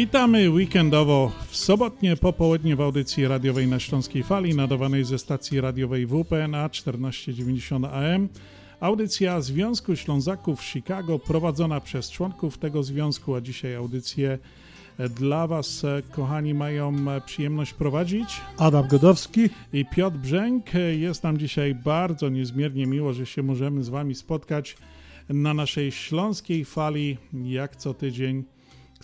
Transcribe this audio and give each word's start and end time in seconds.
Witamy 0.00 0.50
weekendowo 0.50 1.32
w 1.48 1.56
sobotnie 1.56 2.16
popołudnie 2.16 2.76
w 2.76 2.80
audycji 2.80 3.28
radiowej 3.28 3.68
na 3.68 3.80
Śląskiej 3.80 4.22
Fali, 4.22 4.54
nadawanej 4.54 5.04
ze 5.04 5.18
stacji 5.18 5.60
radiowej 5.60 6.06
WPNA 6.06 6.68
1490 6.68 7.84
AM. 7.84 8.28
Audycja 8.80 9.40
Związku 9.40 9.96
Ślązaków 9.96 10.62
Chicago, 10.64 11.18
prowadzona 11.18 11.80
przez 11.80 12.10
członków 12.10 12.58
tego 12.58 12.82
związku, 12.82 13.34
a 13.34 13.40
dzisiaj 13.40 13.74
audycję 13.74 14.38
dla 14.98 15.46
Was, 15.46 15.86
kochani, 16.10 16.54
mają 16.54 16.94
przyjemność 17.26 17.72
prowadzić 17.72 18.40
Adam 18.58 18.88
Godowski 18.88 19.50
i 19.72 19.84
Piotr 19.84 20.16
Brzęk. 20.16 20.64
Jest 20.98 21.22
nam 21.22 21.38
dzisiaj 21.38 21.74
bardzo 21.74 22.28
niezmiernie 22.28 22.86
miło, 22.86 23.12
że 23.12 23.26
się 23.26 23.42
możemy 23.42 23.84
z 23.84 23.88
Wami 23.88 24.14
spotkać 24.14 24.76
na 25.28 25.54
naszej 25.54 25.92
śląskiej 25.92 26.64
fali, 26.64 27.16
jak 27.44 27.76
co 27.76 27.94
tydzień 27.94 28.44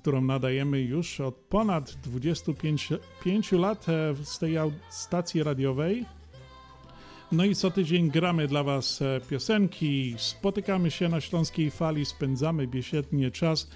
którą 0.06 0.20
nadajemy 0.20 0.80
już 0.80 1.20
od 1.20 1.34
ponad 1.34 1.90
25 1.90 2.88
5 3.24 3.52
lat 3.52 3.88
e, 3.88 4.14
z 4.24 4.38
tej 4.38 4.56
stacji 4.90 5.42
radiowej. 5.42 6.04
No 7.32 7.44
i 7.44 7.54
co 7.54 7.70
tydzień 7.70 8.10
gramy 8.10 8.48
dla 8.48 8.62
Was 8.62 9.02
e, 9.02 9.20
piosenki, 9.30 10.14
spotykamy 10.18 10.90
się 10.90 11.08
na 11.08 11.20
Śląskiej 11.20 11.70
Fali, 11.70 12.04
spędzamy 12.04 12.66
biesiednie 12.66 13.30
czas. 13.30 13.70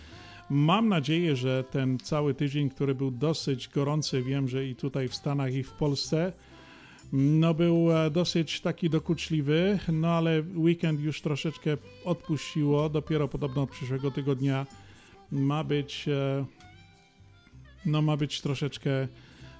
Mam 0.50 0.88
nadzieję, 0.88 1.36
że 1.36 1.64
ten 1.64 1.98
cały 1.98 2.34
tydzień, 2.34 2.70
który 2.70 2.94
był 2.94 3.10
dosyć 3.10 3.68
gorący, 3.68 4.22
wiem, 4.22 4.48
że 4.48 4.66
i 4.66 4.76
tutaj 4.76 5.08
w 5.08 5.14
Stanach 5.14 5.54
i 5.54 5.62
w 5.62 5.72
Polsce, 5.72 6.32
no 7.12 7.54
był 7.54 7.92
e, 7.92 8.10
dosyć 8.10 8.60
taki 8.60 8.90
dokuczliwy, 8.90 9.78
no 9.92 10.08
ale 10.08 10.42
weekend 10.56 11.00
już 11.00 11.20
troszeczkę 11.20 11.76
odpuściło, 12.04 12.88
dopiero 12.88 13.28
podobno 13.28 13.62
od 13.62 13.70
przyszłego 13.70 14.10
tygodnia 14.10 14.66
ma 15.32 15.64
być 15.64 16.08
e, 16.08 16.44
no 17.86 18.02
ma 18.02 18.16
być 18.16 18.40
troszeczkę 18.40 19.08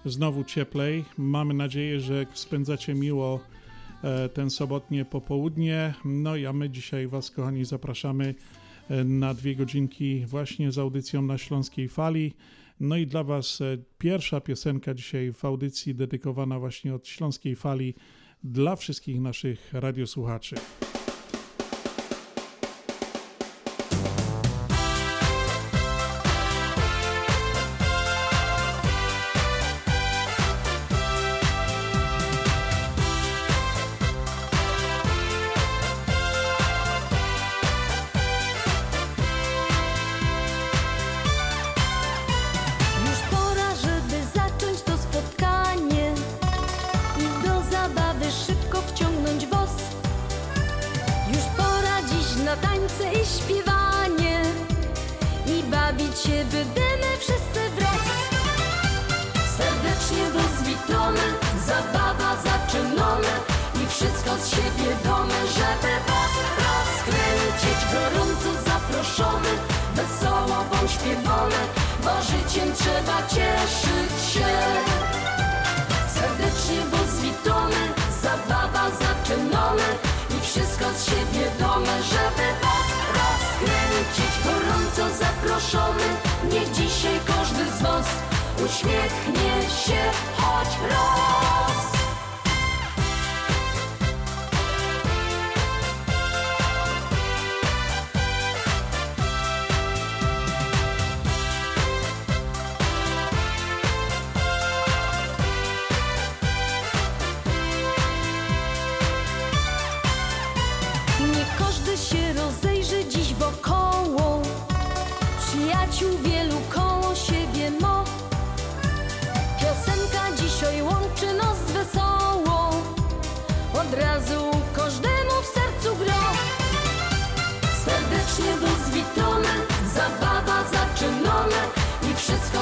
znowu 0.04 0.44
cieplej. 0.44 1.04
Mamy 1.18 1.54
nadzieję, 1.54 2.00
że 2.00 2.26
spędzacie 2.34 2.94
miło 2.94 3.40
e, 4.02 4.28
ten 4.28 4.50
sobotnie 4.50 5.04
popołudnie. 5.04 5.94
No 6.04 6.36
i 6.36 6.46
a 6.46 6.52
my 6.52 6.70
dzisiaj 6.70 7.08
Was, 7.08 7.30
kochani, 7.30 7.64
zapraszamy 7.64 8.34
e, 8.90 9.04
na 9.04 9.34
dwie 9.34 9.56
godzinki 9.56 10.26
właśnie 10.26 10.72
z 10.72 10.78
audycją 10.78 11.22
na 11.22 11.38
Śląskiej 11.38 11.88
Fali. 11.88 12.34
No 12.80 12.96
i 12.96 13.06
dla 13.06 13.24
Was 13.24 13.58
pierwsza 13.98 14.40
piosenka 14.40 14.94
dzisiaj 14.94 15.32
w 15.32 15.44
audycji 15.44 15.94
dedykowana 15.94 16.58
właśnie 16.58 16.94
od 16.94 17.08
Śląskiej 17.08 17.56
Fali 17.56 17.94
dla 18.44 18.76
wszystkich 18.76 19.20
naszych 19.20 19.72
radiosłuchaczy. 19.72 20.56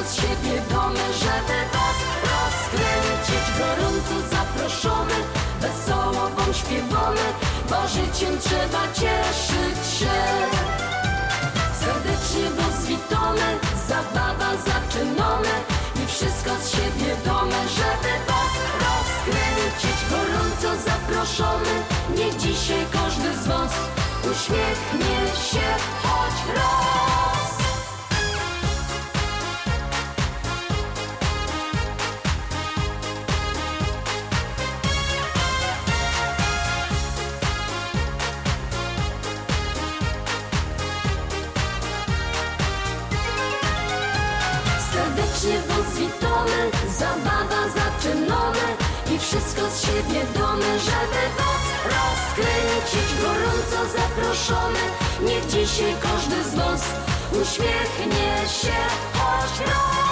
z 0.07 0.15
siebie 0.15 0.63
domy, 0.71 1.07
żeby 1.23 1.59
was 1.75 1.99
rozkręcić. 2.31 3.45
Gorąco 3.59 4.17
zaproszony, 4.31 5.15
wesoło 5.61 6.29
wam 6.37 6.55
śpiewamy, 6.55 7.27
bo 7.71 7.89
życiem 7.89 8.39
trzeba 8.39 8.83
cieszyć 8.93 9.99
się. 9.99 10.19
Serdecznie 11.81 12.51
was 12.51 12.87
witamy, 12.87 13.59
zabawa 13.89 14.51
zaczynamy 14.57 15.55
i 16.03 16.07
wszystko 16.07 16.51
z 16.63 16.71
siebie 16.71 17.17
domy, 17.25 17.61
żeby 17.79 18.13
was 18.29 18.55
rozkręcić. 18.85 19.99
Gorąco 20.11 20.83
zaproszony, 20.85 21.75
nie 22.17 22.39
dzisiaj 22.39 22.87
każdy 22.93 23.35
z 23.43 23.47
was 23.47 23.73
uśmiechnie 24.31 25.17
się 25.51 25.67
choć 26.03 26.57
raz. 26.57 27.38
zabawa 46.99 47.63
zaczynone 47.69 48.67
i 49.15 49.19
wszystko 49.19 49.71
z 49.71 49.81
siebie 49.81 50.21
domy, 50.35 50.79
żeby 50.79 51.23
was 51.39 51.65
rozkręcić. 51.85 53.09
Gorąco 53.23 53.93
zaproszony, 53.99 54.85
niech 55.23 55.47
dzisiaj 55.47 55.95
każdy 56.01 56.45
z 56.45 56.55
was 56.55 56.83
uśmiechnie 57.33 58.49
się 58.49 58.77
choć 59.15 59.69
raz. 59.69 60.08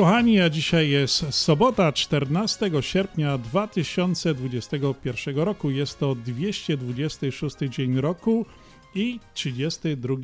Kochani, 0.00 0.40
a 0.40 0.50
dzisiaj 0.50 0.90
jest 0.90 1.34
sobota 1.34 1.92
14 1.92 2.70
sierpnia 2.80 3.38
2021 3.38 5.38
roku. 5.38 5.70
Jest 5.70 5.98
to 5.98 6.14
226 6.14 7.56
dzień 7.58 8.00
roku 8.00 8.46
i 8.94 9.20
32 9.34 10.14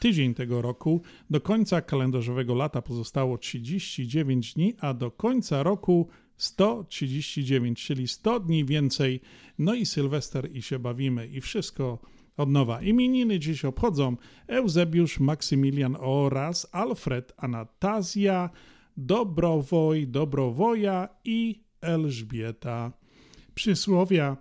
tydzień 0.00 0.34
tego 0.34 0.62
roku. 0.62 1.02
Do 1.30 1.40
końca 1.40 1.80
kalendarzowego 1.80 2.54
lata 2.54 2.82
pozostało 2.82 3.38
39 3.38 4.54
dni, 4.54 4.74
a 4.80 4.94
do 4.94 5.10
końca 5.10 5.62
roku 5.62 6.08
139, 6.36 7.84
czyli 7.84 8.08
100 8.08 8.40
dni 8.40 8.64
więcej. 8.64 9.20
No 9.58 9.74
i 9.74 9.86
Sylwester 9.86 10.56
i 10.56 10.62
się 10.62 10.78
bawimy 10.78 11.26
i 11.26 11.40
wszystko 11.40 11.98
od 12.36 12.50
nowa. 12.50 12.82
Imieniny 12.82 13.38
dziś 13.38 13.64
obchodzą 13.64 14.16
Eusebiusz, 14.46 15.20
Maksymilian 15.20 15.96
oraz 16.00 16.68
Alfred, 16.72 17.32
Anastazja, 17.36 18.50
Dobrowoj, 18.96 20.06
Dobrowoja 20.06 21.08
i 21.24 21.60
Elżbieta. 21.80 22.92
Przysłowia 23.54 24.36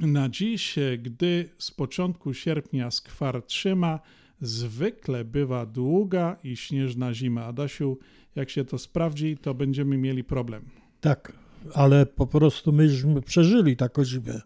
na 0.00 0.28
dziś, 0.28 0.74
gdy 0.98 1.48
z 1.58 1.70
początku 1.70 2.34
sierpnia 2.34 2.90
skwar 2.90 3.42
trzyma, 3.42 4.00
zwykle 4.40 5.24
bywa 5.24 5.66
długa 5.66 6.36
i 6.44 6.56
śnieżna 6.56 7.14
zima. 7.14 7.44
Adasiu, 7.44 7.98
jak 8.34 8.50
się 8.50 8.64
to 8.64 8.78
sprawdzi, 8.78 9.36
to 9.36 9.54
będziemy 9.54 9.98
mieli 9.98 10.24
problem. 10.24 10.64
Tak, 11.00 11.32
ale 11.74 12.06
po 12.06 12.26
prostu 12.26 12.72
myśmy 12.72 13.22
przeżyli 13.22 13.76
taką 13.76 14.04
zimę. 14.04 14.40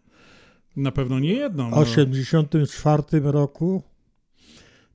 Na 0.76 0.92
pewno 0.92 1.18
nie 1.18 1.32
jedną. 1.32 1.70
W 1.70 1.84
1984 1.84 3.32
roku 3.32 3.82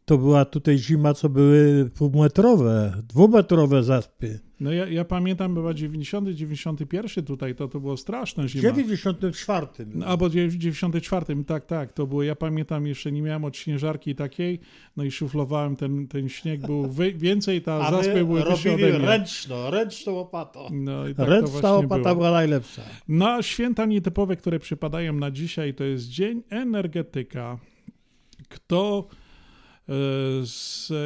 to 0.05 0.17
była 0.17 0.45
tutaj 0.45 0.77
zima, 0.77 1.13
co 1.13 1.29
były 1.29 1.89
półmetrowe, 1.89 2.93
dwumetrowe 3.07 3.83
zaspy. 3.83 4.39
No 4.59 4.71
ja, 4.71 4.87
ja 4.87 5.05
pamiętam, 5.05 5.55
chyba 5.55 5.73
90, 5.73 6.29
91 6.29 7.25
tutaj, 7.25 7.55
to, 7.55 7.67
to 7.67 7.79
było 7.79 7.97
straszne 7.97 8.47
zima. 8.49 8.61
W 8.61 8.75
94. 8.75 9.67
No, 9.93 10.05
albo 10.05 10.29
w 10.29 10.31
94, 10.31 11.43
tak, 11.43 11.65
tak, 11.65 11.93
to 11.93 12.07
było, 12.07 12.23
ja 12.23 12.35
pamiętam, 12.35 12.87
jeszcze 12.87 13.11
nie 13.11 13.21
miałem 13.21 13.45
od 13.45 13.57
śnieżarki 13.57 14.15
takiej, 14.15 14.59
no 14.97 15.03
i 15.03 15.11
szuflowałem 15.11 15.75
ten, 15.75 16.07
ten 16.07 16.29
śnieg, 16.29 16.61
był 16.61 16.87
wy, 16.93 17.13
więcej, 17.13 17.61
ta 17.61 17.73
A 17.73 17.91
zaspy 17.91 18.13
były 18.25 18.43
robili 18.43 18.75
mnie. 18.75 18.91
ręczną, 19.71 20.11
łopatą. 20.11 20.67
No, 20.71 21.07
i 21.07 21.15
tak 21.15 21.27
Ręczna 21.29 21.71
łopata 21.73 22.01
było. 22.03 22.15
była 22.15 22.31
najlepsza. 22.31 22.81
No, 23.07 23.41
święta 23.41 23.85
nietypowe, 23.85 24.35
które 24.35 24.59
przypadają 24.59 25.13
na 25.13 25.31
dzisiaj, 25.31 25.73
to 25.73 25.83
jest 25.83 26.07
Dzień 26.07 26.43
Energetyka. 26.49 27.57
Kto, 28.49 29.07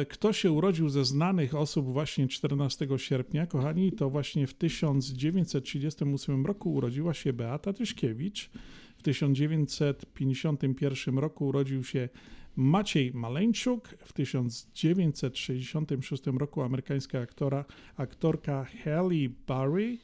kto 0.08 0.32
się 0.32 0.52
urodził 0.52 0.88
ze 0.88 1.04
znanych 1.04 1.54
osób 1.54 1.92
właśnie 1.92 2.28
14 2.28 2.88
sierpnia, 2.96 3.46
kochani, 3.46 3.92
to 3.92 4.10
właśnie 4.10 4.46
w 4.46 4.54
1938 4.54 6.46
roku 6.46 6.74
urodziła 6.74 7.14
się 7.14 7.32
Beata 7.32 7.72
Tyszkiewicz. 7.72 8.50
W 8.98 9.02
1951 9.02 11.18
roku 11.18 11.46
urodził 11.46 11.84
się 11.84 12.08
Maciej 12.56 13.12
Maleńczuk. 13.14 13.88
W 13.88 14.12
1966 14.12 16.22
roku 16.26 16.62
amerykańska 16.62 17.20
aktora, 17.20 17.64
aktorka 17.96 18.66
Halle 18.84 19.28
Berry. 19.46 19.98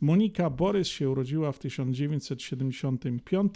Monika 0.00 0.50
Borys 0.50 0.88
się 0.88 1.10
urodziła 1.10 1.52
w 1.52 1.58
1975, 1.58 3.54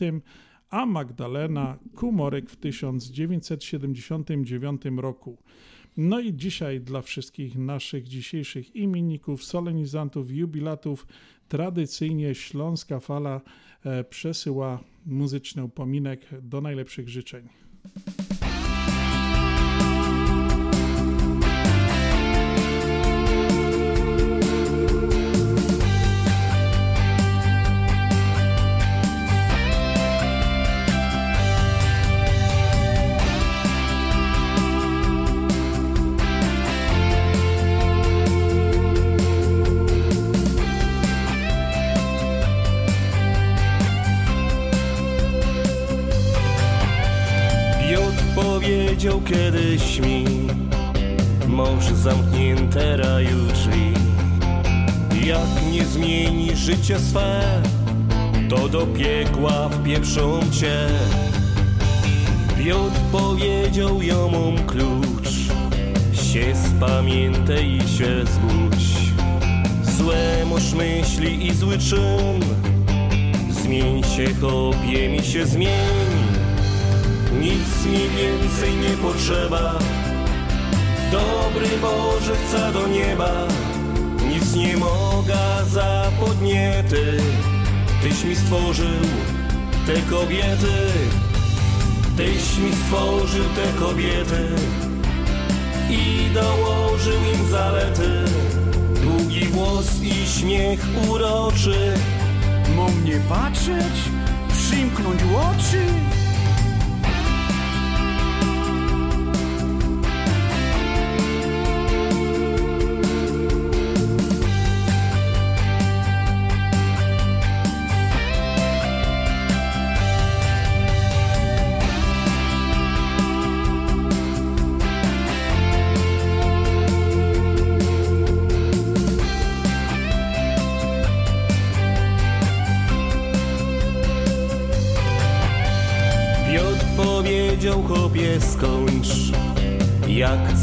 a 0.71 0.87
Magdalena 0.87 1.79
Kumorek 1.95 2.51
w 2.51 2.57
1979 2.57 4.83
roku. 4.97 5.39
No 5.97 6.21
i 6.21 6.35
dzisiaj 6.35 6.81
dla 6.81 7.03
wszystkich 7.03 7.59
naszych 7.59 8.09
dzisiejszych 8.09 8.77
imienników, 8.77 9.45
solenizantów, 9.45 10.31
jubilatów, 10.31 11.07
tradycyjnie 11.49 12.35
Śląska 12.35 13.01
Fala 13.01 13.41
e, 13.85 14.05
przesyła 14.05 14.81
muzyczny 15.07 15.65
upominek 15.65 16.21
do 16.43 16.61
najlepszych 16.61 17.09
życzeń. 17.09 17.49
Kiedyś 49.27 50.01
mi 50.01 50.25
Może 51.47 51.97
zamknięte 51.97 52.97
raju 52.97 53.47
drzwi. 53.53 53.93
Jak 55.27 55.73
nie 55.73 55.85
zmieni 55.85 56.57
życie 56.57 56.99
swe 56.99 57.63
To 58.49 58.69
do 58.69 58.87
piekła 58.87 59.69
wpieprzą 59.69 60.41
cię. 60.53 60.87
Piotr 62.65 63.01
powiedział 63.13 64.01
mam 64.33 64.67
klucz 64.67 65.31
Się 66.13 66.55
spamiętaj 66.77 67.77
i 67.77 67.81
się 67.81 68.25
zbudź. 68.27 68.87
Złe 69.97 70.47
masz 70.51 70.73
myśli 70.73 71.47
i 71.47 71.55
zły 71.55 71.79
czyn 71.79 72.41
Zmień 73.51 74.03
się, 74.03 74.35
chłopie, 74.35 75.09
mi 75.09 75.23
się 75.23 75.47
zmień 75.47 76.06
nic 77.47 77.87
mi 77.87 78.09
więcej 78.09 78.77
nie 78.77 78.97
potrzeba. 78.97 79.79
Dobry 81.13 81.69
Boże 81.83 82.37
chce 82.37 82.73
do 82.73 82.87
nieba. 82.87 83.33
Nic 84.29 84.55
nie 84.55 84.77
moga 84.77 85.65
za 85.71 86.11
podniety. 86.21 87.17
Tyś 88.03 88.25
mi 88.25 88.37
stworzył 88.37 89.01
te 89.87 89.95
kobiety. 90.11 90.77
Tyś 92.17 92.59
mi 92.59 92.73
stworzył 92.73 93.45
te 93.45 93.85
kobiety. 93.85 94.49
I 95.91 96.35
dołożył 96.35 97.21
im 97.35 97.51
zalety. 97.51 98.11
Długi 99.03 99.45
włos 99.45 100.03
i 100.03 100.27
śmiech 100.27 100.81
uroczy. 101.09 101.95
Mam 102.77 103.05
nie 103.05 103.21
patrzeć, 103.29 103.97
przymknąć 104.49 105.21
oczy. 105.23 106.16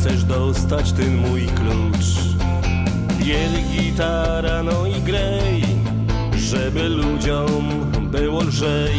Chcesz 0.04 0.24
dostać 0.24 0.92
ten 0.92 1.16
mój 1.16 1.42
klucz. 1.42 2.36
Biel 3.20 3.52
gitara 3.72 4.64
no 4.64 4.86
i 4.86 5.02
grej 5.02 5.64
Żeby 6.38 6.90
ludziom 6.90 7.92
było 8.12 8.44
lżej. 8.44 8.96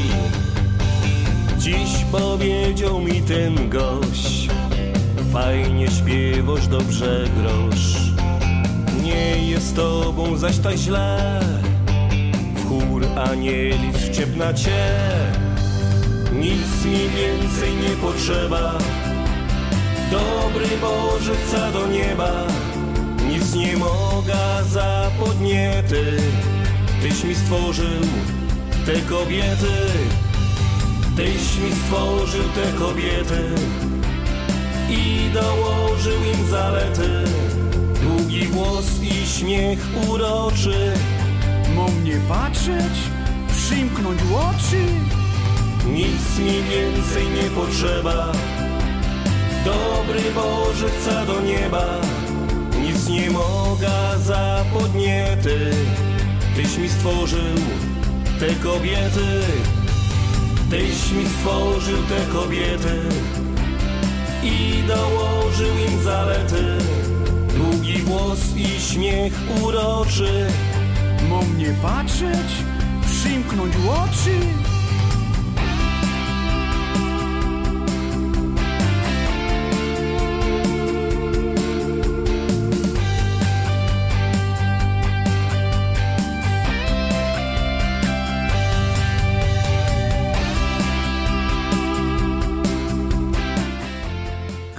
Dziś 1.58 2.04
powiedział 2.12 3.00
mi 3.00 3.22
ten 3.22 3.70
gość 3.70 4.48
Fajnie 5.32 5.88
śpiewasz, 5.88 6.68
dobrze 6.68 7.24
grosz. 7.36 8.12
Nie 9.02 9.50
jest 9.50 9.76
tobą 9.76 10.36
zaś 10.36 10.58
tak 10.58 10.76
źle 10.76 11.40
W 12.56 12.68
chór 12.68 13.06
anielic 13.30 13.96
wciepna 13.96 14.54
cię 14.54 14.90
nic 16.32 16.84
mi 16.84 16.98
więcej 17.08 17.70
nie 17.76 17.96
potrzeba 17.96 18.78
Dobry 20.10 20.68
Boże 20.80 21.32
do 21.72 21.86
nieba. 21.86 22.46
Nic 23.28 23.54
nie 23.54 23.76
moga 23.76 24.62
za 24.62 25.10
podniety. 25.20 26.16
Tyś 27.02 27.24
mi 27.24 27.34
stworzył 27.34 28.00
te 28.86 29.00
kobiety. 29.00 29.76
Tyś 31.16 31.58
mi 31.58 31.72
stworzył 31.72 32.44
te 32.54 32.78
kobiety. 32.78 33.54
I 34.90 35.30
dołożył 35.34 36.18
im 36.34 36.50
zalety. 36.50 37.10
Długi 38.02 38.46
włos 38.46 38.86
i 39.02 39.26
śmiech 39.26 39.78
uroczy. 40.08 40.92
Mo 41.74 41.88
mnie 41.88 42.20
patrzeć, 42.28 42.94
przymknąć 43.56 44.20
oczy. 44.20 44.84
Nic 45.86 46.38
mi 46.38 46.62
więcej 46.62 47.24
nie 47.28 47.50
potrzeba 47.50 48.32
Dobry 49.64 50.32
Boże 50.34 50.88
chce 50.90 51.26
do 51.26 51.40
nieba. 51.40 52.00
Nic 52.82 53.08
nie 53.08 53.30
mogę 53.30 53.90
za 54.24 54.64
podniety. 54.72 55.70
Tyś 56.56 56.78
mi 56.78 56.88
stworzył 56.88 57.56
te 58.40 58.54
kobiety. 58.54 59.40
Tyś 60.70 61.12
mi 61.12 61.28
stworzył 61.28 61.98
te 62.02 62.32
kobiety. 62.32 63.00
I 64.42 64.82
dołożył 64.88 65.78
im 65.90 66.02
zalety. 66.02 66.64
Długi 67.56 68.02
włos 68.02 68.56
i 68.56 68.80
śmiech 68.80 69.32
uroczy. 69.62 70.46
Mo 71.28 71.42
mnie 71.42 71.74
patrzeć, 71.82 72.50
przymknąć 73.06 73.74
oczy 73.76 74.63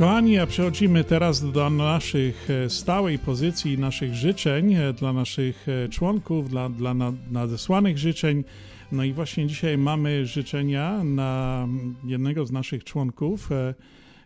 Kochani, 0.05 0.37
a 0.39 0.47
przechodzimy 0.47 1.03
teraz 1.03 1.51
do 1.51 1.69
naszych 1.69 2.49
e, 2.49 2.69
stałej 2.69 3.19
pozycji, 3.19 3.77
naszych 3.77 4.15
życzeń 4.15 4.73
e, 4.73 4.93
dla 4.93 5.13
naszych 5.13 5.67
e, 5.69 5.89
członków, 5.89 6.49
dla, 6.49 6.69
dla 6.69 6.93
nadesłanych 7.31 7.97
życzeń. 7.97 8.43
No 8.91 9.03
i 9.03 9.13
właśnie 9.13 9.47
dzisiaj 9.47 9.77
mamy 9.77 10.25
życzenia 10.25 11.03
na 11.03 11.67
jednego 12.03 12.45
z 12.45 12.51
naszych 12.51 12.83
członków, 12.83 13.49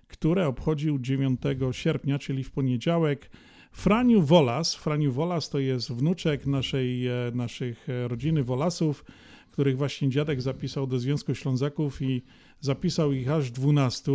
które 0.07 0.47
obchodził 0.47 0.99
9 0.99 1.41
sierpnia, 1.71 2.19
czyli 2.19 2.43
w 2.43 2.51
poniedziałek. 2.51 3.29
Franiu 3.71 4.21
Wolas. 4.21 4.75
Franiu 4.75 5.11
Wolas 5.11 5.49
to 5.49 5.59
jest 5.59 5.91
wnuczek 5.91 6.45
naszej, 6.45 7.07
naszych 7.33 7.87
rodziny 8.07 8.43
Wolasów, 8.43 9.05
których 9.51 9.77
właśnie 9.77 10.09
dziadek 10.09 10.41
zapisał 10.41 10.87
do 10.87 10.99
Związku 10.99 11.35
Ślązaków 11.35 12.01
i 12.01 12.21
zapisał 12.61 13.11
ich 13.11 13.29
aż 13.29 13.51
12. 13.51 14.11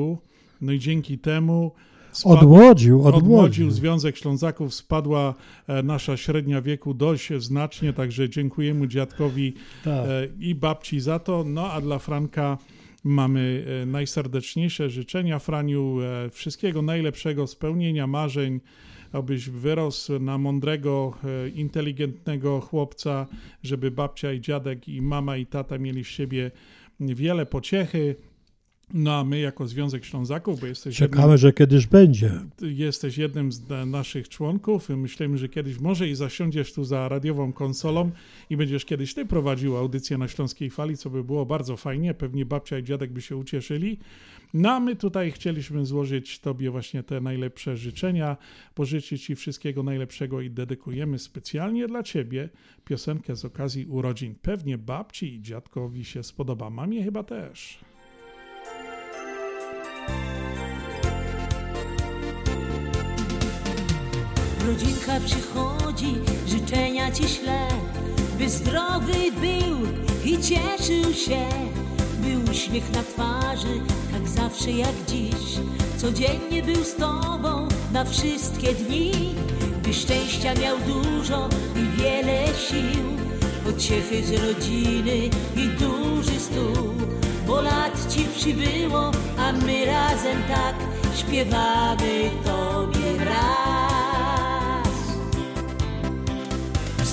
No 0.65 0.73
i 0.73 0.79
dzięki 0.79 1.19
temu 1.19 1.73
spadł, 2.13 2.39
odmłodził. 2.39 3.03
odmłodził 3.03 3.71
Związek 3.71 4.17
Ślązaków, 4.17 4.75
spadła 4.75 5.35
e, 5.67 5.83
nasza 5.83 6.17
średnia 6.17 6.63
wieku 6.63 6.95
dość 6.95 7.33
znacznie, 7.39 7.93
także 7.93 8.29
dziękujemy 8.29 8.89
dziadkowi 8.89 9.55
tak. 9.85 10.07
E, 10.09 10.29
i 10.41 10.55
babci 10.55 11.01
za 11.01 11.19
to. 11.19 11.45
No 11.47 11.73
a 11.73 11.81
dla 11.81 11.99
Franka 11.99 12.59
mamy 13.05 13.65
e, 13.83 13.87
najserdeczniejsze 13.87 14.91
życzenia 14.91 15.39
Franiu, 15.39 15.97
wszystkiego 16.31 16.83
najlepszego, 16.83 17.47
spełnienia 17.47 18.07
marzeń, 18.07 18.61
abyś 19.13 19.51
wyrósł 19.51 20.19
na 20.19 20.39
mądrego, 20.39 21.15
inteligentnego 21.55 22.61
chłopca, 22.61 23.27
żeby 23.63 23.91
babcia 23.91 24.33
i 24.33 24.41
dziadek 24.41 24.89
i 24.89 25.03
mama 25.03 25.37
i 25.37 25.47
tata 25.47 25.79
mieli 25.79 26.05
z 26.05 26.09
siebie 26.09 26.51
wiele 27.01 27.47
pociechy, 27.47 28.17
no 28.93 29.15
a 29.19 29.25
my 29.25 29.41
jako 29.41 29.67
Związek 29.67 30.05
Ślązaków, 30.05 30.61
bo 30.61 30.67
jesteś 30.67 30.97
Czekamy, 30.97 31.23
jednym, 31.23 31.39
że 31.39 31.53
kiedyś 31.53 31.87
będzie. 31.87 32.33
Jesteś 32.61 33.19
jednym 33.19 33.53
z 33.53 33.63
naszych 33.87 34.29
członków. 34.29 34.89
Myślimy, 34.89 35.39
że 35.39 35.49
kiedyś 35.49 35.79
może 35.81 36.09
i 36.09 36.15
zasiądziesz 36.15 36.73
tu 36.73 36.85
za 36.85 37.09
radiową 37.09 37.53
konsolą 37.53 38.11
i 38.51 38.57
będziesz 38.57 38.85
kiedyś 38.85 39.15
ty 39.15 39.27
prowadził 39.27 39.77
audycję 39.77 40.19
na 40.19 40.29
Śląskiej 40.29 40.71
Fali, 40.71 40.97
co 40.97 41.11
by 41.11 41.25
było 41.25 41.47
bardzo 41.47 41.77
fajnie. 41.77 42.15
Pewnie 42.15 42.47
babcia 42.47 42.79
i 42.79 42.85
dziadek 42.85 43.13
by 43.13 43.23
się 43.23 43.37
ucieszyli. 43.37 43.99
No 44.55 44.71
a 44.71 44.81
my 44.81 44.97
tutaj 44.97 45.33
chcieliśmy 45.33 45.87
złożyć 45.87 46.39
Tobie 46.39 46.71
właśnie 46.71 47.03
te 47.03 47.21
najlepsze 47.21 47.77
życzenia, 47.77 48.37
pożyczyć 48.75 49.25
Ci 49.25 49.35
wszystkiego 49.35 49.83
najlepszego 49.83 50.41
i 50.41 50.51
dedykujemy 50.51 51.19
specjalnie 51.19 51.87
dla 51.87 52.03
Ciebie 52.03 52.49
piosenkę 52.85 53.37
z 53.37 53.45
okazji 53.45 53.87
urodzin. 53.87 54.35
Pewnie 54.43 54.79
babci 54.79 55.35
i 55.35 55.43
dziadkowi 55.43 56.05
się 56.05 56.23
spodoba, 56.23 56.71
mamie 56.71 57.05
chyba 57.05 57.23
też. 57.23 57.79
Rodzinka 64.67 65.13
przychodzi, 65.27 66.15
życzenia 66.47 67.13
ci 67.13 67.29
śle, 67.29 67.69
by 68.39 68.51
zdrowy 68.51 69.33
był 69.41 69.79
i 70.25 70.39
cieszył 70.39 71.13
się, 71.15 71.49
by 72.19 72.51
uśmiech 72.51 72.93
na 72.93 73.03
twarzy, 73.03 73.81
tak 74.13 74.29
zawsze 74.29 74.71
jak 74.71 74.95
dziś, 75.09 75.59
codziennie 75.97 76.63
był 76.63 76.85
z 76.85 76.95
tobą 76.95 77.69
na 77.93 78.05
wszystkie 78.05 78.75
dni, 78.75 79.35
by 79.83 79.95
szczęścia 79.95 80.55
miał 80.55 80.77
dużo 80.79 81.49
i 81.77 82.01
wiele 82.01 82.47
sił, 82.47 83.05
pociechy 83.65 84.25
z 84.25 84.33
rodziny 84.33 85.17
i 85.57 85.69
duży 85.69 86.41
stół, 86.41 86.95
bo 87.47 87.63
lat 87.63 88.15
ci 88.15 88.25
przybyło, 88.37 89.11
a 89.39 89.53
my 89.53 89.85
razem 89.85 90.43
tak 90.49 90.75
śpiewamy 91.17 92.31
tobie 92.45 93.25
raz. 93.25 93.94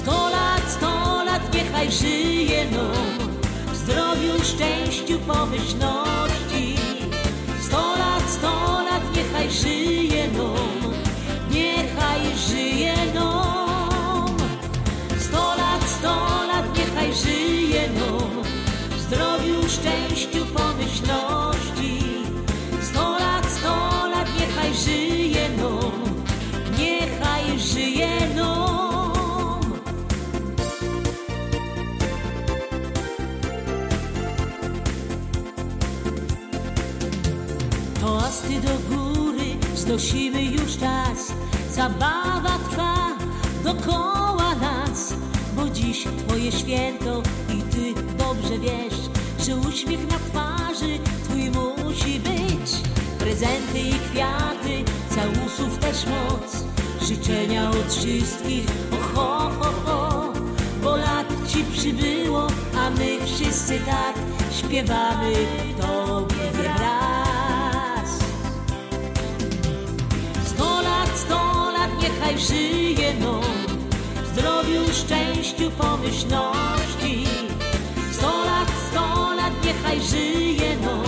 Sto 0.01 0.29
lat, 0.33 0.63
sto 0.65 1.23
lat 1.25 1.53
niechaj 1.53 1.91
żyje 1.91 2.65
nam 2.71 3.29
W 3.73 3.75
zdrowiu, 3.75 4.33
szczęściu, 4.43 5.19
pomyślności 5.19 6.75
Sto 7.61 7.97
lat, 7.97 8.23
sto 8.29 8.81
lat 8.81 9.15
niechaj 9.15 9.51
żyje 9.51 10.00
Toasty 38.31 38.61
do 38.61 38.95
góry 38.95 39.57
znosimy 39.75 40.43
już 40.43 40.77
czas. 40.77 41.33
Zabawa 41.71 42.59
trwa 42.69 42.95
dokoła 43.63 44.55
nas 44.61 45.13
Bo 45.55 45.69
dziś 45.69 46.07
twoje 46.27 46.51
święto 46.51 47.23
i 47.49 47.61
ty 47.61 47.93
dobrze 48.17 48.59
wiesz 48.59 48.99
Że 49.45 49.55
uśmiech 49.55 50.07
na 50.11 50.19
twarzy 50.19 50.99
twój 51.23 51.51
musi 51.51 52.19
być. 52.19 52.71
Prezenty 53.19 53.79
i 53.79 53.93
kwiaty, 54.11 54.91
całusów 55.09 55.77
też 55.77 56.05
moc. 56.05 56.63
Życzenia 57.07 57.69
od 57.69 57.93
wszystkich, 57.93 58.65
o 58.91 59.15
ho, 59.15 59.51
ho, 59.85 60.33
Bo 60.83 60.97
lat 60.97 61.27
ci 61.47 61.63
przybyło, 61.63 62.47
a 62.77 62.89
my 62.89 63.25
wszyscy 63.25 63.79
tak 63.79 64.15
Śpiewamy. 64.51 65.33
Tobie 65.81 66.51
wybrak 71.29 72.01
niechaj 72.01 72.39
żyje 72.39 73.13
no. 73.19 73.41
Zdrowiu, 74.33 74.81
szczęściu, 74.93 75.71
pomyślności. 75.71 77.25
Sto 78.11 78.45
lat, 78.45 78.71
sto 78.89 79.33
lat 79.35 79.53
niechaj 79.65 80.01
żyje 80.01 80.77
no. 80.83 81.03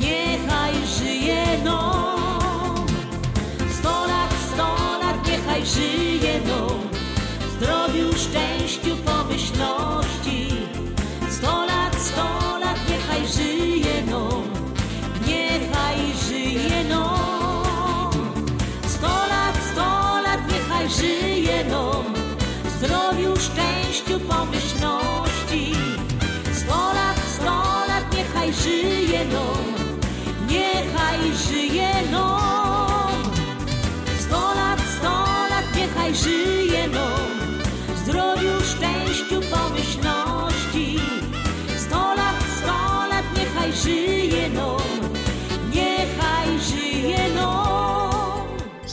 Niechaj 0.00 0.74
żyje 0.98 1.44
no. 1.64 2.16
Sto 3.78 4.06
lat, 4.06 4.32
sto 4.52 4.68
lat 5.02 5.26
niechaj 5.28 5.66
żyje 5.66 6.40
no. 6.46 6.66
Zdrowiu, 7.56 8.12
szczęściu, 8.12 8.96
pomyślności. 8.96 10.48
Sto 11.30 11.64
lat, 11.66 11.71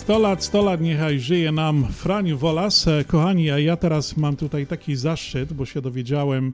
100 0.10 0.20
lat, 0.20 0.44
100 0.44 0.62
lat 0.62 0.82
niechaj 0.82 1.20
żyje 1.20 1.52
nam 1.52 1.86
Franiu 1.86 2.38
Wolas. 2.38 2.88
E, 2.88 3.04
kochani, 3.04 3.52
a 3.52 3.60
ja 3.60 3.78
teraz 3.78 4.18
mam 4.18 4.36
tutaj 4.36 4.68
taki 4.68 4.96
zaszczyt, 4.96 5.54
bo 5.54 5.66
się 5.66 5.82
dowiedziałem 5.82 6.54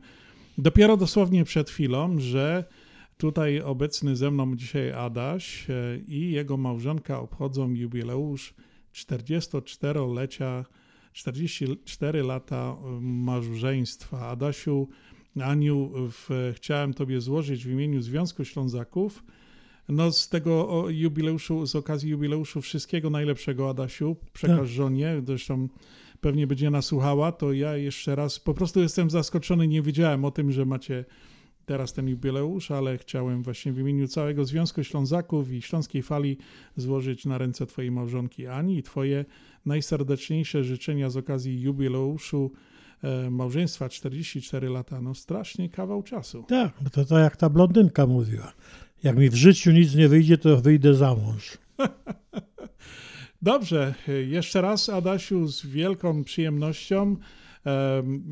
dopiero 0.58 0.98
dosłownie 0.98 1.44
przed 1.44 1.70
chwilą, 1.70 2.20
że 2.20 2.64
tutaj 3.18 3.62
obecny 3.62 4.16
ze 4.16 4.32
mną 4.32 4.56
dzisiaj 4.56 4.92
Adaś 4.92 5.70
e, 5.70 5.98
i 6.08 6.32
jego 6.32 6.58
małżonka 6.58 7.20
obchodzą 7.20 7.74
jubileusz 7.74 8.54
44-lecia, 8.94 10.66
44 11.14 12.24
lata 12.24 12.76
e, 12.84 13.02
małżeństwa. 13.02 14.28
Adasiu, 14.28 14.88
Aniu, 15.42 15.92
w, 15.96 16.54
chciałem 16.56 16.94
Tobie 16.94 17.22
złożyć 17.22 17.66
w 17.66 17.72
imieniu 17.72 18.02
Związku 18.02 18.46
Ślązaków 18.46 19.24
no 19.89 20.12
z 20.12 20.30
tego 20.30 20.86
jubileuszu, 20.89 21.65
z 21.65 21.75
okazji 21.75 22.10
jubileuszu 22.10 22.62
wszystkiego 22.62 23.10
najlepszego 23.10 23.70
Adasiu, 23.70 24.15
przekaż 24.34 24.58
tak. 24.58 24.68
żonie, 24.68 25.22
zresztą 25.25 25.68
pewnie 26.22 26.48
będzie 26.48 26.70
nasłuchała, 26.70 27.32
to 27.32 27.54
ja 27.54 27.77
jeszcze 27.77 28.15
raz, 28.15 28.39
po 28.39 28.54
prostu 28.54 28.82
jestem 28.82 29.10
zaskoczony, 29.10 29.68
nie 29.68 29.82
wiedziałem 29.82 30.25
o 30.25 30.32
tym, 30.32 30.51
że 30.51 30.65
macie 30.65 31.06
teraz 31.65 31.94
ten 31.94 32.08
jubileusz, 32.08 32.72
ale 32.72 32.98
chciałem 32.98 33.44
właśnie 33.44 33.74
w 33.74 33.80
imieniu 33.80 34.08
całego 34.08 34.46
Związku 34.46 34.84
Ślązaków 34.84 35.51
i 35.51 35.62
Śląskiej 35.62 36.04
Fali 36.04 36.38
złożyć 36.77 37.25
na 37.25 37.38
ręce 37.38 37.65
Twojej 37.65 37.92
małżonki 37.92 38.48
Ani 38.48 38.77
i 38.77 38.84
Twoje 38.84 39.25
najserdeczniejsze 39.65 40.63
życzenia 40.63 41.10
z 41.10 41.18
okazji 41.18 41.62
jubileuszu 41.62 42.51
e, 43.04 43.30
małżeństwa 43.30 43.89
44 43.89 44.70
lata. 44.70 45.01
No 45.01 45.15
strasznie 45.15 45.70
kawał 45.70 46.04
czasu. 46.04 46.44
Tak, 46.48 46.74
to 46.92 47.06
tak 47.06 47.20
jak 47.20 47.38
ta 47.38 47.50
blondynka 47.50 48.08
mówiła. 48.08 48.54
Jak 49.06 49.18
mi 49.18 49.30
w 49.30 49.36
życiu 49.36 49.72
nic 49.72 49.96
nie 49.96 50.08
wyjdzie, 50.08 50.38
to 50.38 50.58
wyjdę 50.58 50.94
za 50.94 51.16
mąż. 51.16 51.58
Dobrze, 53.42 53.94
jeszcze 54.28 54.62
raz 54.62 54.90
Adasiu 54.90 55.48
z 55.48 55.66
wielką 55.66 56.24
przyjemnością. 56.24 57.16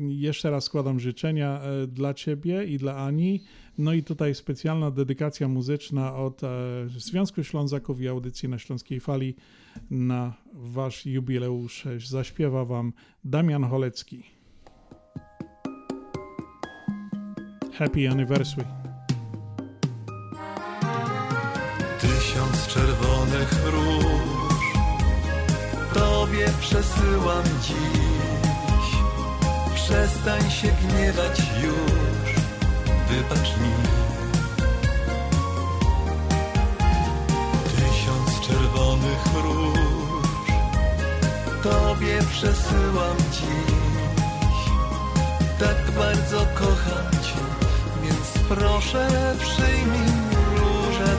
Jeszcze 0.08 0.50
raz 0.50 0.64
składam 0.64 1.00
życzenia 1.00 1.60
e, 1.60 1.86
dla 1.86 2.14
Ciebie 2.14 2.64
i 2.64 2.78
dla 2.78 2.96
Ani. 2.96 3.42
No 3.78 3.92
i 3.92 4.02
tutaj 4.02 4.34
specjalna 4.34 4.90
dedykacja 4.90 5.48
muzyczna 5.48 6.16
od 6.16 6.44
e, 6.44 6.48
Związku 6.96 7.44
Ślązaków 7.44 8.00
i 8.00 8.08
Audycji 8.08 8.48
na 8.48 8.58
Śląskiej 8.58 9.00
Fali 9.00 9.34
na 9.90 10.34
Wasz 10.52 11.06
jubileusz. 11.06 11.84
Zaśpiewa 11.98 12.64
Wam 12.64 12.92
Damian 13.24 13.64
Holecki. 13.64 14.22
Happy 17.72 18.10
anniversary. 18.10 18.83
Tysiąc 22.34 22.66
czerwonych 22.66 23.64
róż. 23.64 24.62
Tobie 25.94 26.50
przesyłam 26.60 27.44
dziś. 27.62 28.88
Przestań 29.74 30.50
się 30.50 30.68
gniewać 30.68 31.38
już. 31.62 32.34
Wybacz 33.08 33.48
mi. 33.60 33.74
Tysiąc 37.76 38.40
czerwonych 38.46 39.24
róż. 39.44 40.48
Tobie 41.62 42.18
przesyłam 42.30 43.16
dziś. 43.32 44.70
Tak 45.58 45.90
bardzo 45.90 46.46
kocham 46.54 47.10
Cię 47.10 47.44
Więc 48.02 48.48
proszę 48.48 49.08
przyjmij 49.38 50.14
róże 50.56 51.16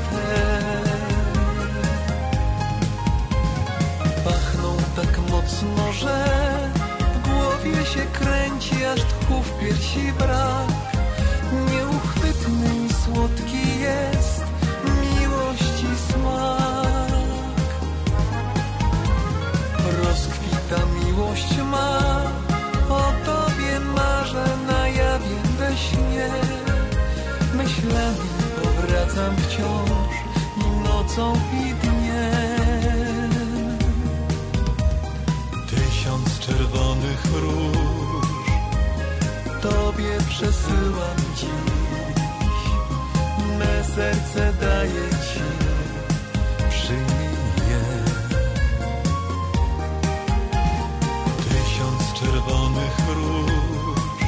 tak 4.96 5.18
mocno, 5.32 5.94
że 5.94 6.26
w 7.14 7.28
głowie 7.28 7.86
się 7.86 8.06
kręci, 8.14 8.86
aż 8.86 9.02
tchu 9.02 9.42
w 9.42 9.60
piersi 9.60 10.14
brak. 10.20 10.70
Nieuchwytny 11.72 12.86
i 12.86 12.94
słodki 12.94 13.80
jest 13.80 14.44
miłości 15.02 15.88
smak. 16.10 17.12
Rozkwita 20.04 20.82
miłość 21.04 21.58
ma, 21.72 22.00
o 22.90 23.12
tobie 23.26 23.80
marzę 23.80 24.46
na 24.68 24.88
jawie 24.88 25.36
we 25.58 25.78
śnie. 25.78 26.30
Myślami 27.54 28.30
powracam 28.64 29.36
wciąż 29.38 30.16
i 30.58 30.90
nocą 30.90 31.34
i. 31.54 31.95
czerwonych 36.66 37.26
róż. 37.34 38.48
Tobie 39.62 40.18
przesyłam 40.30 41.18
dziś. 41.36 42.62
Me 43.60 43.84
serce 43.84 44.54
daję 44.62 45.10
Ci 45.10 45.42
Przyjmij 46.70 47.36
je. 47.70 47.84
Tysiąc 51.44 52.14
czerwonych 52.14 52.98
róż. 53.16 54.20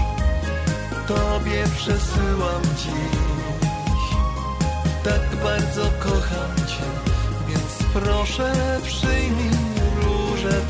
Tobie 1.08 1.64
przesyłam 1.76 2.62
dziś. 2.78 4.08
Tak 5.04 5.44
bardzo 5.44 5.82
kocham 6.00 6.68
Cię 6.68 6.88
Więc 7.48 7.94
proszę 7.94 8.80
przyjmij 8.84 9.52
róże 10.04 10.62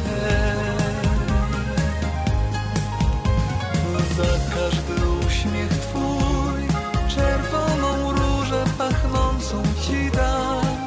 za 4.17 4.55
każdy 4.55 4.95
uśmiech 5.27 5.69
Twój. 5.69 6.61
Czerwoną 7.07 8.11
różę 8.11 8.63
pachnącą 8.77 9.63
Ci 9.81 10.11
dam. 10.11 10.77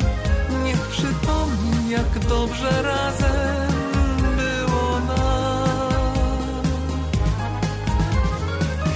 Niech 0.64 0.80
przypomni 0.88 1.90
jak 1.90 2.18
dobrze 2.18 2.82
razem 2.82 3.72
było 4.36 5.00
nam. 5.00 6.62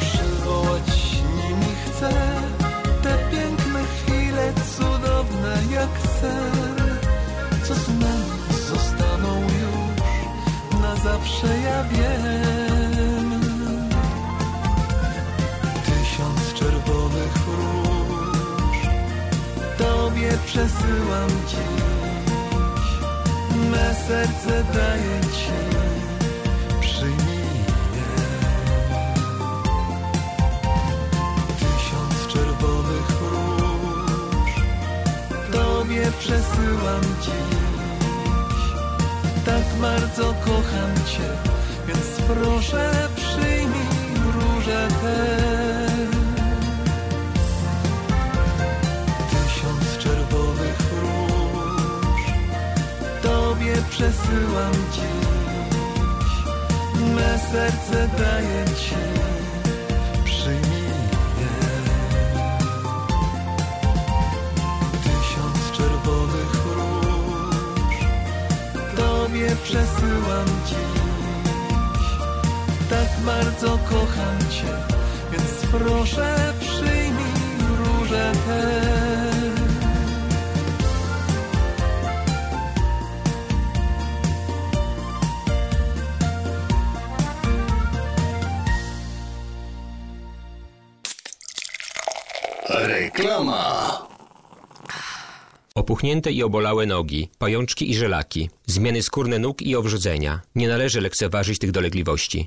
Przywołać 0.00 0.90
nimi 1.36 1.72
chcę 1.86 2.10
Te 3.02 3.18
piękne 3.30 3.80
chwile 3.84 4.52
cudowne 4.76 5.58
jak 5.70 5.90
sen. 6.20 6.98
Co 7.64 7.74
z 7.74 7.88
nami 7.88 8.34
zostaną 8.68 9.40
już? 9.40 10.80
Na 10.82 10.96
zawsze 10.96 11.46
ja 11.58 11.84
wiem 11.84 12.43
przesyłam 20.64 21.30
dziś. 21.48 22.88
Me 23.70 23.94
serce 23.94 24.64
daję 24.74 25.20
Ci 25.20 25.60
Przyjmij 26.80 27.56
je. 27.96 28.14
Tysiąc 31.58 32.32
czerwonych 32.32 33.10
róż 33.20 34.52
Tobie 35.52 36.12
przesyłam 36.18 37.02
dziś. 37.22 38.64
Tak 39.46 39.64
bardzo 39.80 40.34
kocham 40.34 40.94
Cię 41.06 41.30
Więc 41.86 42.06
proszę 42.26 43.08
przyjmij 43.16 43.88
róże 44.34 44.88
te 45.02 45.53
przesyłam 53.94 54.72
dziś 54.92 56.30
Me 57.14 57.38
serce 57.52 58.08
daję 58.18 58.64
Ci 58.76 58.94
Przyjmij 60.24 60.84
je. 61.40 61.54
Tysiąc 65.02 65.72
czerwonych 65.76 66.54
róż. 66.76 67.96
Tobie 68.96 69.56
przesyłam 69.62 70.46
dziś. 70.66 72.06
Tak 72.90 73.08
bardzo 73.26 73.78
kocham 73.78 74.38
Cię 74.50 74.74
Więc 75.32 75.72
proszę 75.72 76.52
przyjmij 76.60 77.34
róże 77.78 78.32
Reklama. 93.24 94.06
Opuchnięte 95.74 96.32
i 96.32 96.42
obolałe 96.42 96.86
nogi, 96.86 97.28
pajączki 97.38 97.90
i 97.90 97.94
żelaki, 97.94 98.50
zmiany 98.66 99.02
skórne 99.02 99.38
nóg 99.38 99.62
i 99.62 99.76
owrzodzenia. 99.76 100.40
Nie 100.54 100.68
należy 100.68 101.00
lekceważyć 101.00 101.58
tych 101.58 101.72
dolegliwości. 101.72 102.46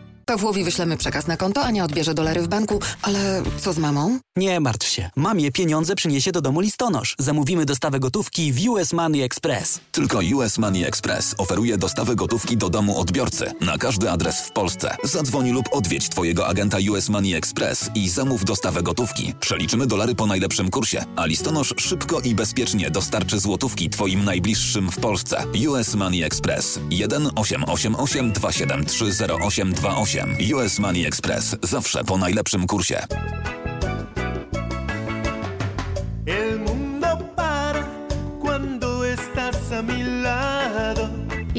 Pawłowi 0.25 0.63
wyślemy 0.63 0.97
przekaz 0.97 1.27
na 1.27 1.37
konto, 1.37 1.63
Ania 1.63 1.83
odbierze 1.83 2.13
dolary 2.13 2.41
w 2.41 2.47
banku, 2.47 2.79
ale 3.01 3.43
co 3.59 3.73
z 3.73 3.77
mamą? 3.77 4.19
Nie 4.35 4.59
martw 4.59 4.87
się. 4.87 5.09
Mamie 5.15 5.51
pieniądze 5.51 5.95
przyniesie 5.95 6.31
do 6.31 6.41
domu 6.41 6.59
listonosz. 6.59 7.15
Zamówimy 7.19 7.65
dostawę 7.65 7.99
gotówki 7.99 8.53
w 8.53 8.69
US 8.69 8.93
Money 8.93 9.21
Express. 9.21 9.79
Tylko 9.91 10.19
US 10.35 10.57
Money 10.57 10.83
Express 10.83 11.35
oferuje 11.37 11.77
dostawę 11.77 12.15
gotówki 12.15 12.57
do 12.57 12.69
domu 12.69 12.99
odbiorcy 12.99 13.51
na 13.61 13.77
każdy 13.77 14.11
adres 14.11 14.41
w 14.41 14.51
Polsce. 14.51 14.95
Zadzwoni 15.03 15.51
lub 15.51 15.65
odwiedź 15.71 16.09
Twojego 16.09 16.47
agenta 16.47 16.77
US 16.91 17.09
Money 17.09 17.33
Express 17.33 17.89
i 17.95 18.09
zamów 18.09 18.45
dostawę 18.45 18.83
gotówki. 18.83 19.33
Przeliczymy 19.39 19.87
dolary 19.87 20.15
po 20.15 20.27
najlepszym 20.27 20.69
kursie, 20.69 21.03
a 21.15 21.25
listonosz 21.25 21.73
szybko 21.77 22.19
i 22.19 22.35
bezpiecznie 22.35 22.91
dostarczy 22.91 23.39
złotówki 23.39 23.89
Twoim 23.89 24.25
najbliższym 24.25 24.91
w 24.91 24.97
Polsce. 24.97 25.43
US 25.69 25.95
Money 25.95 26.23
Express 26.23 26.79
1 26.89 27.29
888 27.35 28.31
273 28.31 29.05
0828 29.05 30.10
US 30.55 30.79
Money 30.79 31.05
Express. 31.05 31.55
Zawsze 31.63 32.03
po 32.03 32.17
najlepszym 32.17 32.67
kursie. 32.67 33.05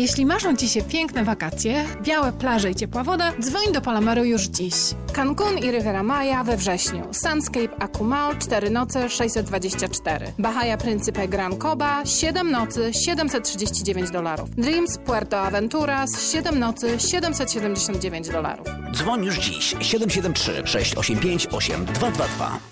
Jeśli 0.03 0.27
marzą 0.27 0.57
Ci 0.57 0.69
się 0.69 0.83
piękne 0.83 1.25
wakacje, 1.25 1.85
białe 2.03 2.33
plaże 2.33 2.71
i 2.71 2.75
ciepła 2.75 3.05
woda, 3.05 3.33
dzwoń 3.41 3.73
do 3.73 3.81
Palomaru 3.81 4.25
już 4.25 4.43
dziś. 4.43 4.75
Cancun 5.13 5.59
i 5.59 5.71
Riviera 5.71 6.03
Maya 6.03 6.45
we 6.45 6.57
wrześniu. 6.57 7.03
Sunscape 7.13 7.83
Akumal 7.83 8.39
4 8.39 8.71
noce 8.71 9.11
624. 9.11 10.33
Bahia 10.39 10.77
Principe 10.77 11.29
Gran 11.29 11.59
Coba 11.59 12.07
7 12.07 12.51
nocy 12.51 12.91
739 13.05 14.11
dolarów. 14.11 14.51
Dreams 14.51 14.99
Puerto 14.99 15.41
Aventuras 15.41 16.33
7 16.33 16.59
nocy 16.59 17.01
779 17.01 18.29
dolarów. 18.29 18.67
Dzwoń 18.93 19.25
już 19.25 19.39
dziś 19.39 19.75
773 19.81 20.63
685 20.67 21.47
8222. 21.47 22.72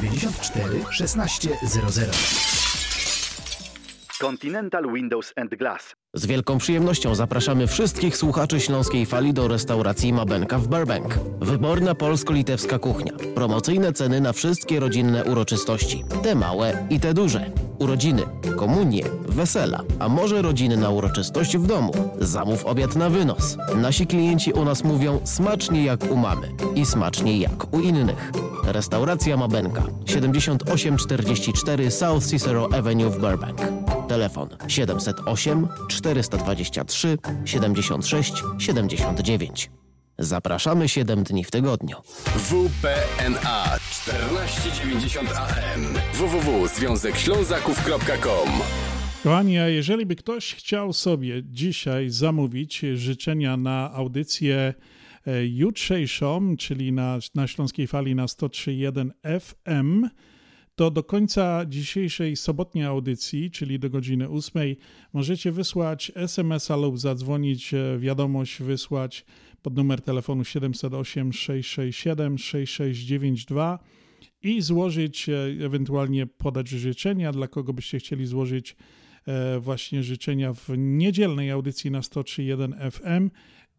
794 0.00 0.84
1600. 0.98 2.10
Continental 4.20 4.92
Windows 4.92 5.32
and 5.36 5.54
Glass. 5.54 5.94
Z 6.14 6.26
wielką 6.26 6.58
przyjemnością 6.58 7.14
zapraszamy 7.14 7.66
wszystkich 7.66 8.16
słuchaczy 8.16 8.60
Śląskiej 8.60 9.06
Fali 9.06 9.34
do 9.34 9.48
restauracji 9.48 10.12
Mabenka 10.12 10.58
w 10.58 10.68
Burbank. 10.68 11.18
Wyborna 11.40 11.94
polsko-litewska 11.94 12.78
kuchnia. 12.78 13.12
Promocyjne 13.34 13.92
ceny 13.92 14.20
na 14.20 14.32
wszystkie 14.32 14.80
rodzinne 14.80 15.24
uroczystości. 15.24 16.04
Te 16.22 16.34
małe 16.34 16.86
i 16.90 17.00
te 17.00 17.14
duże. 17.14 17.50
Urodziny, 17.78 18.22
komunie, 18.56 19.02
wesela, 19.28 19.80
a 19.98 20.08
może 20.08 20.42
rodziny 20.42 20.76
na 20.76 20.90
uroczystość 20.90 21.56
w 21.56 21.66
domu. 21.66 21.92
Zamów 22.20 22.66
obiad 22.66 22.96
na 22.96 23.10
wynos. 23.10 23.56
Nasi 23.76 24.06
klienci 24.06 24.52
u 24.52 24.64
nas 24.64 24.84
mówią 24.84 25.20
smacznie 25.24 25.84
jak 25.84 26.10
u 26.10 26.16
mamy 26.16 26.52
i 26.74 26.86
smacznie 26.86 27.38
jak 27.38 27.74
u 27.74 27.80
innych. 27.80 28.32
Restauracja 28.66 29.36
Mabenka 29.36 29.82
7844 30.06 31.90
South 31.90 32.26
Cicero 32.26 32.68
Avenue 32.72 33.10
w 33.10 33.20
Burbank. 33.20 33.58
Telefon 34.08 34.48
708 34.68 35.68
423 35.88 37.18
76 37.44 38.32
79. 38.58 39.70
Zapraszamy 40.18 40.88
7 40.88 41.24
dni 41.24 41.44
w 41.44 41.50
tygodniu. 41.50 41.96
WPNA 42.24 43.78
1490 44.04 45.30
AM 45.36 45.94
www.związekślązaków.com 46.14 48.48
Kochani, 49.22 49.58
a 49.58 49.68
jeżeli 49.68 50.06
by 50.06 50.16
ktoś 50.16 50.54
chciał 50.54 50.92
sobie 50.92 51.42
dzisiaj 51.42 52.10
zamówić 52.10 52.84
życzenia 52.94 53.56
na 53.56 53.92
audycję 53.92 54.74
jutrzejszą, 55.48 56.56
czyli 56.56 56.92
na, 56.92 57.18
na 57.34 57.46
Śląskiej 57.46 57.86
Fali 57.86 58.14
na 58.14 58.26
103.1 58.26 59.10
FM, 59.40 60.08
to 60.76 60.90
do 60.90 61.04
końca 61.04 61.66
dzisiejszej 61.68 62.36
sobotniej 62.36 62.84
audycji, 62.84 63.50
czyli 63.50 63.78
do 63.78 63.90
godziny 63.90 64.28
8, 64.28 64.62
możecie 65.12 65.52
wysłać 65.52 66.12
SMS-a 66.14 66.76
lub 66.76 66.98
zadzwonić, 66.98 67.74
e, 67.74 67.98
wiadomość 67.98 68.62
wysłać 68.62 69.24
pod 69.62 69.76
numer 69.76 70.00
telefonu 70.00 70.44
708 70.44 71.32
667 71.32 72.38
6692 72.38 73.78
i 74.42 74.60
złożyć, 74.60 75.28
e, 75.28 75.34
ewentualnie 75.64 76.26
podać 76.26 76.68
życzenia, 76.68 77.32
dla 77.32 77.48
kogo 77.48 77.72
byście 77.72 77.98
chcieli 77.98 78.26
złożyć 78.26 78.76
e, 79.26 79.58
właśnie 79.60 80.02
życzenia 80.02 80.52
w 80.52 80.68
niedzielnej 80.76 81.50
audycji 81.50 81.90
na 81.90 82.00
103.1 82.00 82.90
FM 82.90 83.30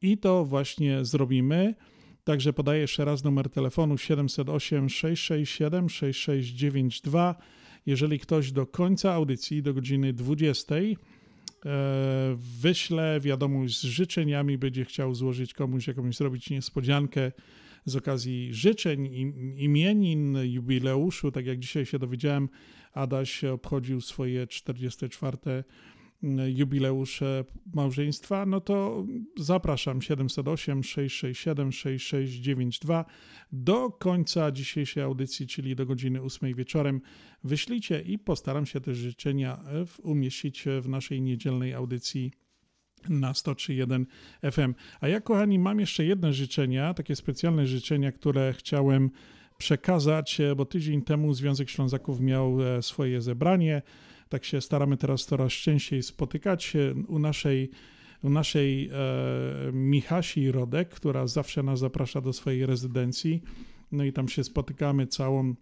i 0.01 0.17
to 0.17 0.45
właśnie 0.45 1.05
zrobimy. 1.05 1.75
Także 2.23 2.53
podaję 2.53 2.81
jeszcze 2.81 3.05
raz 3.05 3.23
numer 3.23 3.49
telefonu 3.49 3.97
708 3.97 4.89
667 4.89 5.89
6692. 5.89 7.35
Jeżeli 7.85 8.19
ktoś 8.19 8.51
do 8.51 8.65
końca 8.65 9.13
audycji, 9.13 9.63
do 9.63 9.73
godziny 9.73 10.13
20, 10.13 10.75
e, 10.75 10.89
wyśle 12.61 13.19
wiadomość 13.19 13.79
z 13.79 13.83
życzeniami, 13.83 14.57
będzie 14.57 14.85
chciał 14.85 15.15
złożyć 15.15 15.53
komuś 15.53 15.87
jakąś 15.87 16.15
zrobić 16.15 16.49
niespodziankę 16.49 17.31
z 17.85 17.95
okazji 17.95 18.53
życzeń, 18.53 19.09
imienin, 19.57 20.37
jubileuszu, 20.43 21.31
tak 21.31 21.45
jak 21.45 21.59
dzisiaj 21.59 21.85
się 21.85 21.99
dowiedziałem, 21.99 22.49
Adaś 22.93 23.43
obchodził 23.43 24.01
swoje 24.01 24.47
44 24.47 25.37
jubileusze 26.47 27.45
małżeństwa, 27.73 28.45
no 28.45 28.61
to 28.61 29.05
zapraszam 29.37 30.01
708 30.01 30.83
667 30.83 31.71
6692 31.71 33.05
do 33.51 33.91
końca 33.91 34.51
dzisiejszej 34.51 35.03
audycji, 35.03 35.47
czyli 35.47 35.75
do 35.75 35.85
godziny 35.85 36.21
8 36.21 36.53
wieczorem. 36.53 37.01
Wyślijcie 37.43 38.01
i 38.01 38.19
postaram 38.19 38.65
się 38.65 38.81
te 38.81 38.93
życzenia 38.93 39.59
umieścić 40.03 40.65
w 40.81 40.89
naszej 40.89 41.21
niedzielnej 41.21 41.73
audycji 41.73 42.31
na 43.09 43.31
103.1 43.31 44.05
FM. 44.51 44.73
A 45.01 45.07
ja, 45.07 45.21
kochani, 45.21 45.59
mam 45.59 45.79
jeszcze 45.79 46.05
jedne 46.05 46.33
życzenia, 46.33 46.93
takie 46.93 47.15
specjalne 47.15 47.67
życzenia, 47.67 48.11
które 48.11 48.53
chciałem 48.53 49.09
przekazać, 49.57 50.37
bo 50.57 50.65
tydzień 50.65 51.01
temu 51.01 51.33
Związek 51.33 51.69
Ślązaków 51.69 52.21
miał 52.21 52.61
e, 52.61 52.83
swoje 52.83 53.21
zebranie 53.21 53.81
tak 54.29 54.45
się 54.45 54.61
staramy 54.61 54.97
teraz 54.97 55.25
coraz 55.25 55.51
częściej 55.51 56.03
spotykać 56.03 56.73
u 57.07 57.19
naszej, 57.19 57.69
u 58.23 58.29
naszej 58.29 58.89
e, 58.89 59.71
Michasi 59.71 60.51
Rodek, 60.51 60.89
która 60.89 61.27
zawsze 61.27 61.63
nas 61.63 61.79
zaprasza 61.79 62.21
do 62.21 62.33
swojej 62.33 62.65
rezydencji. 62.65 63.41
No 63.91 64.03
i 64.03 64.13
tam 64.13 64.27
się 64.27 64.43
spotykamy 64.43 65.07
całą, 65.07 65.55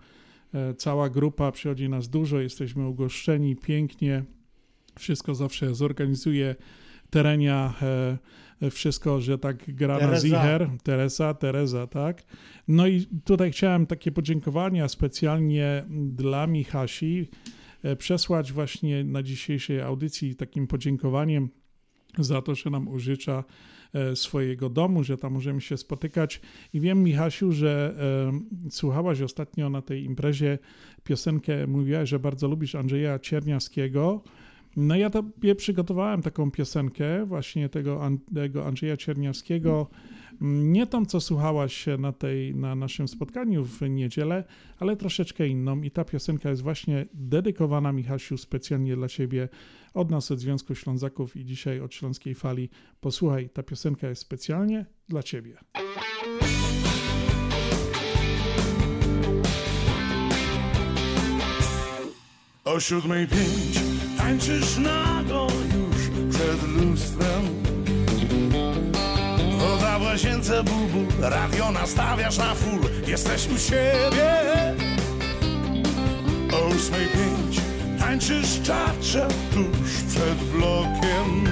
e, 0.53 0.73
cała 0.73 1.09
grupa, 1.09 1.51
przychodzi 1.51 1.89
nas 1.89 2.09
dużo, 2.09 2.39
jesteśmy 2.39 2.87
ugoszczeni 2.87 3.55
pięknie. 3.55 4.23
Wszystko 4.99 5.35
zawsze 5.35 5.75
zorganizuje 5.75 6.55
terenia, 7.09 7.73
e, 7.81 8.17
wszystko, 8.71 9.21
że 9.21 9.37
tak 9.37 9.75
gra 9.75 9.99
Teresa. 9.99 10.11
na 10.11 10.19
Zicher. 10.19 10.69
Teresa, 10.83 11.33
Teresa, 11.33 11.87
tak. 11.87 12.23
No 12.67 12.87
i 12.87 13.05
tutaj 13.25 13.51
chciałem 13.51 13.85
takie 13.85 14.11
podziękowania 14.11 14.87
specjalnie 14.87 15.85
dla 15.89 16.47
Michasi, 16.47 17.27
przesłać 17.97 18.51
właśnie 18.51 19.03
na 19.03 19.23
dzisiejszej 19.23 19.81
audycji 19.81 20.35
takim 20.35 20.67
podziękowaniem 20.67 21.49
za 22.17 22.41
to, 22.41 22.55
że 22.55 22.69
nam 22.69 22.87
użycza 22.87 23.43
e, 23.93 24.15
swojego 24.15 24.69
domu, 24.69 25.03
że 25.03 25.17
tam 25.17 25.33
możemy 25.33 25.61
się 25.61 25.77
spotykać. 25.77 26.41
I 26.73 26.79
wiem, 26.79 27.03
Michasiu, 27.03 27.51
że 27.51 27.95
e, 28.65 28.69
słuchałaś 28.69 29.21
ostatnio 29.21 29.69
na 29.69 29.81
tej 29.81 30.03
imprezie 30.03 30.59
piosenkę, 31.03 31.67
mówiłaś, 31.67 32.09
że 32.09 32.19
bardzo 32.19 32.47
lubisz 32.47 32.75
Andrzeja 32.75 33.19
Czerniawskiego. 33.19 34.23
No 34.77 34.95
ja 34.95 35.09
tobie 35.09 35.55
przygotowałem 35.55 36.21
taką 36.21 36.51
piosenkę 36.51 37.25
właśnie 37.25 37.69
tego, 37.69 38.01
tego 38.33 38.65
Andrzeja 38.65 38.97
Czerniawskiego, 38.97 39.87
nie 40.41 40.87
tą, 40.87 41.05
co 41.05 41.21
słuchałaś 41.21 41.85
na, 41.99 42.11
tej, 42.11 42.55
na 42.55 42.75
naszym 42.75 43.07
spotkaniu 43.07 43.65
w 43.65 43.81
niedzielę, 43.89 44.43
ale 44.79 44.95
troszeczkę 44.95 45.47
inną 45.47 45.81
i 45.81 45.91
ta 45.91 46.05
piosenka 46.05 46.49
jest 46.49 46.61
właśnie 46.61 47.05
dedykowana 47.13 47.91
Michasiu 47.91 48.37
specjalnie 48.37 48.95
dla 48.95 49.07
ciebie 49.07 49.49
od 49.93 50.11
nas, 50.11 50.31
od 50.31 50.39
Związku 50.39 50.75
Ślązaków 50.75 51.35
i 51.35 51.45
dzisiaj 51.45 51.79
od 51.79 51.93
Śląskiej 51.93 52.35
Fali. 52.35 52.69
Posłuchaj, 53.01 53.49
ta 53.49 53.63
piosenka 53.63 54.09
jest 54.09 54.21
specjalnie 54.21 54.85
dla 55.09 55.23
ciebie. 55.23 55.57
O 62.65 62.79
siódmej 62.79 63.27
pięć 63.27 63.79
tańczysz 64.17 64.77
nago 64.77 65.47
już 65.75 66.29
przed 66.35 66.63
lustrem 66.63 67.34
Bubu, 70.45 71.05
radio 71.19 71.71
nastawiasz 71.71 72.37
na 72.37 72.55
full. 72.55 72.81
Jesteś 73.07 73.47
u 73.47 73.57
siebie. 73.57 74.43
O 76.53 76.67
ósmej 76.67 77.07
pięć. 77.07 77.61
Tańczysz 77.99 78.61
czacze 78.63 79.27
tuż 79.53 80.03
przed 80.09 80.35
blokiem. 80.35 81.49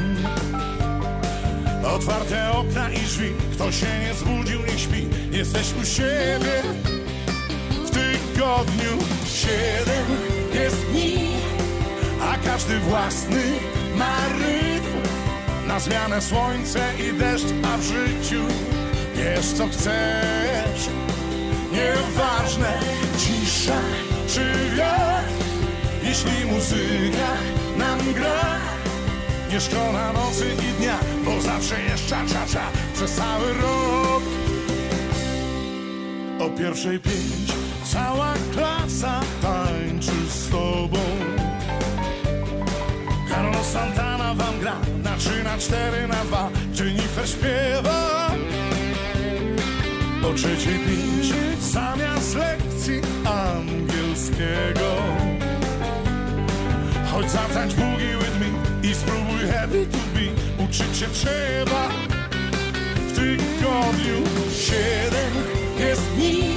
Otwarte 1.86 2.52
okna 2.52 2.90
i 2.90 3.00
drzwi, 3.00 3.32
kto 3.54 3.72
się 3.72 4.00
nie 4.00 4.14
zbudził, 4.14 4.60
nie 4.62 4.80
śpi. 4.80 5.08
Jesteś 5.32 5.68
u 5.82 5.86
siebie. 5.86 6.64
W 7.86 7.90
tygodniu 7.90 8.98
siedem 9.26 10.06
jest 10.54 10.86
dni 10.92 11.28
A 12.22 12.38
każdy 12.38 12.80
własny 12.80 13.44
ma 13.96 14.18
rytm. 14.28 15.10
Na 15.68 15.80
zmianę 15.80 16.22
słońce 16.22 16.80
i 17.00 17.20
deszcz, 17.20 17.54
a 17.74 17.78
w 17.78 17.82
życiu 17.82 18.44
Wiesz 19.24 19.46
co 19.46 19.68
chcesz? 19.68 20.90
Nieważne 21.72 22.80
cisza 23.18 23.80
czy 24.28 24.76
wiatr. 24.78 25.34
Jeśli 26.04 26.46
muzyka 26.46 27.28
nam 27.78 28.14
gra 28.14 28.60
Nie 29.52 29.62
szkoda 29.62 30.14
nocy 30.14 30.46
i 30.70 30.74
dnia 30.80 30.98
Bo 31.26 31.42
zawsze 31.42 31.82
jest 31.82 32.08
cza-cza-cza 32.08 32.62
Przez 32.94 33.12
cały 33.12 33.54
rok. 33.54 34.24
O 36.40 36.50
pierwszej 36.50 37.00
pięć 37.00 37.54
Cała 37.94 38.34
klasa 38.54 39.22
tańczy 39.42 40.30
z 40.30 40.50
tobą. 40.50 41.00
Carlos 43.30 43.68
Santana 43.68 44.34
wam 44.34 44.60
gra 44.60 44.76
Na 45.04 45.18
trzy, 45.18 45.44
na 45.44 45.58
cztery, 45.58 46.08
na 46.08 46.24
dwa 46.26 46.50
Jennifer 46.74 47.30
śpiewa 47.30 48.32
O 50.30 50.34
trzeciej 50.34 50.80
pięć. 50.80 51.34
Zamiast 51.62 52.36
lekcji 52.36 53.02
angielskiego. 53.26 54.90
Chodź 57.12 57.32
zatańcz 57.32 57.74
boogie 57.74 58.18
with 58.18 58.40
me 58.40 58.90
I 58.90 58.96
spróbuj 58.96 59.48
happy 59.54 59.86
to 59.86 59.98
be. 59.98 60.64
Uczyć 60.64 60.98
się 60.98 61.08
trzeba. 61.08 61.90
W 63.08 63.12
tygodniu 63.16 64.24
siedem 64.52 65.34
jest 65.80 66.02
dni 66.16 66.54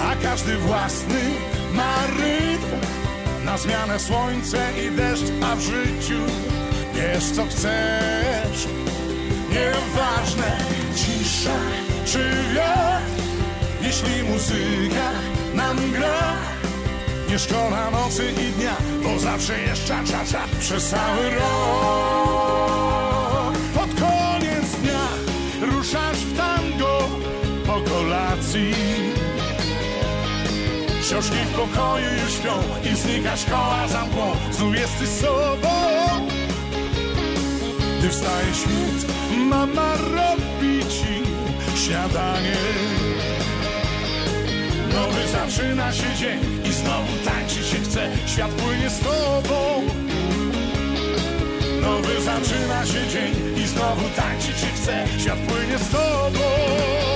a 0.00 0.16
każdy 0.22 0.56
własny 0.56 1.20
ma 1.74 1.94
rytm. 2.06 2.86
Na 3.44 3.58
zmianę 3.58 3.98
słońce 3.98 4.68
i 4.86 4.96
deszcz, 4.96 5.32
a 5.42 5.56
w 5.56 5.60
życiu 5.60 6.20
wiesz 6.94 7.24
co 7.24 7.46
chcesz. 7.46 8.68
Nieważne 9.50 10.56
cisza 10.96 11.58
czy 12.06 12.18
wiatr 12.54 13.22
Jeśli 13.82 14.22
muzyka 14.22 15.10
nam 15.54 15.92
gra 15.92 16.36
Nie 17.28 17.38
szkoda 17.38 17.90
nocy 17.90 18.32
i 18.32 18.52
dnia, 18.52 18.76
bo 19.02 19.18
zawsze 19.18 19.60
jest 19.60 19.84
cza-cza-cza 19.84 20.40
Przez 20.60 20.88
cały 20.88 21.30
rok. 21.30 21.46
Pod 23.74 24.00
koniec 24.00 24.70
dnia 24.82 25.08
ruszasz 25.60 26.18
w 26.18 26.36
tango 26.36 27.08
po 27.66 27.90
kolacji. 27.90 28.74
Książki 31.02 31.36
w 31.36 31.52
pokoju 31.56 32.06
już 32.24 32.32
śpią 32.32 32.54
i 32.92 32.96
znika 32.96 33.36
szkoła 33.36 33.88
za 33.88 34.04
mgłą. 34.04 34.36
Znów 34.52 34.74
jesteś 34.74 35.08
sobą. 35.08 35.68
Gdy 37.98 38.08
wstaje 38.08 38.54
świt, 38.54 39.12
mama 39.36 39.96
robi 39.96 40.80
ci 40.88 41.05
śniadanie. 41.86 42.56
Nowy 44.94 45.28
zaczyna 45.28 45.92
się 45.92 46.14
dzień 46.14 46.38
i 46.64 46.72
znowu 46.72 47.12
tańczy 47.24 47.64
się 47.64 47.76
chce. 47.76 48.08
Świat 48.26 48.50
płynie 48.50 48.90
z 48.90 49.00
tobą. 49.00 49.82
Nowy 51.80 52.22
zaczyna 52.22 52.86
się 52.86 53.08
dzień 53.08 53.62
i 53.64 53.66
znowu 53.66 54.02
tańczy 54.16 54.46
się 54.46 54.66
chce. 54.66 55.04
Świat 55.18 55.38
płynie 55.38 55.78
z 55.78 55.88
tobą 55.90 57.15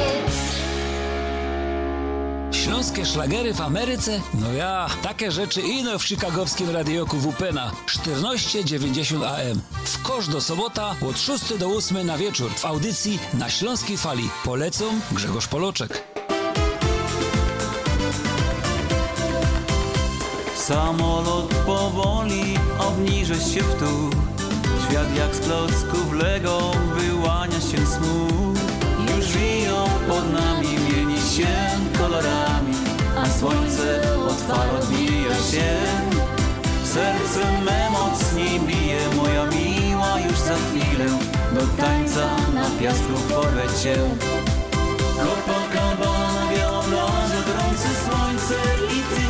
Śląskie 2.80 3.06
szlagery 3.06 3.54
w 3.54 3.60
Ameryce? 3.60 4.20
No 4.34 4.52
ja, 4.52 4.86
takie 5.02 5.30
rzeczy 5.30 5.60
ino 5.60 5.98
w 5.98 6.04
chicagowskim 6.04 6.70
radioku 6.70 7.16
WP 7.16 7.52
na 7.52 7.70
1490 7.86 9.24
AM. 9.24 9.60
W 9.84 10.02
kosz 10.02 10.28
do 10.28 10.40
sobota 10.40 10.94
od 11.08 11.18
6 11.18 11.58
do 11.58 11.68
8 11.68 12.06
na 12.06 12.18
wieczór 12.18 12.50
w 12.50 12.64
audycji 12.64 13.18
na 13.34 13.50
Śląskiej 13.50 13.96
Fali. 13.96 14.30
Polecą 14.44 14.84
Grzegorz 15.12 15.48
Poloczek. 15.48 16.04
Samolot 20.56 21.54
powoli 21.54 22.54
obniży 22.78 23.34
się 23.34 23.60
w 23.62 23.80
dół 23.80 24.10
Świat 24.88 25.16
jak 25.16 25.34
z 25.34 25.40
klocków 25.40 26.12
Lego 26.12 26.70
wyłania 26.96 27.60
się 27.60 27.86
smut 27.86 28.58
Już 29.16 29.26
wiją 29.26 29.84
pod 30.08 30.32
nami, 30.32 30.68
mieni 30.68 31.16
się 31.16 31.89
słońce 33.40 34.03
od 34.29 34.40
far 34.48 34.68
odbija 34.79 35.35
się. 35.50 35.68
Serce 36.85 37.44
me 37.66 37.90
mocniej 37.90 38.61
bije, 38.61 39.00
moja 39.16 39.44
miła 39.46 40.20
już 40.20 40.38
za 40.38 40.57
chwilę 40.64 41.07
Do 41.55 41.83
tańca 41.83 42.26
na 42.55 42.66
piasku 42.81 43.14
porwę 43.29 43.62
cię 43.83 43.96
Copacabana, 45.16 46.42
biała 46.53 46.83
plaża, 46.83 47.40
gorące 47.46 47.88
słońce 48.05 48.57
i 48.96 48.98
ty. 49.11 49.26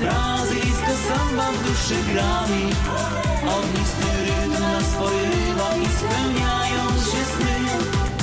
Brazylijska 0.00 0.94
samba 1.08 1.46
w 1.52 1.58
duszy 1.64 1.98
grami. 2.12 2.62
Ognisty 3.56 4.08
rytm 4.24 4.62
nas 4.62 4.88
porywa 4.98 5.68
i 5.84 5.86
spełniają 5.98 6.84
się 7.10 7.22
sny. 7.32 7.56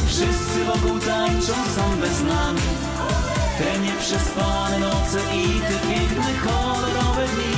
Wszyscy 0.08 0.66
wokół 0.66 1.00
tańczą 1.00 1.54
sambę 1.76 2.08
z 2.08 2.24
nami 2.24 2.87
Te 3.58 3.80
nieprzespane 3.80 4.78
noce 4.80 5.20
i 5.34 5.62
te 5.68 5.88
piękne 5.88 6.34
kolorowe 6.44 7.26
dni 7.28 7.57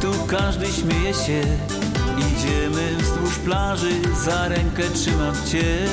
tu 0.00 0.26
każdy 0.26 0.66
śmieje 0.66 1.14
się. 1.14 1.40
Idziemy 2.18 2.96
wzdłuż 2.98 3.38
plaży, 3.38 3.90
za 4.24 4.48
rękę 4.48 4.82
trzymam 4.94 5.34
cię. 5.50 5.86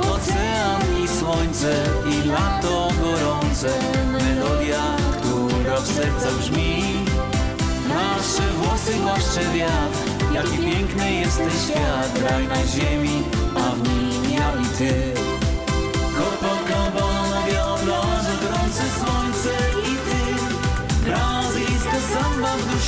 Ocean 0.00 1.04
i 1.04 1.08
słońce 1.08 1.84
i 2.10 2.28
lato 2.28 2.88
gorące. 3.02 3.68
Melodia, 4.12 4.96
która 5.12 5.80
w 5.80 5.86
sercach 5.86 6.38
brzmi. 6.38 6.82
Nasze 7.88 8.52
włosy 8.52 8.94
głaszcze 9.02 9.40
wiatr 9.54 10.12
Jaki 10.34 10.58
piękny 10.58 11.12
jesteś 11.12 11.52
świat, 11.64 12.30
raj 12.30 12.48
na 12.48 12.66
ziemi, 12.66 13.22
a 13.54 13.70
w 13.70 13.82
nim 13.88 14.32
ja 14.32 14.52
i 14.62 14.78
ty. 14.78 15.12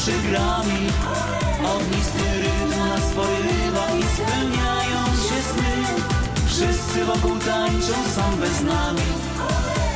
Samba 0.05 0.13
w 0.13 0.13
duszy 0.13 0.29
grami, 0.29 0.89
ognisty 1.77 2.25
rytm 2.43 2.79
nas 2.79 3.11
porywa 3.15 3.87
i 3.99 4.03
spełniają 4.03 5.05
się 5.07 5.43
sny. 5.43 6.03
Wszyscy 6.47 7.05
wokół 7.05 7.39
tańczą 7.39 7.95
sambę 8.15 8.47
z 8.47 8.63
nami. 8.63 9.09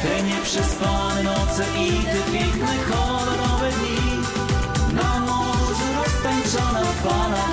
Te 0.02 0.22
nieprzespane 0.22 1.22
noce 1.22 1.64
i 1.76 1.90
te 1.90 2.32
piękne, 2.32 2.74
kolorowe 2.90 3.70
dni. 3.70 4.22
Na 4.94 5.20
morzu 5.20 5.86
roztańczona 5.96 6.84
fala. 7.02 7.44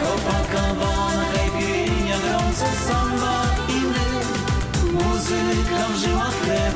Copacabana, 0.00 1.24
caipirinha, 1.34 2.16
gorące 2.18 2.66
samba 2.88 3.44
i 3.68 3.80
my. 3.92 4.06
Muzyka 4.92 5.88
w 5.92 5.96
żyłach 5.96 6.34
krew 6.44 6.71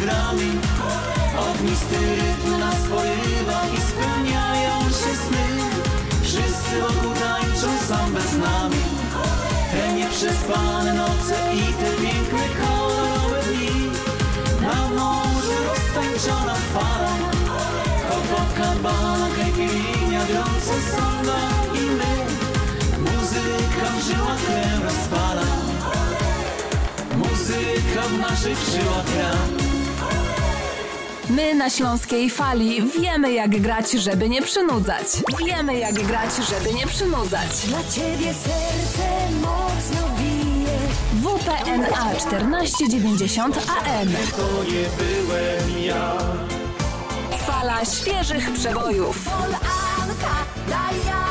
grami. 0.00 0.50
Ognisty 1.48 1.98
rytm 2.18 2.58
nas 2.58 2.80
porywa 2.90 3.60
i 3.76 3.78
spełniają 3.90 4.74
się 5.00 5.12
sny. 5.24 5.46
Wszyscy 6.22 6.74
wokół 6.80 7.12
tańczą 7.14 7.68
sambę 7.88 8.20
z 8.20 8.38
nami. 8.38 8.82
Te 9.72 9.92
nieprzespane 9.92 10.92
noce 10.94 11.36
i 11.54 11.66
te 11.80 11.90
piękne 12.02 12.44
kolorowe 12.60 13.42
dni. 13.42 13.90
Na 14.62 14.88
morzu 14.88 15.56
roztańczona 15.68 16.54
fala. 16.74 17.14
Copacabana, 18.08 19.28
caipirinha, 19.36 20.22
gorące 20.28 20.76
samba 20.92 21.40
i 21.74 21.84
my. 21.98 22.14
Muzyka 23.06 23.86
w 23.96 24.00
żyłach 24.06 24.40
krew 24.46 24.84
rozpala. 24.84 25.46
Muzyka 27.16 28.02
w 28.08 28.18
naszych 28.18 28.58
żyłach 28.72 29.06
gra 29.14 29.59
My 31.30 31.54
na 31.54 31.70
Śląskiej 31.70 32.30
Fali 32.30 32.82
wiemy 33.00 33.32
jak 33.32 33.60
grać, 33.60 33.90
żeby 33.90 34.28
nie 34.28 34.42
przynudzać. 34.42 35.06
Wiemy 35.46 35.78
jak 35.78 35.94
grać, 35.94 36.30
żeby 36.36 36.74
nie 36.74 36.86
przynudzać. 36.86 37.66
Dla 37.66 37.78
ciebie 37.78 38.34
serce 38.34 39.30
mocno 39.40 40.08
bije. 40.18 40.78
WPNA 41.22 42.14
1490 42.14 43.56
AM. 43.56 44.08
To 44.36 44.64
nie 44.64 44.86
byłem 44.98 45.84
ja 45.84 46.18
Fala 47.46 47.84
świeżych 47.84 48.52
przebojów. 48.52 49.28
Anka, 49.28 50.44
Diana. 50.66 51.29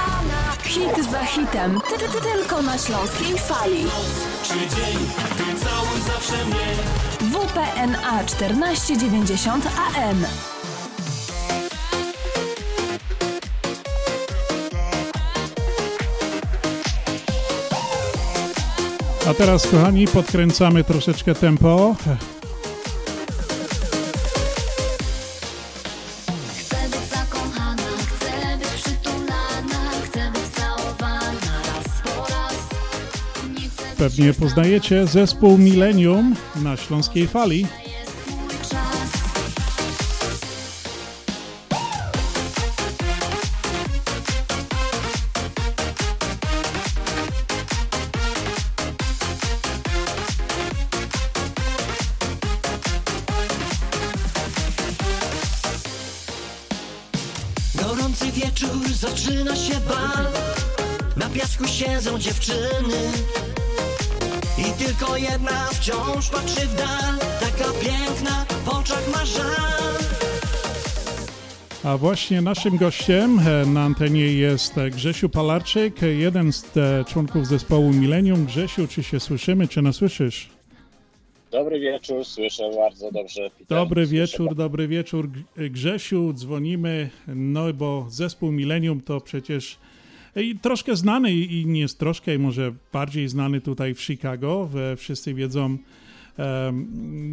Hit 0.70 1.12
za 1.12 1.26
hitem. 1.26 1.82
Ty, 1.90 1.98
ty, 1.98 2.12
ty, 2.12 2.22
tylko 2.22 2.62
na 2.62 2.78
Śląskiej 2.78 3.38
Fali. 3.38 3.86
Czy 4.44 4.54
dzień, 4.54 4.98
zawsze 6.08 6.46
mnie 6.46 6.66
WPNA 7.22 8.24
1490 8.24 9.66
AM. 9.66 10.26
A 19.30 19.34
teraz, 19.34 19.68
kochani, 19.68 20.08
podkręcamy 20.08 20.84
troszeczkę 20.84 21.36
tempo. 21.36 21.96
Pewnie 34.00 34.34
poznajecie 34.34 35.08
zespół 35.08 35.58
Millennium 35.58 36.36
na 36.64 36.78
Śląskiej 36.78 37.28
Fali. 37.28 37.66
A 71.89 71.97
właśnie 71.97 72.41
naszym 72.41 72.78
gościem 72.78 73.39
e, 73.39 73.65
na 73.65 73.84
antenie 73.84 74.34
jest 74.34 74.78
e, 74.78 74.89
Grzesiu 74.89 75.30
Palarczyk, 75.30 76.04
e, 76.04 76.08
jeden 76.08 76.54
z 76.54 76.65
członków 77.08 77.47
zespołu 77.47 77.93
Millennium. 77.93 78.45
Grzesiu, 78.45 78.88
czy 78.88 79.04
się 79.04 79.19
słyszymy, 79.19 79.67
czy 79.67 79.82
nas 79.82 79.95
słyszysz? 79.95 80.49
Dobry 81.52 81.80
wieczór, 81.80 82.25
słyszę 82.25 82.63
bardzo 82.75 83.12
dobrze. 83.12 83.41
Peter. 83.49 83.65
Dobry 83.67 84.06
Słyszę 84.06 84.21
wieczór, 84.21 84.56
dobry 84.56 84.88
wieczór. 84.88 85.30
Grzesiu, 85.58 86.34
dzwonimy, 86.34 87.10
no 87.28 87.73
bo 87.73 88.06
zespół 88.10 88.52
Millennium 88.52 89.02
to 89.02 89.21
przecież 89.21 89.78
troszkę 90.62 90.95
znany 90.95 91.34
i 91.34 91.65
nie 91.65 91.80
jest 91.80 91.99
troszkę, 91.99 92.38
może 92.39 92.73
bardziej 92.93 93.28
znany 93.28 93.62
tutaj 93.62 93.93
w 93.93 94.02
Chicago. 94.02 94.65
We- 94.67 94.95
Wszyscy 94.95 95.34
wiedzą, 95.34 95.78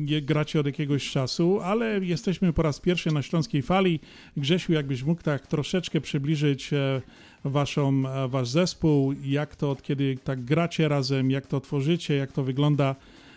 je- 0.06 0.22
gracie 0.22 0.60
od 0.60 0.66
jakiegoś 0.66 1.10
czasu, 1.10 1.60
ale 1.60 1.98
jesteśmy 2.02 2.52
po 2.52 2.62
raz 2.62 2.80
pierwszy 2.80 3.10
na 3.12 3.22
Śląskiej 3.22 3.62
Fali. 3.62 4.00
Grzesiu, 4.36 4.72
jakbyś 4.72 5.02
mógł 5.02 5.22
tak 5.22 5.46
troszeczkę 5.46 6.00
przybliżyć 6.00 6.72
e, 6.72 7.00
waszą, 7.44 8.02
e, 8.08 8.28
wasz 8.28 8.48
zespół, 8.48 9.14
jak 9.24 9.56
to 9.56 9.70
od 9.70 9.82
kiedy 9.82 10.16
tak 10.24 10.40
gracie 10.44 10.88
razem, 10.88 11.30
jak 11.30 11.46
to 11.46 11.60
tworzycie, 11.60 12.14
jak 12.16 12.32
to 12.32 12.42
wygląda 12.42 12.94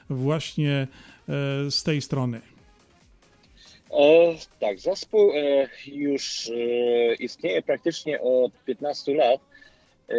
właśnie 0.10 0.72
e, 0.76 0.88
z 1.72 1.84
tej 1.84 2.02
strony. 2.02 2.42
E, 3.92 4.36
tak, 4.60 4.80
zespół 4.80 5.32
e, 5.36 5.68
już 5.88 6.50
e, 6.50 7.16
istnieje 7.16 7.62
praktycznie 7.62 8.22
od 8.22 8.52
15 8.66 9.14
lat, 9.16 9.42
e, 10.10 10.14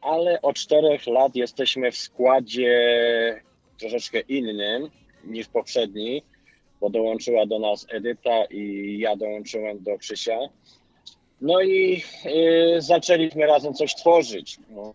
ale 0.00 0.42
od 0.42 0.56
4 0.56 0.98
lat 1.06 1.36
jesteśmy 1.36 1.92
w 1.92 1.96
składzie 1.96 2.70
troszeczkę 3.78 4.20
innym 4.20 4.90
niż 5.24 5.48
poprzedni, 5.48 6.22
bo 6.80 6.90
dołączyła 6.90 7.46
do 7.46 7.58
nas 7.58 7.86
Edyta 7.88 8.44
i 8.44 8.96
ja 8.98 9.16
dołączyłem 9.16 9.82
do 9.82 9.98
Krzysia. 9.98 10.38
No 11.40 11.62
i 11.62 12.02
e, 12.24 12.82
zaczęliśmy 12.82 13.46
razem 13.46 13.74
coś 13.74 13.94
tworzyć. 13.94 14.58
No 14.70 14.92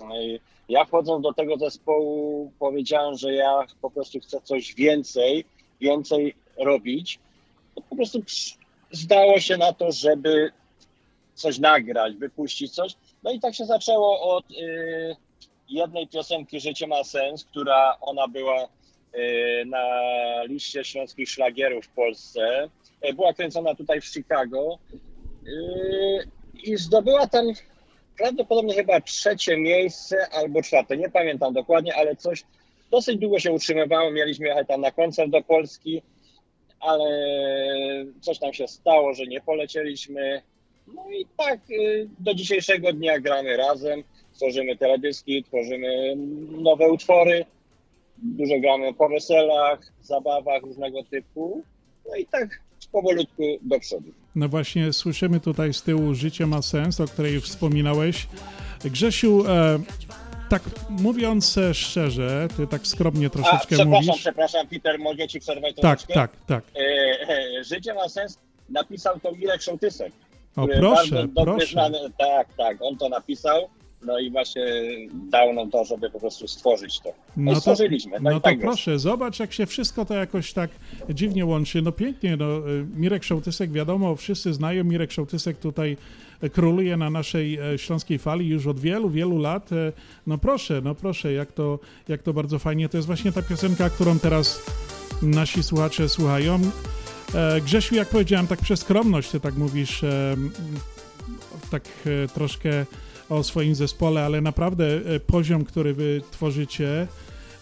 ja 0.69 0.85
wchodząc 0.85 1.23
do 1.23 1.33
tego 1.33 1.57
zespołu 1.57 2.51
powiedziałem, 2.59 3.17
że 3.17 3.33
ja 3.33 3.65
po 3.81 3.91
prostu 3.91 4.19
chcę 4.19 4.41
coś 4.41 4.75
więcej, 4.75 5.45
więcej 5.81 6.35
robić 6.57 7.19
to 7.75 7.81
po 7.81 7.95
prostu 7.95 8.19
zdało 8.91 9.39
się 9.39 9.57
na 9.57 9.73
to, 9.73 9.91
żeby 9.91 10.51
coś 11.33 11.59
nagrać, 11.59 12.15
wypuścić 12.15 12.73
coś. 12.73 12.95
No 13.23 13.31
i 13.31 13.39
tak 13.39 13.55
się 13.55 13.65
zaczęło 13.65 14.35
od 14.35 14.51
y, 14.51 15.15
jednej 15.73 16.07
piosenki 16.07 16.59
Życie 16.59 16.87
ma 16.87 17.03
sens, 17.03 17.45
która 17.45 17.97
ona 18.01 18.27
była 18.27 18.63
y, 18.63 19.65
na 19.65 19.83
liście 20.43 20.83
śląskich 20.83 21.29
szlagierów 21.29 21.85
w 21.85 21.89
Polsce. 21.89 22.69
Y, 23.09 23.13
Była 23.13 23.33
kręcona 23.33 23.75
tutaj 23.75 24.01
w 24.01 24.05
Chicago 24.05 24.79
y, 25.47 26.27
i 26.63 26.77
zdobyła 26.77 27.27
tam 27.27 27.45
prawdopodobnie 28.17 28.73
chyba 28.73 29.01
trzecie 29.01 29.57
miejsce 29.57 30.27
albo 30.29 30.61
czwarte, 30.61 30.97
nie 30.97 31.09
pamiętam 31.09 31.53
dokładnie, 31.53 31.95
ale 31.95 32.15
coś 32.15 32.43
dosyć 32.91 33.17
długo 33.17 33.39
się 33.39 33.51
utrzymywało. 33.51 34.11
Mieliśmy 34.11 34.47
jechać 34.47 34.67
tam 34.67 34.81
na 34.81 34.91
koncert 34.91 35.29
do 35.29 35.41
Polski 35.41 36.01
ale 36.83 37.05
coś 38.21 38.39
tam 38.39 38.53
się 38.53 38.67
stało, 38.67 39.13
że 39.13 39.25
nie 39.25 39.41
polecieliśmy. 39.41 40.41
No 40.87 41.11
i 41.11 41.25
tak 41.37 41.59
do 42.19 42.33
dzisiejszego 42.33 42.93
dnia 42.93 43.19
gramy 43.19 43.57
razem, 43.57 44.03
tworzymy 44.43 44.77
teledyski, 44.77 45.43
tworzymy 45.43 46.13
nowe 46.61 46.89
utwory. 46.91 47.45
dużo 48.17 48.59
gramy 48.59 48.93
po 48.93 49.09
weselach, 49.09 49.79
zabawach 50.01 50.61
różnego 50.63 51.03
typu. 51.03 51.63
No 52.09 52.15
i 52.15 52.25
tak 52.25 52.59
powolutku 52.91 53.43
do 53.61 53.79
przodu. 53.79 54.09
No 54.35 54.49
właśnie, 54.49 54.93
słyszymy 54.93 55.39
tutaj 55.39 55.73
z 55.73 55.81
tyłu 55.83 56.13
Życie 56.13 56.47
ma 56.47 56.61
sens, 56.61 56.99
o 56.99 57.05
której 57.05 57.41
wspominałeś. 57.41 58.27
Grzesiu, 58.85 59.43
e, 59.47 59.79
tak 60.49 60.61
mówiąc 60.89 61.59
szczerze, 61.73 62.47
ty 62.57 62.67
tak 62.67 62.87
skromnie 62.87 63.27
A, 63.27 63.29
troszeczkę 63.29 63.75
przepraszam, 63.75 63.91
mówisz. 64.05 64.21
przepraszam, 64.21 64.67
Peter, 64.67 64.99
mogę 64.99 65.27
ci 65.27 65.39
przerwać 65.39 65.75
Tak, 65.75 65.81
troszeczkę? 66.01 66.13
tak, 66.13 66.31
tak. 66.47 66.63
E, 66.75 66.79
e, 67.59 67.63
Życie 67.63 67.93
ma 67.93 68.09
sens 68.09 68.39
napisał 68.69 69.19
to 69.19 69.31
Mirek 69.31 69.61
Szołtysek. 69.61 70.11
O, 70.55 70.67
proszę, 70.67 71.15
bardzo 71.15 71.27
dobry 71.27 71.53
proszę. 71.53 71.71
Znany, 71.71 71.99
tak, 72.19 72.47
tak, 72.57 72.77
on 72.81 72.97
to 72.97 73.09
napisał. 73.09 73.69
No 74.05 74.19
i 74.19 74.31
właśnie 74.31 74.65
dał 75.29 75.53
nam 75.53 75.71
to, 75.71 75.85
żeby 75.85 76.09
po 76.09 76.19
prostu 76.19 76.47
stworzyć 76.47 76.99
to. 76.99 77.09
No, 77.37 77.53
to, 77.53 77.59
stworzyliśmy. 77.59 78.11
No, 78.11 78.29
no 78.29 78.37
i 78.37 78.41
to 78.41 78.49
wyszło. 78.49 78.61
proszę, 78.61 78.99
zobacz 78.99 79.39
jak 79.39 79.53
się 79.53 79.65
wszystko 79.65 80.05
to 80.05 80.13
jakoś 80.13 80.53
tak 80.53 80.69
dziwnie 81.09 81.45
łączy. 81.45 81.81
No 81.81 81.91
pięknie, 81.91 82.37
no 82.37 82.69
y, 82.69 82.85
Mirek 82.95 83.23
Szołtysek, 83.23 83.71
wiadomo, 83.71 84.15
wszyscy 84.15 84.53
znają, 84.53 84.83
Mirek 84.83 85.11
Szołtysek 85.11 85.57
tutaj 85.57 85.97
króluje 86.51 86.97
na 86.97 87.09
naszej 87.09 87.59
e, 87.59 87.77
śląskiej 87.77 88.19
fali 88.19 88.47
już 88.47 88.67
od 88.67 88.79
wielu, 88.79 89.09
wielu 89.09 89.37
lat. 89.37 89.69
No 90.27 90.37
proszę, 90.37 90.81
no 90.83 90.95
proszę, 90.95 91.33
jak 91.33 91.51
to, 91.51 91.79
jak 92.07 92.23
to 92.23 92.33
bardzo 92.33 92.59
fajnie. 92.59 92.89
To 92.89 92.97
jest 92.97 93.07
właśnie 93.07 93.31
ta 93.31 93.41
piosenka, 93.41 93.89
którą 93.89 94.19
teraz 94.19 94.61
nasi 95.21 95.63
słuchacze 95.63 96.09
słuchają. 96.09 96.59
Grzesiu, 97.65 97.95
jak 97.95 98.09
powiedziałem, 98.09 98.47
tak 98.47 98.59
przez 98.59 98.79
skromność, 98.79 99.29
ty 99.29 99.39
tak 99.39 99.55
mówisz, 99.55 100.05
tak 101.71 101.83
e, 102.05 102.27
troszkę 102.27 102.85
o 103.29 103.43
swoim 103.43 103.75
zespole, 103.75 104.25
ale 104.25 104.41
naprawdę 104.41 104.85
e, 104.85 105.19
poziom, 105.19 105.65
który 105.65 105.93
wy 105.93 106.21
tworzycie, 106.31 107.07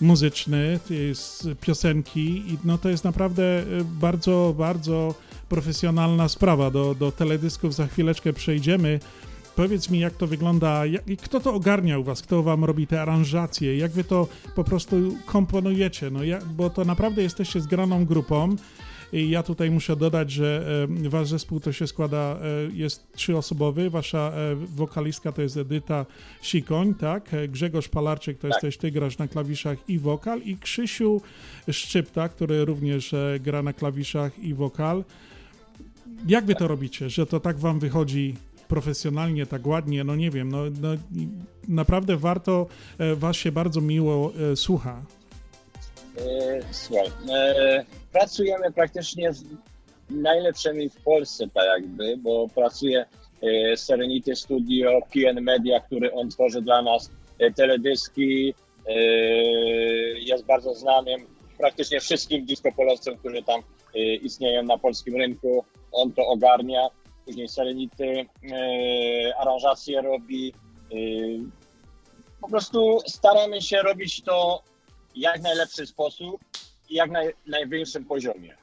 muzyczny, 0.02 0.80
jest 0.90 1.48
piosenki, 1.62 2.44
no 2.64 2.78
to 2.78 2.90
jest 2.90 3.04
naprawdę 3.04 3.44
e, 3.60 3.64
bardzo, 3.84 4.56
bardzo 4.58 5.16
profesjonalna 5.50 6.30
sprawa. 6.30 6.72
Do, 6.72 6.96
do 6.96 7.12
teledysków 7.12 7.76
za 7.76 7.88
chwileczkę 7.88 8.34
przejdziemy. 8.34 9.00
Powiedz 9.56 9.90
mi, 9.90 10.00
jak 10.00 10.14
to 10.14 10.28
wygląda, 10.28 10.84
kto 11.24 11.40
to 11.40 11.54
ogarnia 11.54 12.00
u 12.00 12.04
was, 12.04 12.22
kto 12.22 12.44
wam 12.44 12.66
robi 12.66 12.88
te 12.88 13.02
aranżacje, 13.02 13.78
jak 13.78 13.92
wy 13.92 14.04
to 14.04 14.28
po 14.56 14.64
prostu 14.64 14.96
komponujecie, 15.26 16.10
no 16.10 16.20
bo 16.56 16.70
to 16.70 16.86
naprawdę 16.86 17.22
jesteście 17.22 17.62
zgraną 17.62 18.06
grupą. 18.06 18.56
I 19.14 19.30
ja 19.30 19.44
tutaj 19.44 19.72
muszę 19.72 19.96
dodać, 19.96 20.32
że 20.32 20.66
wasz 21.10 21.28
zespół 21.28 21.60
to 21.60 21.72
się 21.72 21.88
składa, 21.88 22.18
e, 22.18 22.38
jest 22.74 23.14
trzyosobowy. 23.14 23.90
Wasza 23.90 24.32
e, 24.36 24.56
wokalistka 24.56 25.32
to 25.32 25.42
jest 25.42 25.58
Edyta 25.58 26.06
Sikoń, 26.42 26.94
tak? 26.94 27.34
E, 27.34 27.48
Grzegorz 27.48 27.90
Palarczyk 27.90 28.40
to 28.40 28.48
jesteś 28.48 28.78
ty, 28.78 28.92
grasz 28.92 29.18
na 29.18 29.28
klawiszach 29.28 29.90
i 29.90 30.00
wokal. 30.00 30.42
I 30.42 30.58
Krzysiu 30.58 31.22
Szczypta, 31.72 32.30
który 32.30 32.66
również 32.66 33.16
gra 33.40 33.64
na 33.64 33.74
klawiszach 33.74 34.40
i 34.40 34.54
wokal. 34.54 35.04
Jak 36.28 36.46
wy 36.46 36.56
to 36.56 36.68
robicie, 36.68 37.10
że 37.10 37.26
to 37.26 37.40
tak 37.40 37.60
wam 37.60 37.80
wychodzi 37.80 38.36
profesjonalnie, 38.68 39.46
tak 39.46 39.68
ładnie? 39.68 40.04
No 40.04 40.16
nie 40.16 40.32
wiem, 40.32 40.50
no, 40.50 40.64
no 40.82 40.90
naprawdę 41.68 42.18
warto, 42.18 42.68
was 43.16 43.36
się 43.36 43.52
bardzo 43.52 43.82
miło 43.82 44.32
e, 44.52 44.56
słucha. 44.56 45.02
E, 46.18 46.62
Słuchaj, 46.72 47.08
e, 47.30 47.86
pracujemy 48.12 48.72
praktycznie 48.72 49.34
z 49.34 49.44
najlepszymi 50.10 50.90
w 50.90 51.04
Polsce, 51.04 51.48
tak 51.54 51.66
jakby, 51.66 52.18
bo 52.18 52.48
pracuje 52.56 53.06
e, 53.42 53.78
Serenity 53.78 54.36
Studio, 54.36 55.00
PN 55.14 55.42
Media, 55.42 55.80
który 55.80 56.14
on 56.14 56.30
tworzy 56.30 56.62
dla 56.62 56.82
nas 56.82 57.12
e, 57.40 57.52
teledyski, 57.52 58.54
e, 58.88 58.94
jest 60.20 60.46
bardzo 60.46 60.74
znanym 60.74 61.28
praktycznie 61.58 62.00
wszystkim 62.00 62.46
disco-polowcom, 62.46 63.18
którzy 63.18 63.44
tam 63.44 63.62
istnieją 64.22 64.64
na 64.64 64.78
polskim 64.78 65.16
rynku, 65.16 65.66
on 65.92 66.14
to 66.14 66.28
ogarnia, 66.28 66.88
później 67.26 67.48
Serenity 67.48 68.26
aranżacje 69.38 70.02
robi, 70.02 70.54
po 72.42 72.50
prostu 72.50 73.00
staramy 73.08 73.62
się 73.62 73.82
robić 73.82 74.22
to 74.22 74.64
jak 75.16 75.42
najlepszy 75.42 75.88
sposób 75.88 76.42
jak 76.92 77.12
naj, 77.12 77.34
najwyższym 77.48 78.06
poziomie. 78.06 78.56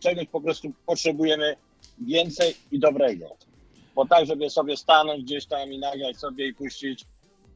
Czegoś 0.00 0.26
po 0.26 0.40
prostu 0.40 0.72
potrzebujemy 0.86 1.56
więcej 1.98 2.54
i 2.72 2.78
dobrego. 2.78 3.36
Bo 3.94 4.06
tak, 4.06 4.26
żeby 4.26 4.50
sobie 4.50 4.76
stanąć 4.76 5.24
gdzieś 5.24 5.46
tam 5.46 5.72
i 5.72 5.78
nagrać 5.78 6.16
sobie 6.16 6.48
i 6.48 6.54
puścić, 6.54 7.04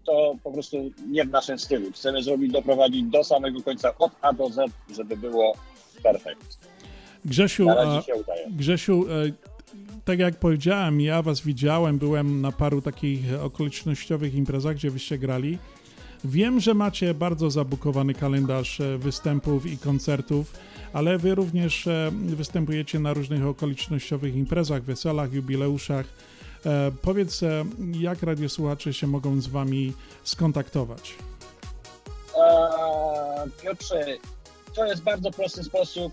to 0.04 0.36
po 0.44 0.52
prostu 0.52 0.90
nie 1.06 1.24
w 1.24 1.30
naszym 1.30 1.58
stylu. 1.58 1.92
Chcemy 1.92 2.22
zrobić, 2.22 2.52
doprowadzić 2.52 3.02
do 3.02 3.24
samego 3.24 3.62
końca 3.62 3.98
od 3.98 4.12
A 4.20 4.32
do 4.32 4.48
Z, 4.48 4.72
żeby 4.96 5.16
było 5.16 5.56
perfekt. 6.02 6.58
Grzesiu, 7.24 7.70
a. 7.70 8.02
Grzesiu, 8.48 9.06
e, 9.10 9.32
tak 10.04 10.18
jak 10.18 10.36
powiedziałem, 10.36 11.00
ja 11.00 11.22
was 11.22 11.40
widziałem, 11.40 11.98
byłem 11.98 12.40
na 12.40 12.52
paru 12.52 12.82
takich 12.82 13.20
okolicznościowych 13.42 14.34
imprezach, 14.34 14.76
gdzie 14.76 14.90
wyście 14.90 15.18
grali. 15.18 15.58
Wiem, 16.24 16.60
że 16.60 16.74
macie 16.74 17.14
bardzo 17.14 17.50
zabukowany 17.50 18.14
kalendarz 18.14 18.80
e, 18.80 18.98
występów 18.98 19.66
i 19.66 19.78
koncertów, 19.78 20.52
ale 20.92 21.18
wy 21.18 21.34
również 21.34 21.86
e, 21.86 22.10
występujecie 22.12 22.98
na 22.98 23.14
różnych 23.14 23.46
okolicznościowych 23.46 24.36
imprezach, 24.36 24.82
weselach, 24.82 25.32
jubileuszach. 25.32 26.06
E, 26.66 26.90
Powiedz, 27.02 27.40
jak 27.92 28.22
radiosłuchacze 28.22 28.94
się 28.94 29.06
mogą 29.06 29.40
z 29.40 29.46
wami 29.46 29.92
skontaktować? 30.24 31.14
Piotrze, 33.62 34.04
to 34.74 34.86
jest 34.86 35.02
bardzo 35.02 35.30
prosty 35.30 35.64
sposób. 35.64 36.12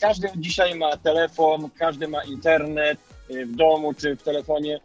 Każdy 0.00 0.28
dzisiaj 0.36 0.78
ma 0.78 0.96
telefon, 0.96 1.70
każdy 1.78 2.08
ma 2.08 2.24
internet 2.24 2.98
w 3.30 3.56
domu 3.56 3.94
czy 3.94 4.16
w 4.16 4.22
telefonie. 4.22 4.80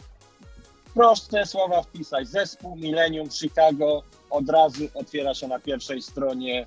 Proste 0.94 1.46
słowa 1.46 1.82
wpisać. 1.82 2.28
Zespół 2.28 2.76
Millennium 2.76 3.30
Chicago 3.32 4.04
od 4.30 4.50
razu 4.50 4.84
otwiera 4.94 5.34
się 5.34 5.48
na 5.48 5.60
pierwszej 5.60 6.02
stronie. 6.02 6.66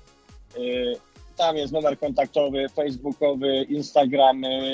Y, 0.57 0.95
Tam 1.37 1.57
jest 1.57 1.73
numer 1.73 1.99
kontaktowy, 1.99 2.69
facebookowy, 2.69 3.63
Instagramy. 3.69 4.73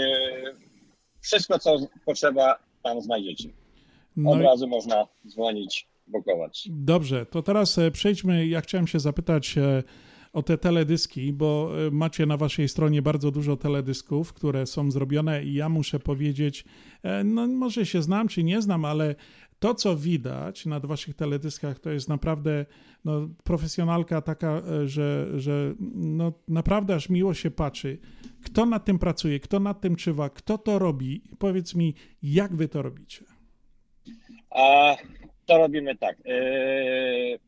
Wszystko, 1.22 1.60
co 1.60 1.78
potrzeba, 2.06 2.56
tam 2.84 3.02
znajdziecie. 3.02 3.50
No 4.16 4.32
Od 4.32 4.40
i- 4.40 4.44
razu 4.44 4.68
można 4.68 5.08
dzwonić, 5.28 5.88
blokować. 6.08 6.68
Dobrze, 6.72 7.26
to 7.26 7.42
teraz 7.44 7.78
e, 7.78 7.92
przejdźmy. 7.92 8.48
Ja 8.48 8.62
chciałem 8.62 8.88
się 8.88 9.00
zapytać 9.00 9.58
e, 9.58 9.84
o 10.34 10.44
te 10.44 10.58
teledyski, 10.58 11.34
bo 11.34 11.72
e, 11.88 11.92
macie 11.92 12.26
na 12.26 12.38
waszej 12.38 12.70
stronie 12.70 13.02
bardzo 13.02 13.32
dużo 13.32 13.58
teledysków, 13.58 14.34
które 14.34 14.66
są 14.66 14.92
zrobione 14.92 15.44
i 15.44 15.54
ja 15.54 15.70
muszę 15.70 16.00
powiedzieć, 16.00 16.66
no 17.24 17.48
może 17.48 17.86
się 17.86 18.02
znam 18.02 18.28
czy 18.28 18.44
nie 18.44 18.62
znam, 18.62 18.86
ale 18.86 19.16
to, 19.62 19.76
co 19.76 19.96
widać 19.96 20.66
na 20.66 20.80
waszych 20.80 21.16
teledyskach, 21.16 21.80
to 21.80 21.90
jest 21.90 22.10
naprawdę 22.10 22.66
no, 23.06 23.30
profesjonalka 23.44 24.22
taka, 24.22 24.62
e, 24.84 24.88
że, 24.88 25.40
że 25.40 25.74
no, 25.96 26.34
naprawdę 26.48 26.96
aż 26.96 27.10
miło 27.10 27.34
się 27.34 27.52
patrzy. 27.52 27.98
Kto 28.46 28.66
nad 28.66 28.86
tym 28.86 29.00
pracuje, 29.00 29.40
kto 29.40 29.60
nad 29.60 29.82
tym 29.82 29.96
czuwa, 29.96 30.30
kto 30.30 30.58
to 30.58 30.80
robi? 30.80 31.22
Powiedz 31.40 31.76
mi, 31.76 31.94
jak 32.24 32.56
wy 32.56 32.68
to 32.68 32.82
robicie? 32.82 33.26
A 34.50 34.96
to 35.46 35.58
robimy 35.58 35.96
tak. 35.98 36.18
Yy, 36.26 37.40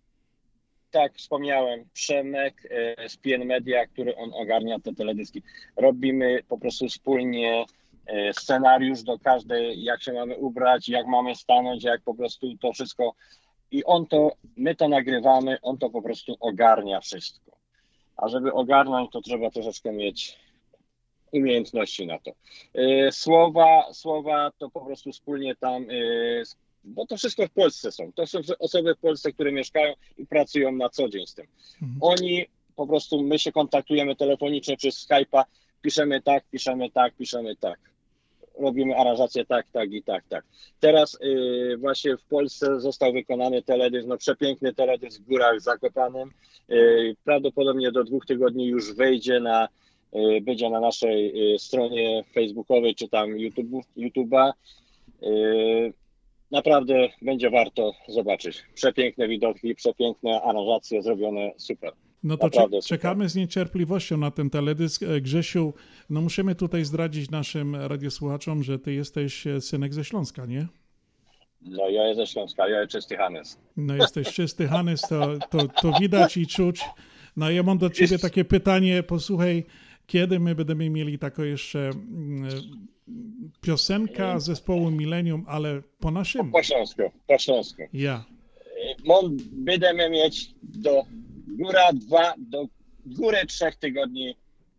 tak, 0.92 1.14
wspomniałem, 1.16 1.86
Przemek 1.94 2.70
z 3.08 3.18
PN 3.18 3.46
Media, 3.46 3.86
który 3.88 4.16
on 4.16 4.32
ogarnia 4.34 4.80
te 4.80 4.94
teledyski. 4.94 5.42
Robimy 5.78 6.40
po 6.48 6.58
prostu 6.58 6.88
wspólnie 6.88 7.66
scenariusz 8.34 9.04
do 9.04 9.20
każdej, 9.20 9.84
jak 9.84 10.04
się 10.04 10.14
mamy 10.14 10.38
ubrać, 10.38 10.90
jak 10.90 11.08
mamy 11.08 11.36
stanąć, 11.36 11.84
jak 11.84 12.02
po 12.02 12.14
prostu 12.16 12.58
to 12.58 12.74
wszystko. 12.74 13.16
I 13.72 13.84
on 13.84 14.08
to, 14.08 14.32
my 14.58 14.76
to 14.76 14.88
nagrywamy, 14.88 15.58
on 15.62 15.78
to 15.78 15.90
po 15.90 16.02
prostu 16.02 16.36
ogarnia 16.40 17.00
wszystko. 17.00 17.52
A 18.18 18.28
żeby 18.28 18.54
ogarnąć, 18.54 19.12
to 19.12 19.22
trzeba 19.22 19.50
troszeczkę 19.50 19.92
mieć 19.92 20.40
umiejętności 21.32 22.08
na 22.08 22.20
to. 22.20 22.32
Yy, 22.74 23.12
Słowa, 23.12 23.94
słowa 23.94 24.52
to 24.58 24.70
po 24.70 24.86
prostu 24.86 25.12
wspólnie 25.12 25.56
tam, 25.56 25.84
yy, 25.84 26.44
bo 26.84 27.06
to 27.06 27.18
wszystko 27.18 27.48
w 27.48 27.52
Polsce 27.52 27.92
są. 27.92 28.12
To 28.14 28.28
są 28.28 28.40
osoby 28.60 28.96
w 28.96 29.00
Polsce, 29.00 29.32
które 29.32 29.52
mieszkają 29.52 29.94
i 30.18 30.26
pracują 30.26 30.72
na 30.72 30.90
co 30.90 31.10
dzień 31.10 31.28
z 31.28 31.34
tym. 31.34 31.48
Oni 32.02 32.46
po 32.76 32.88
prostu, 32.88 33.24
my 33.24 33.40
się 33.40 33.52
kontaktujemy 33.52 34.16
telefonicznie 34.16 34.78
przez 34.78 35.08
Skype'a, 35.08 35.44
piszemy 35.82 36.22
tak, 36.22 36.44
piszemy 36.52 36.90
tak, 36.90 37.16
piszemy 37.16 37.56
tak. 37.56 37.80
Robimy 38.60 38.96
aranżację 38.96 39.46
tak, 39.46 39.66
tak 39.72 39.92
i 39.94 40.04
tak, 40.04 40.24
tak. 40.30 40.46
Teraz 40.80 41.18
yy, 41.22 41.78
właśnie 41.78 42.18
w 42.18 42.24
Polsce 42.24 42.80
został 42.80 43.14
wykonany 43.14 43.62
teledysk, 43.62 44.08
no 44.08 44.18
przepiękny 44.18 44.74
teledysk 44.74 45.22
w 45.22 45.28
Górach 45.28 45.62
Zakopanem. 45.62 46.32
Yy, 46.70 47.16
prawdopodobnie 47.24 47.92
do 47.92 48.04
dwóch 48.04 48.26
tygodni 48.26 48.66
już 48.66 48.94
wejdzie 48.94 49.40
na, 49.40 49.68
yy, 50.14 50.42
będzie 50.42 50.70
na 50.70 50.80
naszej 50.80 51.52
yy, 51.52 51.60
stronie 51.60 52.24
facebookowej 52.34 52.96
czy 52.96 53.10
tam 53.10 53.38
YouTube, 53.38 53.86
YouTube'a. 53.98 54.52
Yy, 55.22 55.94
naprawdę 56.52 57.10
będzie 57.22 57.50
warto 57.50 57.92
zobaczyć. 58.08 58.64
Przepiękne 58.74 59.28
widoki, 59.28 59.76
przepiękne 59.76 60.42
aranżacje 60.42 61.02
zrobione 61.02 61.52
super. 61.58 61.94
No 62.24 62.38
to 62.38 62.46
Naprawdę 62.46 62.82
czekamy 62.82 63.30
z 63.30 63.36
niecierpliwością 63.36 64.18
na 64.18 64.32
ten 64.32 64.50
teledysk. 64.50 65.04
E, 65.04 65.22
Grzesiu, 65.22 65.74
no 66.10 66.22
musimy 66.22 66.56
tutaj 66.56 66.86
zdradzić 66.86 67.32
naszym 67.32 67.76
radiosłuchaczom, 67.76 68.64
że 68.64 68.80
ty 68.80 68.94
jesteś 68.94 69.48
e, 69.48 69.62
synek 69.62 69.94
ze 69.94 70.04
Śląska, 70.04 70.46
nie? 70.46 70.68
No 71.62 71.90
ja 71.90 72.08
jestem 72.08 72.26
ze 72.26 72.32
Śląska, 72.32 72.70
ja 72.70 72.82
jestem 72.82 73.02
czysty 73.02 73.18
Hannes. 73.18 73.60
No 73.78 73.96
jesteś 73.96 74.28
czysty 74.34 74.68
Hanys, 74.68 75.02
to, 75.02 75.38
to, 75.50 75.68
to 75.68 75.92
widać 76.00 76.38
i 76.38 76.48
czuć. 76.48 76.82
No 77.38 77.50
ja 77.50 77.64
mam 77.64 77.78
do 77.78 77.90
ciebie 77.90 78.20
takie 78.20 78.46
pytanie, 78.46 79.04
posłuchaj, 79.04 79.64
kiedy 80.08 80.40
my 80.40 80.56
będziemy 80.56 80.90
mieli 80.90 81.20
taką 81.20 81.44
jeszcze 81.44 81.80
mm, 81.80 82.50
piosenka 83.62 84.40
zespołu 84.40 84.92
Millennium, 84.92 85.46
ale 85.48 85.82
po 86.00 86.12
naszym. 86.12 86.52
Po 86.52 86.64
śląsku, 86.64 87.02
po 87.28 87.38
śląsku. 87.38 87.82
Ja. 87.94 88.26
Będziemy 89.52 90.10
mieć 90.10 90.52
do 90.64 91.06
góra 91.48 91.94
dwa, 91.94 92.34
do 92.38 92.66
góry 93.06 93.38
trzech 93.48 93.76
tygodni 93.76 94.36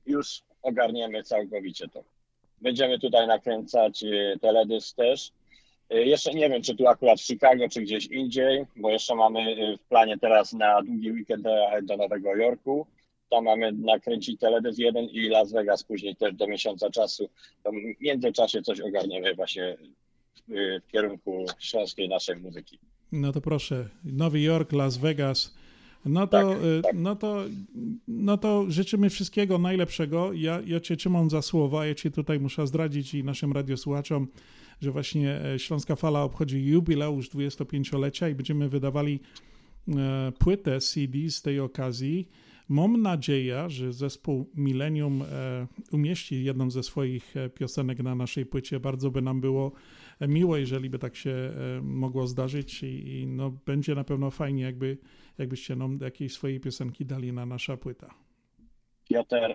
już 0.07 0.43
ogarniemy 0.63 1.23
całkowicie 1.23 1.89
to. 1.89 2.05
Będziemy 2.61 2.99
tutaj 2.99 3.27
nakręcać 3.27 4.05
e, 4.05 4.39
teledysk 4.41 4.97
też. 4.97 5.33
E, 5.91 6.03
Jeszcze 6.03 6.35
nie 6.35 6.49
wiem, 6.51 6.63
czy 6.63 6.75
tu 6.75 6.87
akurat 6.89 7.21
w 7.21 7.25
Chicago, 7.27 7.69
czy 7.69 7.81
gdzieś 7.83 8.07
indziej, 8.07 8.65
bo 8.77 8.91
jeszcze 8.91 9.15
mamy 9.15 9.41
e, 9.41 9.77
w 9.77 9.81
planie 9.81 10.19
teraz 10.19 10.53
na 10.53 10.83
długi 10.83 11.13
weekend 11.13 11.45
do 11.83 11.97
Nowego 11.97 12.37
Jorku. 12.37 12.87
Tam 13.31 13.45
mamy 13.45 13.73
nakręcić 13.73 14.41
teledysk 14.41 14.79
jeden 14.79 15.05
i 15.05 15.29
Las 15.29 15.53
Vegas 15.53 15.83
później 15.85 16.17
też 16.17 16.35
do 16.35 16.47
miesiąca 16.47 16.91
czasu. 16.91 17.29
To 17.63 17.71
w 17.71 17.75
międzyczasie 18.01 18.63
coś 18.63 18.81
ogarniemy 18.81 19.35
właśnie 19.35 19.77
w 20.49 20.81
kierunku 20.93 21.45
śląskiej 21.59 22.09
naszej 22.09 22.37
muzyki. 22.37 22.79
No 23.13 23.33
to 23.33 23.41
proszę, 23.41 23.89
Nowy 24.05 24.41
Jork, 24.41 24.73
Las 24.73 24.97
Vegas. 24.97 25.55
No 26.05 26.27
to, 26.27 26.65
y, 26.65 26.83
No 26.95 27.17
to, 27.17 27.45
no 28.09 28.39
to 28.39 28.65
życzymy 28.69 29.11
wszystkiego 29.11 29.59
najlepszego. 29.59 30.33
Ja, 30.33 30.61
ja 30.67 30.81
Cię 30.81 30.97
trzymam 30.97 31.31
za 31.31 31.43
słowa. 31.43 31.87
Ja 31.87 31.95
Cię 31.95 32.11
tutaj 32.11 32.41
muszę 32.41 32.67
zdradzić 32.67 33.15
i 33.15 33.25
naszym 33.25 33.53
radiosłuchaczom, 33.53 34.29
że 34.81 34.91
właśnie 34.91 35.41
e, 35.45 35.59
Śląska 35.59 35.97
Fala 35.97 36.23
obchodzi 36.23 36.67
jubileusz 36.67 37.31
25-lecia 37.31 38.29
i 38.29 38.35
będziemy 38.35 38.69
wydawali 38.69 39.21
e, 39.89 40.33
płytę 40.39 40.81
CD 40.81 41.31
z 41.31 41.43
tej 41.43 41.61
okazji. 41.61 42.29
Mam 42.69 43.03
nadzieję, 43.03 43.65
że 43.69 43.93
zespół 43.93 44.51
Millennium 44.55 45.23
e, 45.23 45.67
umieści 45.93 46.45
jedną 46.45 46.71
ze 46.71 46.83
swoich 46.83 47.35
piosenek 47.55 48.03
na 48.03 48.15
naszej 48.15 48.47
płycie. 48.47 48.81
Bardzo 48.81 49.11
by 49.11 49.23
nam 49.23 49.41
było 49.41 49.73
miło, 50.29 50.57
jeżeli 50.57 50.91
by 50.91 50.99
tak 50.99 51.17
się 51.17 51.31
e, 51.31 51.81
mogło 51.83 52.27
zdarzyć 52.27 52.83
i, 52.83 53.21
i 53.21 53.27
no, 53.27 53.51
będzie 53.51 53.95
na 53.95 54.05
pewno 54.05 54.31
fajnie, 54.31 54.63
jakby, 54.63 54.99
jakbyście 55.39 55.77
nam 55.77 55.99
jakieś 56.03 56.33
swojej 56.33 56.61
piosenki 56.61 57.07
dali 57.07 57.33
na 57.33 57.47
nasza 57.47 57.77
płyta. 57.77 58.15
Piotr, 59.09 59.55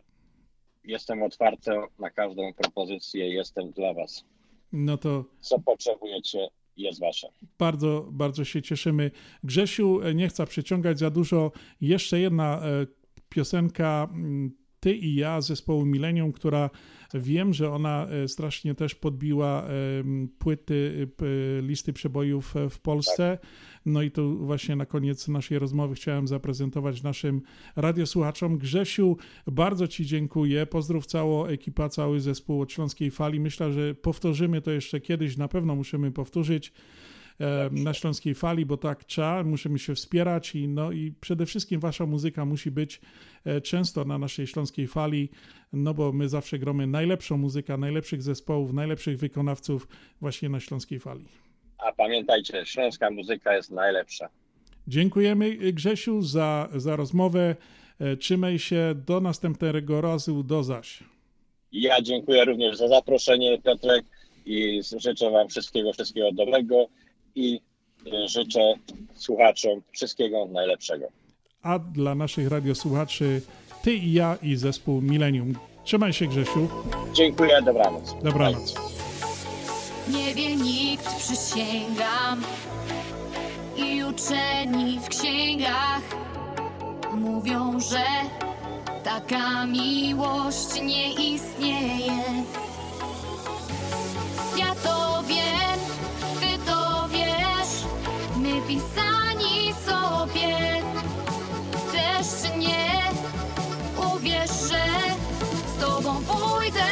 jestem 0.84 1.24
otwarty 1.24 1.72
na 2.00 2.10
każdą 2.10 2.54
propozycję, 2.54 3.30
jestem 3.34 3.72
dla 3.72 3.94
Was. 3.94 4.26
No 4.72 4.98
to 4.98 5.26
Co 5.40 5.60
potrzebujecie, 5.60 6.48
jest 6.78 7.00
Wasze. 7.00 7.28
bardzo, 7.60 8.08
bardzo 8.12 8.46
się 8.46 8.62
cieszymy. 8.62 9.12
Grzesiu, 9.44 10.02
e, 10.02 10.16
nie 10.16 10.28
chcę 10.28 10.46
przyciągać 10.46 11.00
za 11.00 11.10
dużo. 11.10 11.52
Jeszcze 11.82 12.20
jedna 12.20 12.62
e, 12.62 12.88
piosenka 13.30 14.10
mm, 14.12 14.60
Ty 14.80 14.94
i 14.96 15.16
ja 15.16 15.42
zespołu 15.42 15.86
Millennium, 15.86 16.32
która 16.32 16.70
wiem, 17.14 17.54
że 17.54 17.72
ona 17.72 18.08
e, 18.08 18.28
strasznie 18.28 18.76
też 18.76 18.96
podbiła 18.96 19.64
em, 19.64 20.30
płyty, 20.40 21.08
e, 21.22 21.62
listy 21.62 21.94
przebojów 21.94 22.58
e, 22.58 22.70
w 22.70 22.80
Polsce. 22.80 23.38
No 23.86 24.02
i 24.02 24.12
tu 24.12 24.46
właśnie 24.46 24.76
na 24.76 24.86
koniec 24.86 25.28
naszej 25.28 25.60
rozmowy 25.60 25.96
chciałem 25.96 26.28
zaprezentować 26.28 27.04
naszym 27.04 27.42
radiosłuchaczom. 27.76 28.58
Grzesiu, 28.58 29.18
bardzo 29.48 29.88
Ci 29.88 30.06
dziękuję. 30.06 30.66
Pozdrów 30.66 31.06
całą 31.06 31.46
ekipa, 31.46 31.90
cały 31.90 32.20
zespół 32.20 32.62
od 32.62 32.72
Śląskiej 32.72 33.12
Fali. 33.12 33.40
Myślę, 33.40 33.74
że 33.74 33.96
powtórzymy 33.96 34.62
to 34.62 34.72
jeszcze 34.72 35.00
kiedyś. 35.00 35.38
Na 35.38 35.48
pewno 35.48 35.76
musimy 35.76 36.12
powtórzyć 36.12 36.68
e, 36.68 36.72
na 37.72 37.94
Śląskiej 37.94 38.36
Fali, 38.36 38.66
bo 38.66 38.78
tak 38.78 39.04
trzeba, 39.04 39.44
musimy 39.44 39.80
się 39.80 39.96
wspierać 39.96 40.56
i, 40.56 40.68
no, 40.68 40.92
i 40.92 41.14
przede 41.22 41.46
wszystkim 41.46 41.80
wasza 41.80 42.06
muzyka 42.06 42.46
musi 42.46 42.72
być 42.72 43.02
e, 43.46 43.62
często 43.62 44.06
na 44.06 44.18
naszej 44.18 44.48
Śląskiej 44.48 44.88
Fali, 44.88 45.30
no 45.74 45.94
bo 45.94 46.12
my 46.12 46.30
zawsze 46.30 46.60
gramy 46.60 46.88
najlepszą 46.88 47.38
muzykę, 47.38 47.78
najlepszych 47.78 48.22
zespołów, 48.22 48.74
najlepszych 48.74 49.18
wykonawców 49.18 49.88
właśnie 50.22 50.50
na 50.50 50.60
Śląskiej 50.60 51.00
Fali. 51.00 51.26
A 51.78 51.94
pamiętajcie, 51.94 52.66
śląska 52.66 53.12
muzyka 53.12 53.56
jest 53.56 53.72
najlepsza. 53.72 54.30
Dziękujemy 54.88 55.56
Grzesiu 55.56 56.22
za, 56.22 56.70
za 56.76 56.96
rozmowę. 56.96 57.56
E, 58.00 58.18
Trzymaj 58.18 58.60
się 58.60 58.96
do 59.06 59.22
następnego 59.22 60.02
razu, 60.02 60.44
do 60.44 60.64
zaś. 60.64 61.04
Ja 61.72 62.02
dziękuję 62.02 62.46
również 62.46 62.78
za 62.78 62.88
zaproszenie, 62.88 63.62
Piotrek, 63.62 64.06
i 64.46 64.82
życzę 64.98 65.30
Wam 65.32 65.50
wszystkiego, 65.50 65.94
wszystkiego 65.94 66.32
dobrego 66.32 66.88
i 67.40 67.62
y, 68.08 68.28
życzę 68.28 68.74
słuchaczom 69.16 69.82
wszystkiego 69.92 70.46
najlepszego. 70.46 71.08
A 71.62 71.80
dla 71.80 72.16
naszych 72.16 72.48
radiosłuchaczy, 72.48 73.42
ty 73.84 73.94
i 73.94 74.14
ja 74.14 74.38
i 74.42 74.56
zespół 74.56 75.02
Millennium. 75.02 75.54
Trzymaj 75.84 76.14
się 76.14 76.28
Grzesiu. 76.28 76.68
Dziękuję, 77.14 77.62
dobranoc. 77.66 78.16
Dobranoc. 78.24 78.76
Nie 80.10 80.36
wie 80.36 80.56
nikt, 80.56 81.16
przysięgam 81.16 82.42
I 83.78 84.04
uczeni 84.04 85.00
w 85.00 85.08
księgach 85.10 86.02
Mówią, 87.16 87.80
że 87.80 88.04
taka 89.04 89.66
miłość 89.66 90.82
nie 90.82 91.14
istnieje 91.14 92.24
Ja 94.58 94.76
to 94.84 95.24
wiem, 95.28 95.69
My 98.70 98.76
pisani 98.76 99.74
sobie. 99.86 100.58
Chcesz 101.72 102.42
czy 102.52 102.58
nie, 102.58 103.02
uwierz, 104.16 104.50
że 104.50 104.86
Z 105.76 105.82
tobą 105.82 106.24
pójdę 106.24 106.86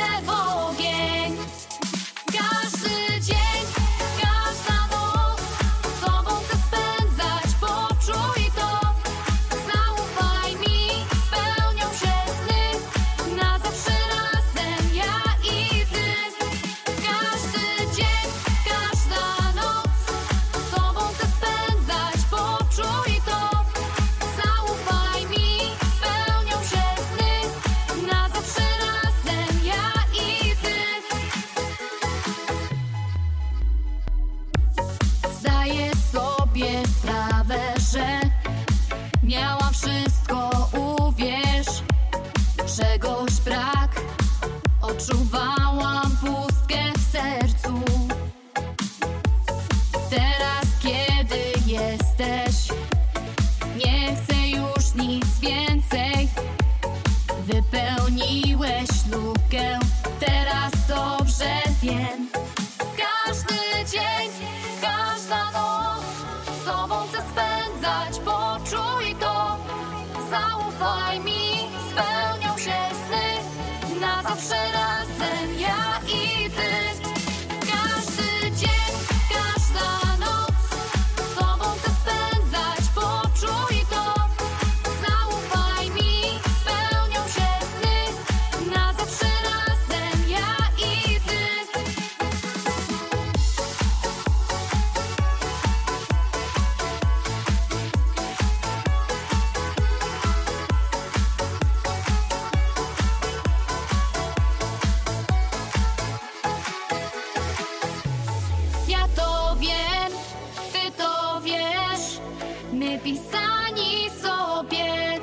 przypisani 113.08 114.10
sobie. 114.22 115.20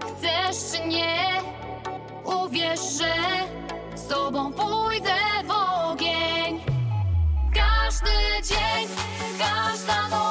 Chcesz 0.00 0.72
czy 0.72 0.88
nie, 0.88 1.40
uwierz, 2.24 2.80
że 2.80 3.14
z 3.94 4.06
tobą 4.06 4.52
pójdę 4.52 5.14
w 5.44 5.50
ogień. 5.50 6.60
Każdy 7.54 8.10
dzień, 8.42 8.88
każda 9.38 10.08
noc. 10.08 10.29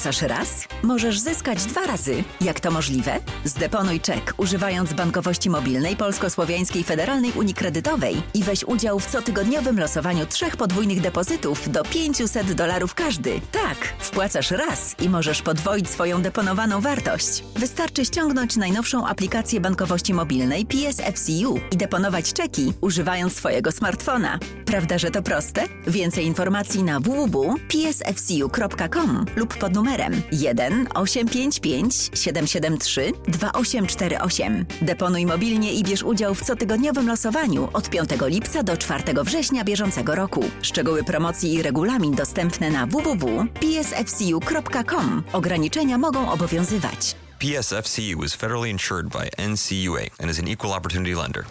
Wpłacasz 0.00 0.22
raz? 0.22 0.68
Możesz 0.82 1.18
zyskać 1.18 1.64
dwa 1.64 1.86
razy. 1.86 2.24
Jak 2.40 2.60
to 2.60 2.70
możliwe? 2.70 3.18
Zdeponuj 3.44 4.00
czek, 4.00 4.34
używając 4.36 4.92
bankowości 4.92 5.50
mobilnej 5.50 5.96
Polsko-Słowiańskiej 5.96 6.84
Federalnej 6.84 7.32
Unii 7.32 7.54
Kredytowej 7.54 8.22
i 8.34 8.42
weź 8.42 8.64
udział 8.64 9.00
w 9.00 9.06
cotygodniowym 9.06 9.80
losowaniu 9.80 10.26
trzech 10.26 10.56
podwójnych 10.56 11.00
depozytów 11.00 11.70
do 11.70 11.82
500 11.82 12.52
dolarów 12.52 12.94
każdy. 12.94 13.40
Tak, 13.52 13.76
wpłacasz 13.98 14.50
raz 14.50 14.94
i 15.00 15.08
możesz 15.08 15.42
podwoić 15.42 15.90
swoją 15.90 16.22
deponowaną 16.22 16.80
wartość. 16.80 17.44
Wystarczy 17.56 18.04
ściągnąć 18.04 18.56
najnowszą 18.56 19.06
aplikację 19.06 19.60
bankowości 19.60 20.14
mobilnej 20.14 20.66
PSFCU 20.66 21.60
i 21.72 21.76
deponować 21.76 22.32
czeki, 22.32 22.72
używając 22.80 23.36
swojego 23.36 23.72
smartfona. 23.72 24.38
Prawda, 24.66 24.98
że 24.98 25.10
to 25.10 25.22
proste? 25.22 25.64
Więcej 25.86 26.26
informacji 26.26 26.82
na 26.82 27.00
www.psfcu.com 27.00 29.24
lub 29.36 29.58
pod 29.58 29.74
numerem 29.74 29.89
1 30.32 30.86
855 30.94 32.10
773 32.14 33.12
2848. 33.28 34.66
Deponuj 34.82 35.26
mobilnie 35.26 35.72
i 35.72 35.84
bierz 35.84 36.02
udział 36.02 36.34
w 36.34 36.44
cotygodniowym 36.44 37.08
losowaniu 37.08 37.68
od 37.72 37.90
5 37.90 38.10
lipca 38.20 38.62
do 38.62 38.76
4 38.76 39.02
września 39.24 39.64
bieżącego 39.64 40.14
roku. 40.14 40.44
Szczegóły 40.62 41.04
promocji 41.04 41.54
i 41.54 41.62
regulamin 41.62 42.14
dostępne 42.14 42.70
na 42.70 42.86
www.psfcu.com. 42.86 45.22
Ograniczenia 45.32 45.98
mogą 45.98 46.30
obowiązywać. 46.30 47.16
PSFCU 47.38 48.24
is 48.24 48.34
federally 48.34 48.70
insured 48.70 49.08
by 49.08 49.30
NCUA 49.48 50.00
and 50.18 50.30
is 50.30 50.38
an 50.38 50.48
equal 50.48 50.72
opportunity 50.72 51.16
lender. 51.16 51.44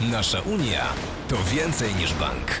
Nasza 0.00 0.40
Unia 0.40 0.84
to 1.28 1.36
więcej 1.54 1.94
niż 1.94 2.14
bank. 2.14 2.60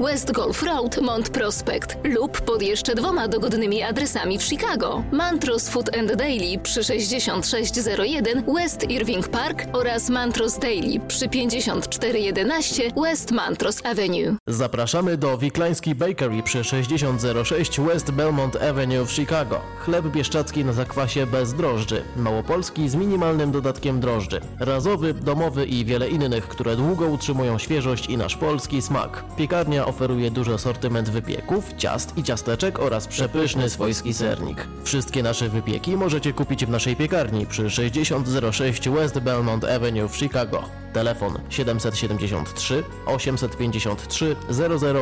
West 0.00 0.32
Golf 0.32 0.62
Road, 0.62 1.00
Mont 1.02 1.30
Prospect 1.30 1.96
lub 2.04 2.40
pod 2.40 2.62
jeszcze 2.62 2.94
dwoma 2.94 3.28
dogodnymi 3.28 3.82
adresami 3.82 4.38
w 4.38 4.42
Chicago. 4.42 5.02
Mantros 5.12 5.68
Food 5.68 5.96
and 5.96 6.14
Daily 6.14 6.58
przy 6.62 6.84
6601 6.84 8.44
West 8.54 8.90
Irving 8.90 9.28
Park 9.28 9.62
oraz 9.72 10.08
Mantros 10.08 10.58
Daily 10.58 11.00
przy 11.08 11.28
5411 11.28 12.82
West 13.02 13.30
Mantros 13.30 13.86
Avenue. 13.86 14.36
Zapraszamy 14.46 15.16
do 15.16 15.38
Wiklański 15.38 15.94
Bakery 15.94 16.42
przy 16.42 16.64
6006 16.64 17.80
West 17.80 18.10
Belmont 18.10 18.56
Avenue 18.56 19.06
w 19.06 19.12
Chicago. 19.12 19.60
Chleb 19.84 20.06
bieszczacki 20.06 20.64
na 20.64 20.72
zakwasie 20.72 21.26
bez 21.26 21.54
drożdży, 21.54 22.02
małopolski 22.16 22.88
z 22.88 22.94
minimalnym 22.94 23.52
dodatkiem 23.52 24.00
drożdży, 24.00 24.40
razowy, 24.60 25.14
domowy 25.14 25.66
i 25.66 25.84
wiele 25.84 26.08
innych, 26.08 26.48
które 26.48 26.76
długo 26.76 27.06
utrzymują 27.06 27.58
świeżość 27.58 28.06
i 28.06 28.16
nasz 28.16 28.36
polski 28.36 28.82
smak. 28.82 29.15
Piekarnia 29.36 29.86
oferuje 29.86 30.30
duży 30.30 30.54
asortyment 30.54 31.10
wypieków, 31.10 31.74
ciast 31.76 32.18
i 32.18 32.22
ciasteczek 32.22 32.78
oraz 32.78 33.06
przepyszny 33.06 33.70
swojski 33.70 34.14
sernik. 34.14 34.66
Wszystkie 34.84 35.22
nasze 35.22 35.48
wypieki 35.48 35.96
możecie 35.96 36.32
kupić 36.32 36.66
w 36.66 36.70
naszej 36.70 36.96
piekarni 36.96 37.46
przy 37.46 37.70
6006 37.70 38.88
West 38.88 39.18
Belmont 39.18 39.64
Avenue 39.64 40.08
w 40.08 40.16
Chicago. 40.16 40.62
Telefon 40.92 41.38
773 41.48 42.84
853 43.06 44.36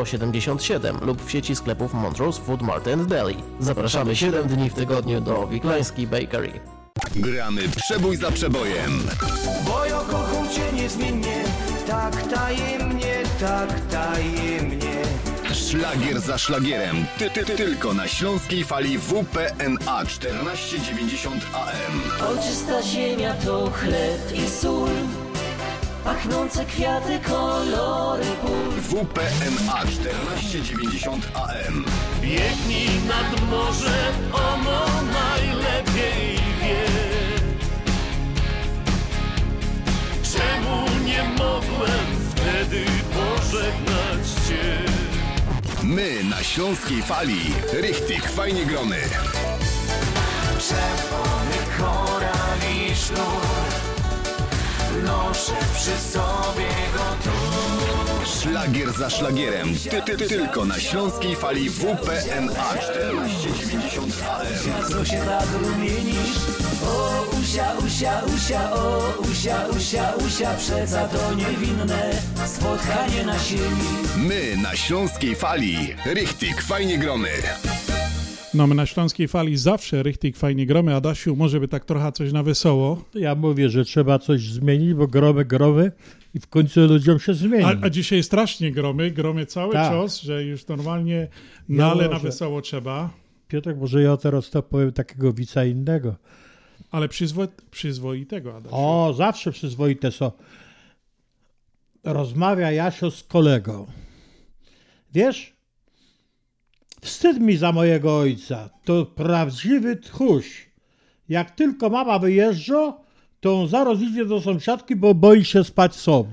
0077 0.05 0.99
lub 1.03 1.23
w 1.23 1.31
sieci 1.31 1.57
sklepów 1.57 1.95
Montrose 1.95 2.43
Food 2.43 2.63
Mart 2.63 2.89
and 2.89 3.09
Deli. 3.09 3.37
Zapraszamy 3.61 4.17
7 4.17 4.49
dni 4.49 4.71
w 4.71 4.75
tygodniu 4.75 5.21
do 5.21 5.47
Wiklański 5.47 6.07
Bakery. 6.07 6.74
Gramy 7.17 7.69
przebój 7.77 8.17
za 8.17 8.31
przebojem. 8.31 9.03
Bo 9.67 9.85
ja 9.85 9.99
kocham 9.99 10.49
cię 10.49 10.73
niezmiennie, 10.73 11.45
tak 11.87 12.23
tajemnie, 12.23 13.15
tak 13.41 13.81
tajemnie. 13.81 15.03
Szlagier 15.55 16.21
za 16.21 16.39
szlagierem. 16.39 17.07
Ty, 17.19 17.31
ty, 17.31 17.45
ty, 17.45 17.57
tylko 17.57 17.95
na 17.95 18.09
śląskiej 18.09 18.65
fali 18.65 18.99
WPNA 18.99 20.05
1490 20.05 21.45
AM. 21.55 22.27
Ojczysta 22.29 22.83
ziemia 22.83 23.35
to 23.35 23.71
chleb 23.71 24.33
i 24.35 24.51
sól, 24.51 24.91
pachnące 26.05 26.65
kwiaty, 26.65 27.21
kolory 27.29 28.27
pól. 28.43 28.71
WPNA 28.81 29.85
1490 29.85 31.31
AM. 31.35 31.85
Biegnij 32.23 32.89
nad 33.09 33.51
morze, 33.51 34.13
ono 34.33 34.87
najlepiej 35.13 36.34
wtedy 42.75 42.87
pożegnać 43.15 44.27
cię? 44.49 44.93
My 45.83 46.25
na 46.25 46.43
śląskiej 46.43 47.03
fali. 47.03 47.41
Richtig, 47.73 48.31
fajnie 48.31 48.67
grony. 48.67 48.97
Czerwony 50.69 51.79
koral 51.79 52.59
i 52.77 52.97
sznur 52.97 53.45
Noszę 55.05 55.53
przy 55.75 56.13
sobie 56.13 56.69
go 56.95 57.31
tu 57.31 57.54
Szlagier 58.25 58.93
za 58.93 59.11
szlagierem. 59.11 59.75
Ty, 59.91 60.03
ty, 60.03 60.17
ty, 60.17 60.29
tylko 60.29 60.65
na 60.65 60.81
śląskiej 60.81 61.37
fali 61.37 61.71
WPNA 61.71 62.75
1490 62.75 64.13
AM. 64.23 64.91
Co 64.91 65.05
się 65.05 65.17
tak 65.17 65.47
rumienisz? 65.63 66.37
O, 66.87 67.25
usia, 67.41 67.73
usia, 67.87 68.23
usia, 68.37 68.73
o, 68.73 69.15
usia, 69.31 69.67
usia, 69.77 70.13
usia 70.27 70.55
Przeca 70.55 71.09
to 71.09 71.35
niewinne 71.35 72.11
spotkanie 72.47 73.25
na 73.25 73.39
sieni 73.39 73.89
My 74.17 74.57
na 74.63 74.77
śląskiej 74.77 75.37
fali. 75.37 75.95
Richtig, 76.07 76.63
fajnie 76.63 76.99
grony. 76.99 77.31
No 78.55 78.67
my 78.67 78.75
na 78.75 78.87
Śląskiej 78.87 79.29
Fali 79.29 79.57
zawsze 79.57 80.03
richtig 80.03 80.37
fajnie 80.37 80.67
gromy. 80.67 80.95
Adasiu, 80.95 81.37
może 81.37 81.61
by 81.61 81.69
tak 81.69 81.85
trochę 81.85 82.13
coś 82.13 82.33
na 82.33 82.43
wesoło? 82.43 83.05
Ja 83.15 83.35
mówię, 83.35 83.69
że 83.71 83.85
trzeba 83.85 84.19
coś 84.19 84.41
zmienić, 84.51 84.95
bo 84.95 85.07
gromy, 85.07 85.45
gromy 85.45 85.93
i 86.35 86.41
w 86.41 86.47
końcu 86.47 86.81
ludziom 86.87 87.19
się 87.21 87.35
zmieni. 87.35 87.65
A, 87.65 87.75
a 87.83 87.91
dzisiaj 87.91 88.23
strasznie 88.23 88.73
gromy, 88.73 89.11
gromy 89.11 89.47
cały 89.47 89.73
Tak. 89.73 89.93
czas, 89.93 90.21
że 90.23 90.45
już 90.45 90.67
normalnie, 90.67 91.29
no 91.69 91.91
ale 91.91 92.05
na 92.05 92.11
może- 92.15 92.23
wesoło 92.27 92.63
trzeba. 92.63 93.11
Piotrek, 93.49 93.77
może 93.79 94.03
ja 94.03 94.17
teraz 94.17 94.51
to 94.51 94.63
powiem 94.63 94.93
takiego 94.93 95.33
wica 95.33 95.65
innego. 95.65 96.15
Ale 96.91 97.09
przyzwo, 97.09 97.49
przyzwoitego, 97.71 98.57
Adasiu. 98.57 98.77
O, 98.77 99.15
zawsze 99.17 99.53
przyzwoite 99.53 100.13
są. 100.13 100.33
Rozmawia 102.05 102.71
Jasio 102.71 103.11
z 103.11 103.23
kolegą. 103.23 103.87
Wiesz, 105.15 105.54
wstyd 107.05 107.41
mi 107.41 107.57
za 107.57 107.73
mojego 107.73 108.19
ojca. 108.19 108.71
To 108.85 109.07
prawdziwy 109.07 109.97
tchuś. 109.97 110.71
Jak 111.29 111.51
tylko 111.51 111.91
mama 111.91 112.19
wyjeżdża, 112.19 112.95
to 113.41 113.61
on 113.61 113.69
zaraz 113.69 114.01
idzie 114.01 114.25
do 114.25 114.41
sąsiadki, 114.41 114.97
bo 114.97 115.15
boi 115.15 115.45
się 115.45 115.65
spać 115.65 115.95
sam. 115.95 116.25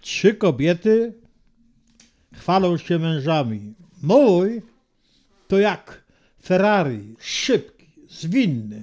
Trzy 0.00 0.34
kobiety 0.34 1.14
chwalą 2.34 2.76
się 2.76 2.98
mężami. 2.98 3.74
Mój 4.02 4.62
to 5.48 5.58
jak 5.58 6.04
Ferrari, 6.42 7.16
szybki, 7.18 7.86
zwinny, 8.08 8.82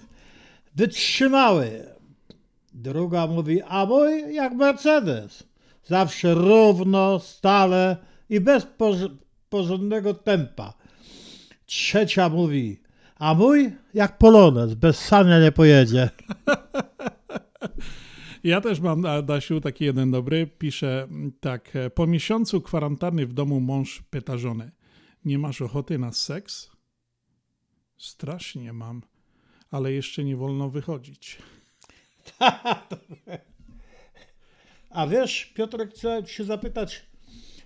wytrzymały. 0.75 1.85
Druga 2.73 3.27
mówi, 3.27 3.61
a 3.61 3.85
mój 3.85 4.33
jak 4.33 4.53
Mercedes. 4.53 5.43
Zawsze 5.83 6.33
równo, 6.33 7.19
stale 7.19 7.97
i 8.29 8.39
bez 8.39 8.65
porządnego 9.55 10.13
tempa. 10.13 10.73
Trzecia 11.65 12.29
mówi, 12.29 12.81
a 13.15 13.33
mój 13.33 13.71
jak 13.93 14.17
Polonez, 14.17 14.73
bez 14.73 14.99
sania 14.99 15.39
nie 15.39 15.51
pojedzie. 15.51 16.09
Ja 18.43 18.61
też 18.61 18.79
mam, 18.79 19.05
Adasiu, 19.05 19.61
taki 19.61 19.85
jeden 19.85 20.11
dobry. 20.11 20.47
Pisze 20.47 21.07
tak. 21.39 21.73
Po 21.95 22.07
miesiącu 22.07 22.61
kwarantanny 22.61 23.25
w 23.25 23.33
domu 23.33 23.59
mąż 23.59 24.03
pyta 24.09 24.37
żonę. 24.37 24.71
Nie 25.25 25.39
masz 25.39 25.61
ochoty 25.61 25.99
na 25.99 26.11
seks? 26.11 26.71
Strasznie 27.97 28.73
mam, 28.73 29.01
ale 29.71 29.91
jeszcze 29.91 30.23
nie 30.23 30.35
wolno 30.35 30.69
wychodzić. 30.69 31.37
A 34.89 35.07
wiesz, 35.07 35.45
Piotrek, 35.45 35.89
chcę 35.89 36.21
się 36.25 36.43
zapytać, 36.43 37.05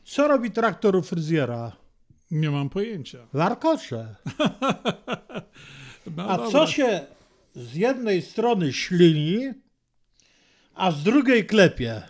co 0.03 0.27
robi 0.27 0.51
traktor 0.51 0.95
u 0.95 1.01
fryzjera? 1.01 1.78
Nie 2.32 2.51
mam 2.51 2.69
pojęcia. 2.69 3.27
Warkocze. 3.34 4.07
No 6.17 6.27
A 6.30 6.38
dobra. 6.38 6.51
co 6.51 6.67
się 6.67 7.01
z 7.55 7.75
jednej 7.75 8.21
strony 8.21 8.73
ślini, 8.73 9.51
a 10.75 10.91
z 10.91 11.03
drugiej 11.03 11.45
klepie? 11.45 12.01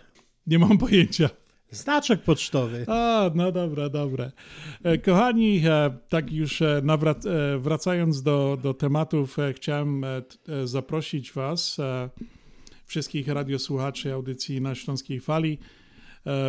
Nie 0.46 0.58
mam 0.58 0.78
pojęcia. 0.78 1.30
Znaczek 1.70 2.22
pocztowy. 2.22 2.84
A, 2.88 3.30
no 3.34 3.52
dobra, 3.52 3.88
dobra. 3.88 4.32
E, 4.82 4.98
Kochani, 4.98 5.62
e, 5.66 5.90
tak 6.08 6.32
już 6.32 6.62
e, 6.62 6.82
nawrac- 6.84 7.58
wracając 7.60 8.22
do, 8.22 8.58
do 8.62 8.74
tematów, 8.74 9.36
chciałem 9.56 10.04
zaprosić 10.64 11.32
Was, 11.32 11.76
wszystkich 12.84 13.28
radiosłuchaczy 13.28 14.12
audycji 14.12 14.60
na 14.60 14.74
Śląskiej 14.74 15.20
Fali. 15.20 15.58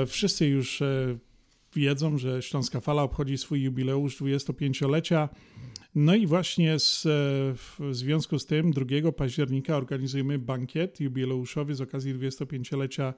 Wszyscy 0.07 0.45
już 0.47 0.83
wiedzą, 1.75 2.17
że 2.17 2.41
Śląska 2.41 2.79
Fala 2.79 3.03
obchodzi 3.03 3.37
swój 3.37 3.61
jubileusz 3.61 4.21
25-lecia. 4.21 5.29
No 5.95 6.15
i 6.15 6.27
właśnie 6.27 6.79
z, 6.79 7.05
e, 7.05 7.09
w 7.55 7.79
związku 7.91 8.39
z 8.39 8.45
tym 8.45 8.71
2 8.71 9.11
października 9.11 9.77
organizujemy 9.77 10.39
bankiet 10.39 10.99
jubileuszowy 10.99 11.75
z 11.75 11.81
okazji 11.81 12.15
25-lecia 12.15 13.13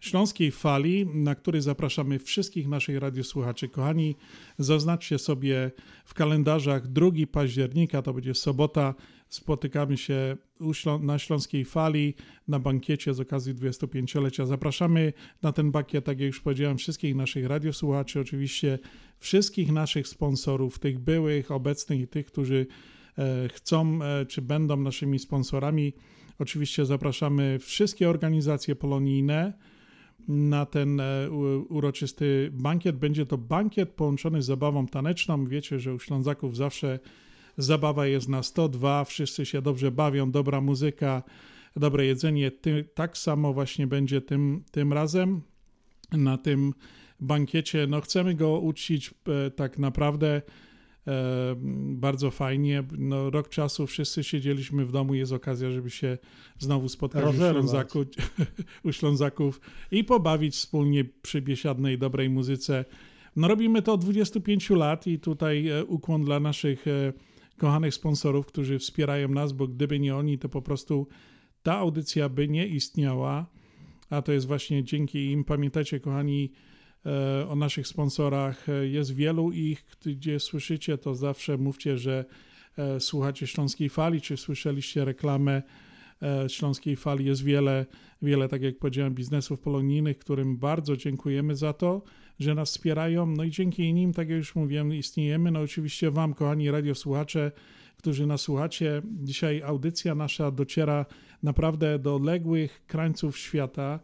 Śląskiej 0.00 0.50
Fali, 0.50 1.06
na 1.06 1.34
który 1.34 1.62
zapraszamy 1.62 2.18
wszystkich 2.18 2.68
naszych 2.68 2.98
radiosłuchaczy. 2.98 3.68
Kochani, 3.68 4.16
zaznaczcie 4.58 5.18
sobie 5.18 5.70
w 6.04 6.14
kalendarzach 6.14 6.88
2 6.88 7.10
października, 7.32 8.02
to 8.02 8.14
będzie 8.14 8.34
sobota, 8.34 8.94
spotykamy 9.28 9.96
się 9.96 10.36
na 11.00 11.18
Śląskiej 11.18 11.64
Fali 11.64 12.14
na 12.48 12.58
bankiecie 12.58 13.14
z 13.14 13.20
okazji 13.20 13.54
25-lecia. 13.54 14.46
Zapraszamy 14.46 15.12
na 15.42 15.52
ten 15.52 15.70
bankiet, 15.70 16.04
tak 16.04 16.20
jak 16.20 16.26
już 16.26 16.40
powiedziałem, 16.40 16.78
wszystkich 16.78 17.14
naszych 17.14 17.46
radiosłuchaczy, 17.46 18.20
oczywiście 18.20 18.78
wszystkich 19.18 19.72
naszych 19.72 20.08
sponsorów, 20.08 20.78
tych 20.78 20.98
byłych, 20.98 21.50
obecnych 21.50 22.00
i 22.00 22.08
tych, 22.08 22.26
którzy 22.26 22.66
e, 23.18 23.48
chcą 23.48 24.02
e, 24.02 24.26
czy 24.26 24.42
będą 24.42 24.76
naszymi 24.76 25.18
sponsorami. 25.18 25.92
Oczywiście 26.38 26.86
zapraszamy 26.86 27.58
wszystkie 27.58 28.10
organizacje 28.10 28.76
polonijne 28.76 29.52
na 30.28 30.66
ten 30.66 31.00
e, 31.00 31.30
uroczysty 31.68 32.50
bankiet. 32.52 32.96
Będzie 32.96 33.26
to 33.26 33.38
bankiet 33.38 33.90
połączony 33.90 34.42
z 34.42 34.46
zabawą 34.46 34.86
taneczną. 34.86 35.44
Wiecie, 35.44 35.80
że 35.80 35.94
u 35.94 35.98
Ślązaków 35.98 36.56
zawsze 36.56 36.98
zabawa 37.58 38.06
jest 38.06 38.28
na 38.28 38.42
102, 38.42 39.04
wszyscy 39.04 39.46
się 39.46 39.62
dobrze 39.62 39.90
bawią, 39.90 40.30
dobra 40.30 40.60
muzyka, 40.60 41.22
dobre 41.76 42.06
jedzenie. 42.06 42.50
Ty, 42.50 42.88
tak 42.94 43.18
samo 43.18 43.52
właśnie 43.52 43.86
będzie 43.86 44.20
tym, 44.20 44.64
tym 44.70 44.92
razem 44.92 45.42
na 46.12 46.38
tym 46.38 46.74
bankiecie. 47.20 47.86
No 47.86 48.00
chcemy 48.00 48.34
go 48.34 48.58
uczcić 48.58 49.14
e, 49.46 49.50
tak 49.50 49.78
naprawdę 49.78 50.42
e, 51.06 51.54
bardzo 51.94 52.30
fajnie. 52.30 52.84
No, 52.98 53.30
rok 53.30 53.48
czasu 53.48 53.86
wszyscy 53.86 54.24
siedzieliśmy 54.24 54.86
w 54.86 54.92
domu, 54.92 55.14
jest 55.14 55.32
okazja, 55.32 55.70
żeby 55.70 55.90
się 55.90 56.18
znowu 56.58 56.88
spotkać 56.88 57.24
u. 57.34 57.38
Ślązaku, 57.38 58.04
u 58.84 58.92
Ślązaków 58.92 59.60
i 59.90 60.04
pobawić 60.04 60.54
wspólnie 60.54 61.04
przy 61.04 61.42
biesiadnej, 61.42 61.98
dobrej 61.98 62.30
muzyce. 62.30 62.84
No 63.36 63.48
robimy 63.48 63.82
to 63.82 63.92
od 63.92 64.04
25 64.04 64.70
lat 64.70 65.06
i 65.06 65.18
tutaj 65.18 65.68
e, 65.68 65.84
ukłon 65.84 66.24
dla 66.24 66.40
naszych 66.40 66.86
e, 66.88 67.12
kochanych 67.58 67.94
sponsorów, 67.94 68.46
którzy 68.46 68.78
wspierają 68.78 69.28
nas, 69.28 69.52
bo 69.52 69.68
gdyby 69.68 70.00
nie 70.00 70.16
oni, 70.16 70.38
to 70.38 70.48
po 70.48 70.62
prostu 70.62 71.08
ta 71.62 71.76
audycja 71.76 72.28
by 72.28 72.48
nie 72.48 72.66
istniała, 72.66 73.46
a 74.10 74.22
to 74.22 74.32
jest 74.32 74.46
właśnie 74.46 74.84
dzięki 74.84 75.30
im. 75.30 75.44
Pamiętajcie, 75.44 76.00
kochani, 76.00 76.52
e, 77.06 77.48
o 77.48 77.56
naszych 77.56 77.86
sponsorach. 77.86 78.68
E, 78.68 78.86
Jest 78.86 79.14
wielu 79.14 79.52
ich, 79.52 79.86
gdzie 80.06 80.40
słyszycie, 80.40 80.98
to 80.98 81.14
zawsze 81.14 81.58
mówcie, 81.58 81.98
że 81.98 82.24
e, 82.78 83.00
słuchacie 83.00 83.46
Śląskiej 83.46 83.88
Fali, 83.88 84.20
czy 84.20 84.36
słyszeliście 84.36 85.04
reklamę 85.04 85.62
Śląskiej 86.48 86.96
Fali. 86.96 87.24
Jest 87.24 87.44
wiele, 87.44 87.86
wiele, 88.22 88.48
tak 88.48 88.62
jak 88.62 88.78
powiedziałem, 88.78 89.14
biznesów 89.14 89.60
polonijnych, 89.60 90.18
którym 90.18 90.56
bardzo 90.56 90.96
dziękujemy 90.96 91.56
za 91.56 91.72
to, 91.72 92.02
że 92.38 92.54
nas 92.54 92.70
wspierają. 92.70 93.26
No 93.26 93.44
i 93.44 93.50
dzięki 93.50 93.94
nim, 93.94 94.12
tak 94.12 94.28
jak 94.28 94.38
już 94.38 94.54
mówiłem, 94.54 94.94
istniejemy. 94.94 95.50
No 95.50 95.60
oczywiście 95.60 96.10
Wam, 96.10 96.34
kochani 96.34 96.70
radiosłuchacze, 96.70 97.52
którzy 97.96 98.26
nas 98.26 98.40
słuchacie. 98.40 99.02
Dzisiaj 99.22 99.62
audycja 99.62 100.14
nasza 100.14 100.50
dociera 100.50 101.06
naprawdę 101.42 101.98
do 101.98 102.14
odległych 102.14 102.86
krańców 102.86 103.38
świata. 103.38 104.00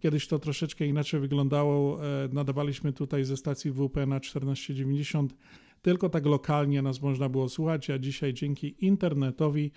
Kiedyś 0.00 0.26
to 0.28 0.38
troszeczkę 0.38 0.86
inaczej 0.86 1.20
wyglądało. 1.20 2.06
E, 2.06 2.28
Nadawaliśmy 2.32 2.92
tutaj 2.92 3.24
ze 3.24 3.36
stacji 3.36 3.72
WP 3.72 4.06
na 4.06 4.20
1490. 4.20 5.34
Tylko 5.82 6.08
tak 6.08 6.26
lokalnie 6.26 6.82
nas 6.82 7.02
można 7.02 7.28
było 7.28 7.48
słuchać, 7.48 7.90
a 7.90 7.98
dzisiaj 7.98 8.34
dzięki 8.34 8.74
internetowi 8.86 9.70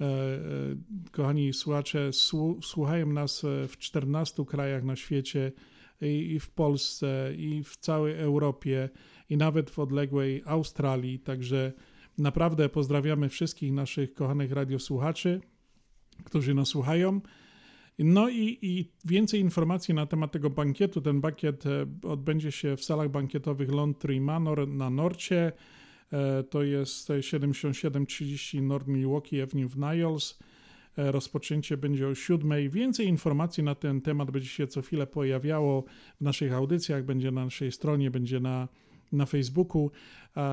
e, 0.00 0.04
e, 0.04 0.40
kochani 1.10 1.52
słuchacze 1.52 2.10
słu- 2.12 2.62
słuchają 2.62 3.06
nas 3.06 3.42
w 3.68 3.76
14 3.78 4.44
krajach 4.44 4.84
na 4.84 4.96
świecie 4.96 5.52
i, 6.08 6.40
w 6.40 6.50
Polsce, 6.50 7.32
i 7.36 7.64
w 7.64 7.76
całej 7.76 8.14
Europie, 8.14 8.88
i 9.30 9.36
nawet 9.36 9.70
w 9.70 9.78
odległej 9.78 10.42
Australii. 10.46 11.18
Także 11.18 11.72
naprawdę 12.18 12.68
pozdrawiamy 12.68 13.28
wszystkich 13.28 13.72
naszych 13.72 14.14
kochanych 14.14 14.52
radiosłuchaczy, 14.52 15.40
którzy 16.24 16.54
nas 16.54 16.68
słuchają. 16.68 17.20
No 17.98 18.28
i, 18.28 18.58
i 18.62 18.90
więcej 19.04 19.40
informacji 19.40 19.94
na 19.94 20.06
temat 20.06 20.32
tego 20.32 20.50
bankietu. 20.50 21.00
Ten 21.00 21.20
bankiet 21.20 21.66
e, 21.66 21.86
odbędzie 22.02 22.52
się 22.52 22.76
w 22.76 22.84
salach 22.84 23.08
bankietowych 23.08 23.72
Laundry 23.72 24.20
Manor 24.20 24.68
na 24.68 24.90
Norcie. 24.90 25.52
E, 26.12 26.42
To 26.42 26.62
jest 26.62 27.12
7730 27.20 28.62
North 28.62 28.88
Milwaukee 28.88 29.42
Avenue 29.42 29.68
w 29.68 29.76
Niles. 29.76 30.38
E, 30.98 31.12
Rozpoczęcie 31.12 31.76
będzie 31.76 32.08
o 32.08 32.14
7. 32.14 32.70
Więcej 32.70 33.06
informacji 33.06 33.62
na 33.62 33.74
ten 33.74 34.00
temat 34.00 34.30
będzie 34.30 34.48
się 34.48 34.66
co 34.66 34.82
chwilę 34.82 35.06
pojawiało 35.06 35.84
w 36.20 36.24
naszych 36.24 36.52
audycjach, 36.52 37.04
będzie 37.04 37.30
na 37.30 37.44
naszej 37.44 37.72
stronie, 37.72 38.10
będzie 38.10 38.40
na, 38.40 38.68
na 39.12 39.26
Facebooku. 39.26 39.90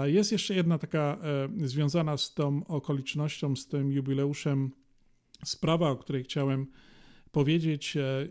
Jest 0.06 0.32
jeszcze 0.32 0.56
jedna 0.56 0.78
taka 0.78 1.18
e, 1.62 1.68
związana 1.68 2.18
z 2.18 2.34
tą 2.34 2.66
okolicznością, 2.68 3.56
z 3.56 3.68
tym 3.68 3.92
jubileuszem 3.92 4.72
sprawa, 5.46 5.90
o 5.90 5.96
której 5.96 6.24
chciałem 6.24 6.68
powiedzieć. 7.32 7.98
E, 7.98 8.28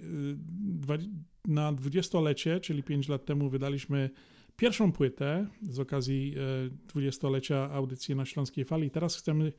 Na 1.49 1.73
dwudziestolecie, 1.73 2.61
czyli 2.61 2.83
5 2.83 3.09
lat 3.09 3.25
temu, 3.25 3.51
wydaliśmy 3.51 4.11
pierwszą 4.57 4.93
płytę 4.93 5.47
z 5.63 5.79
okazji 5.79 6.35
dwudziestolecia 6.89 7.71
audycji 7.71 8.15
na 8.15 8.25
Śląskiej 8.25 8.65
Fali. 8.65 8.91
Teraz 8.91 9.17
chcemy 9.17 9.53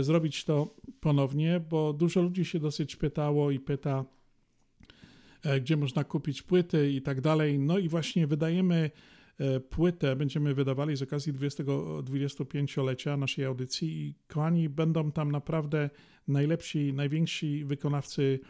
zrobić 0.00 0.44
to 0.44 0.74
ponownie, 1.00 1.60
bo 1.70 1.92
dużo 1.92 2.22
ludzi 2.22 2.44
się 2.44 2.60
dosyć 2.60 2.96
pytało 2.96 3.50
i 3.50 3.60
pyta, 3.60 4.04
e, 5.42 5.60
gdzie 5.60 5.76
można 5.76 6.04
kupić 6.04 6.42
płyty 6.42 6.90
i 6.90 7.02
tak 7.02 7.20
dalej. 7.20 7.58
No 7.58 7.78
i 7.78 7.88
właśnie 7.88 8.26
wydajemy 8.26 8.90
e, 9.38 9.60
płytę, 9.60 10.16
będziemy 10.16 10.54
wydawali 10.54 10.96
z 10.96 11.02
okazji 11.02 11.32
20, 11.32 11.64
25-lecia 11.64 13.16
naszej 13.16 13.44
audycji 13.44 13.88
i 13.88 14.14
kochani, 14.28 14.68
będą 14.68 15.12
tam 15.12 15.32
naprawdę 15.32 15.90
najlepsi, 16.28 16.92
najwięksi 16.92 17.64
wykonawcy 17.64 18.40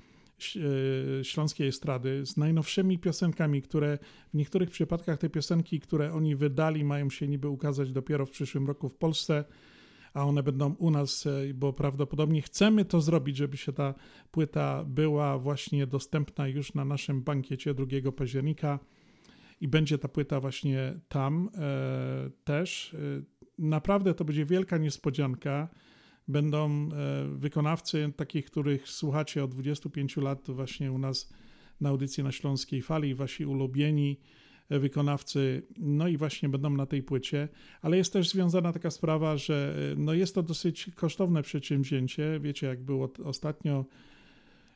e, 1.20 1.24
śląskiej 1.24 1.68
estrady 1.68 2.26
z 2.26 2.36
najnowszymi 2.36 2.98
piosenkami, 2.98 3.62
które 3.62 3.98
w 4.34 4.36
niektórych 4.36 4.70
przypadkach 4.70 5.18
te 5.18 5.30
piosenki, 5.30 5.80
które 5.80 6.12
oni 6.12 6.36
wydali, 6.36 6.84
mają 6.84 7.10
się 7.10 7.28
niby 7.28 7.48
ukazać 7.48 7.92
dopiero 7.92 8.26
w 8.26 8.30
przyszłym 8.30 8.66
roku 8.66 8.88
w 8.88 8.94
Polsce, 8.94 9.44
a 10.16 10.24
one 10.24 10.42
będą 10.42 10.74
u 10.74 10.90
nas, 10.90 11.26
e, 11.26 11.54
bo 11.54 11.72
prawdopodobnie 11.72 12.42
chcemy 12.42 12.84
to 12.84 13.00
zrobić, 13.00 13.36
żeby 13.36 13.56
się 13.56 13.72
ta 13.72 13.94
płyta 14.30 14.84
była 14.84 15.38
właśnie 15.38 15.86
dostępna 15.86 16.48
już 16.48 16.74
na 16.74 16.84
naszym 16.84 17.22
bankiecie 17.22 17.74
2 17.74 18.12
października 18.12 18.78
i 19.60 19.68
będzie 19.68 19.98
ta 19.98 20.08
płyta 20.08 20.40
właśnie 20.40 21.00
tam 21.08 21.50
e, 21.54 22.30
też. 22.44 22.94
E, 22.94 22.98
naprawdę 23.58 24.14
to 24.14 24.24
będzie 24.24 24.44
wielka 24.44 24.78
niespodzianka. 24.78 25.68
Będą 26.28 26.68
e, 26.70 26.88
wykonawcy 27.28 28.12
takich, 28.16 28.46
których 28.46 28.88
słuchacie 28.88 29.44
od 29.44 29.50
25 29.50 30.16
lat 30.16 30.50
właśnie 30.50 30.92
u 30.92 30.98
nas 30.98 31.32
na 31.80 31.88
audycji 31.88 32.24
na 32.24 32.32
Śląskiej 32.32 32.82
Fali, 32.82 33.14
wasi 33.14 33.46
ulubieni 33.46 34.20
wykonawcy, 34.70 35.62
no 35.78 36.08
i 36.08 36.16
właśnie 36.16 36.48
będą 36.48 36.70
na 36.70 36.86
tej 36.86 37.02
płycie, 37.02 37.48
ale 37.82 37.96
jest 37.96 38.12
też 38.12 38.28
związana 38.28 38.72
taka 38.72 38.90
sprawa, 38.90 39.36
że 39.36 39.76
e, 39.92 39.96
no 39.96 40.14
jest 40.14 40.34
to 40.34 40.42
dosyć 40.42 40.90
kosztowne 40.94 41.42
przedsięwzięcie. 41.42 42.40
Wiecie, 42.40 42.66
jak 42.66 42.82
było 42.82 43.12
ostatnio, 43.24 43.84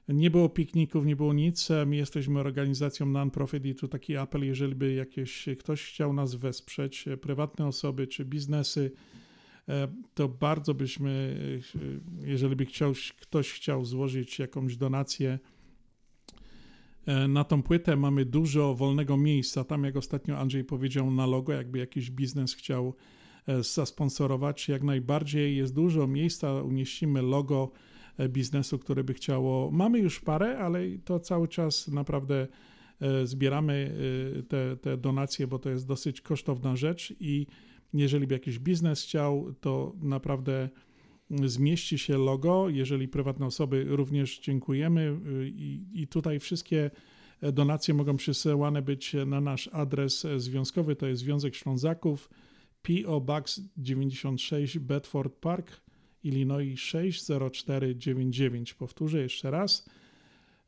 nie 0.09 0.31
było 0.31 0.49
pikników, 0.49 1.07
nie 1.07 1.17
było 1.17 1.33
nic. 1.33 1.69
My 1.87 1.97
jesteśmy 1.97 2.41
organizacją 2.41 3.07
non-profit 3.07 3.67
i 3.67 3.75
tu 3.75 3.89
taki 3.89 4.17
apel, 4.17 4.45
jeżeli 4.45 4.75
by 4.75 4.95
jakieś, 4.95 5.49
ktoś 5.59 5.85
chciał 5.85 6.13
nas 6.13 6.35
wesprzeć, 6.35 7.05
prywatne 7.21 7.67
osoby 7.67 8.07
czy 8.07 8.25
biznesy, 8.25 8.91
to 10.15 10.29
bardzo 10.29 10.75
byśmy, 10.75 11.37
jeżeli 12.25 12.57
by 12.57 12.67
chciał, 12.67 12.93
ktoś 13.21 13.53
chciał 13.53 13.85
złożyć 13.85 14.39
jakąś 14.39 14.77
donację 14.77 15.39
na 17.29 17.45
tą 17.45 17.63
płytę, 17.63 17.97
mamy 17.97 18.25
dużo 18.25 18.75
wolnego 18.75 19.17
miejsca. 19.17 19.65
Tam, 19.65 19.85
jak 19.85 19.97
ostatnio 19.97 20.39
Andrzej 20.39 20.65
powiedział, 20.65 21.11
na 21.11 21.27
logo, 21.27 21.53
jakby 21.53 21.79
jakiś 21.79 22.11
biznes 22.11 22.55
chciał 22.55 22.95
zasponsorować, 23.61 24.69
jak 24.69 24.83
najbardziej 24.83 25.57
jest 25.57 25.75
dużo 25.75 26.07
miejsca, 26.07 26.63
umieścimy 26.63 27.23
logo 27.23 27.71
biznesu, 28.29 28.79
które 28.79 29.05
by 29.05 29.15
chciało. 29.15 29.71
Mamy 29.71 29.99
już 29.99 30.21
parę, 30.21 30.59
ale 30.59 30.81
to 31.05 31.21
cały 31.21 31.49
czas 31.49 31.89
naprawdę 31.89 32.47
zbieramy 33.25 33.95
te, 34.49 34.77
te 34.77 34.97
donacje, 34.97 35.47
bo 35.47 35.59
to 35.59 35.71
jest 35.71 35.87
dosyć 35.87 36.21
kosztowna 36.21 36.77
rzecz 36.77 37.15
i 37.21 37.47
jeżeli 37.95 38.27
by 38.27 38.35
jakiś 38.35 38.59
biznes 38.59 39.03
chciał, 39.03 39.55
to 39.61 39.93
naprawdę 40.03 40.69
zmieści 41.45 41.99
się 41.99 42.19
logo. 42.19 42.69
Jeżeli 42.69 43.09
prywatne 43.09 43.47
osoby, 43.47 43.85
również 43.89 44.39
dziękujemy. 44.39 45.21
I, 45.45 45.87
i 45.93 46.07
tutaj 46.07 46.41
wszystkie 46.41 46.91
donacje 47.53 47.95
mogą 47.95 48.17
przysyłane 48.17 48.83
być 48.83 49.17
na 49.27 49.41
nasz 49.41 49.69
adres 49.73 50.27
związkowy, 50.37 50.97
to 50.97 51.07
jest 51.07 51.23
Związek 51.23 51.55
Ślązaków, 51.55 52.31
P.O. 52.83 53.21
Box 53.21 53.61
96 53.77 54.79
Bedford 54.79 55.35
Park, 55.41 55.81
Illinois 56.25 56.81
60499. 56.81 58.75
Powtórzę 58.75 59.21
jeszcze 59.21 59.51
raz. 59.51 59.89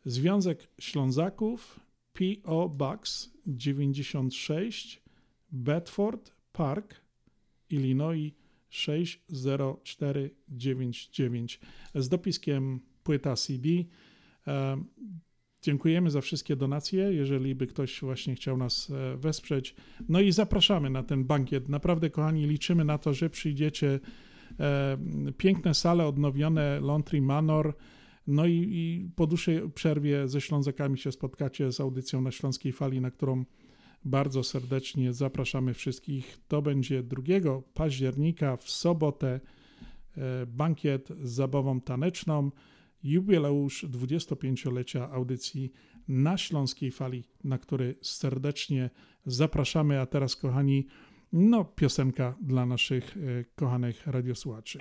Związek 0.05 0.69
Ślązaków, 0.81 1.81
P.O. 2.13 2.69
Box 2.69 3.31
96 3.47 5.03
Bedford 5.53 6.33
Park, 6.53 7.01
Illinois 7.71 8.33
60499 8.73 11.61
z 11.95 12.09
dopiskiem 12.09 12.81
płyta 13.03 13.37
CD. 13.37 13.69
Dziękujemy 15.63 16.11
za 16.11 16.21
wszystkie 16.21 16.57
donacje, 16.57 17.13
jeżeli 17.13 17.55
by 17.55 17.67
ktoś 17.67 18.01
właśnie 18.01 18.35
chciał 18.35 18.57
nas 18.57 18.91
e, 18.91 19.17
wesprzeć. 19.17 19.75
No 20.09 20.21
i 20.21 20.33
zapraszamy 20.33 20.91
na 20.91 21.03
ten 21.03 21.25
bankiet. 21.25 21.69
Naprawdę, 21.69 22.11
kochani, 22.11 22.47
liczymy 22.47 22.85
na 22.85 22.99
to, 22.99 23.15
że 23.15 23.31
przyjdziecie. 23.31 24.01
E, 24.61 24.99
piękne 25.39 25.75
sale 25.75 26.07
odnowione, 26.07 26.81
Laundry 26.81 27.23
Manor. 27.23 27.75
No 28.27 28.47
i, 28.47 28.53
i 28.53 29.11
po 29.17 29.27
dłuższej 29.27 29.71
przerwie 29.75 30.29
ze 30.29 30.41
Ślązakami 30.41 30.99
się 30.99 31.13
spotkacie 31.13 31.73
z 31.73 31.81
audycją 31.81 32.21
na 32.21 32.31
Śląskiej 32.31 32.73
Fali, 32.73 33.01
na 33.01 33.11
którą 33.11 33.45
bardzo 34.05 34.45
serdecznie 34.45 35.13
zapraszamy 35.13 35.75
wszystkich. 35.75 36.39
To 36.49 36.63
będzie 36.63 37.03
2 37.03 37.23
października 37.75 38.57
w 38.57 38.71
sobotę 38.71 39.41
bankiet 40.47 41.09
z 41.23 41.31
zabawą 41.31 41.81
taneczną, 41.81 42.51
jubileusz 43.03 43.85
25-lecia 43.85 45.11
audycji 45.11 45.73
na 46.09 46.39
Śląskiej 46.39 46.91
Fali, 46.91 47.25
na 47.45 47.59
który 47.59 47.95
serdecznie 48.03 48.91
zapraszamy. 49.27 50.01
A 50.01 50.07
teraz, 50.07 50.37
kochani, 50.37 50.87
no 51.33 51.65
piosenka 51.65 52.35
dla 52.41 52.67
naszych 52.67 53.17
kochanych 53.55 54.07
radiosłuchaczy. 54.07 54.79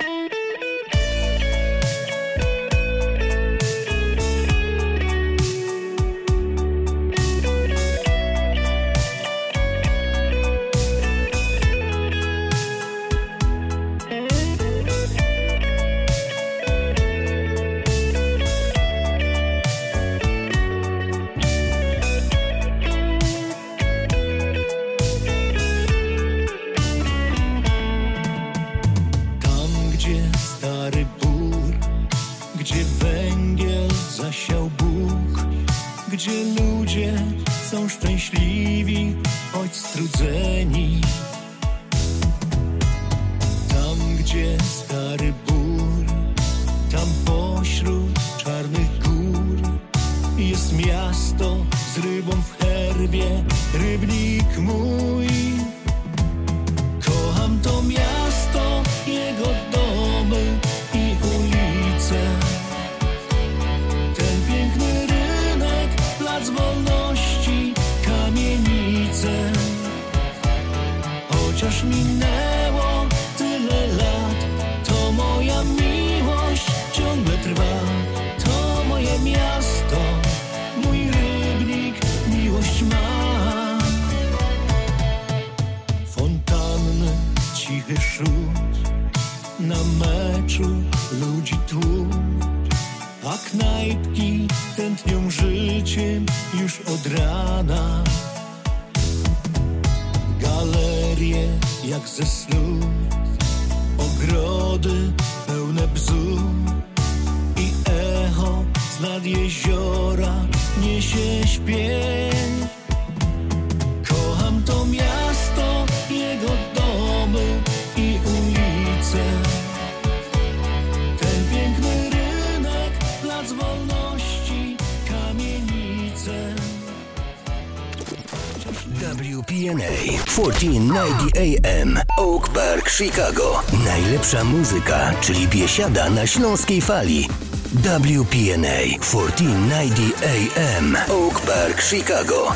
Chicago. 133.02 133.60
Najlepsza 133.86 134.44
muzyka, 134.44 135.14
czyli 135.22 135.48
biesiada 135.48 136.10
na 136.10 136.28
śląskiej 136.28 136.82
fali. 136.82 137.28
WPNA 137.74 139.00
1490 139.00 140.16
AM 140.24 140.96
Oak 140.96 141.42
Park, 141.42 141.82
Chicago. 141.82 142.52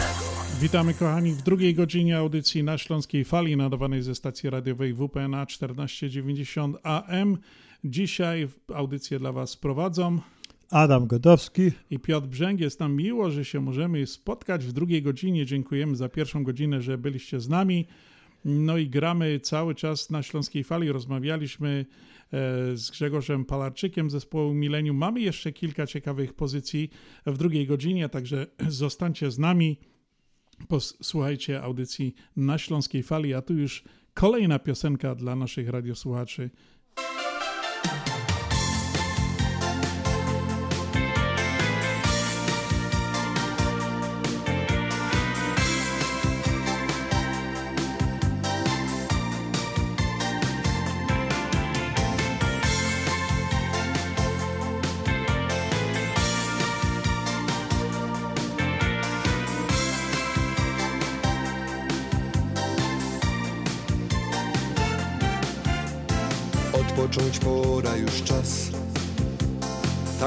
Witamy 0.61 0.93
kochani 0.93 1.31
w 1.31 1.41
drugiej 1.41 1.75
godzinie 1.75 2.17
audycji 2.17 2.63
na 2.63 2.77
Śląskiej 2.77 3.25
Fali 3.25 3.57
nadawanej 3.57 4.01
ze 4.01 4.15
stacji 4.15 4.49
radiowej 4.49 4.93
WPNA 4.93 5.45
1490 5.45 6.77
AM. 6.83 7.37
Dzisiaj 7.83 8.47
audycję 8.73 9.19
dla 9.19 9.31
Was 9.31 9.57
prowadzą 9.57 10.19
Adam 10.69 11.07
Godowski 11.07 11.71
i 11.91 11.99
Piotr 11.99 12.27
Brzęg. 12.27 12.59
Jest 12.59 12.79
nam 12.79 12.95
miło, 12.95 13.31
że 13.31 13.45
się 13.45 13.61
możemy 13.61 14.07
spotkać 14.07 14.65
w 14.65 14.71
drugiej 14.71 15.01
godzinie. 15.01 15.45
Dziękujemy 15.45 15.95
za 15.95 16.09
pierwszą 16.09 16.43
godzinę, 16.43 16.81
że 16.81 16.97
byliście 16.97 17.39
z 17.39 17.49
nami. 17.49 17.87
No 18.45 18.77
i 18.77 18.89
gramy 18.89 19.39
cały 19.39 19.75
czas 19.75 20.09
na 20.09 20.23
Śląskiej 20.23 20.63
Fali. 20.63 20.91
Rozmawialiśmy 20.91 21.85
e, 22.31 22.77
z 22.77 22.91
Grzegorzem 22.91 23.45
Palarczykiem 23.45 24.09
zespołu 24.09 24.53
Milenium. 24.53 24.97
Mamy 24.97 25.21
jeszcze 25.21 25.51
kilka 25.51 25.87
ciekawych 25.87 26.33
pozycji 26.33 26.89
w 27.25 27.37
drugiej 27.37 27.67
godzinie, 27.67 28.09
także 28.09 28.47
zostańcie 28.67 29.31
z 29.31 29.39
nami. 29.39 29.77
Posłuchajcie 30.67 31.61
audycji 31.61 32.15
na 32.35 32.57
Śląskiej 32.57 33.03
Fali, 33.03 33.33
a 33.33 33.41
tu 33.41 33.53
już 33.53 33.83
kolejna 34.13 34.59
piosenka 34.59 35.15
dla 35.15 35.35
naszych 35.35 35.69
radiosłuchaczy. 35.69 36.49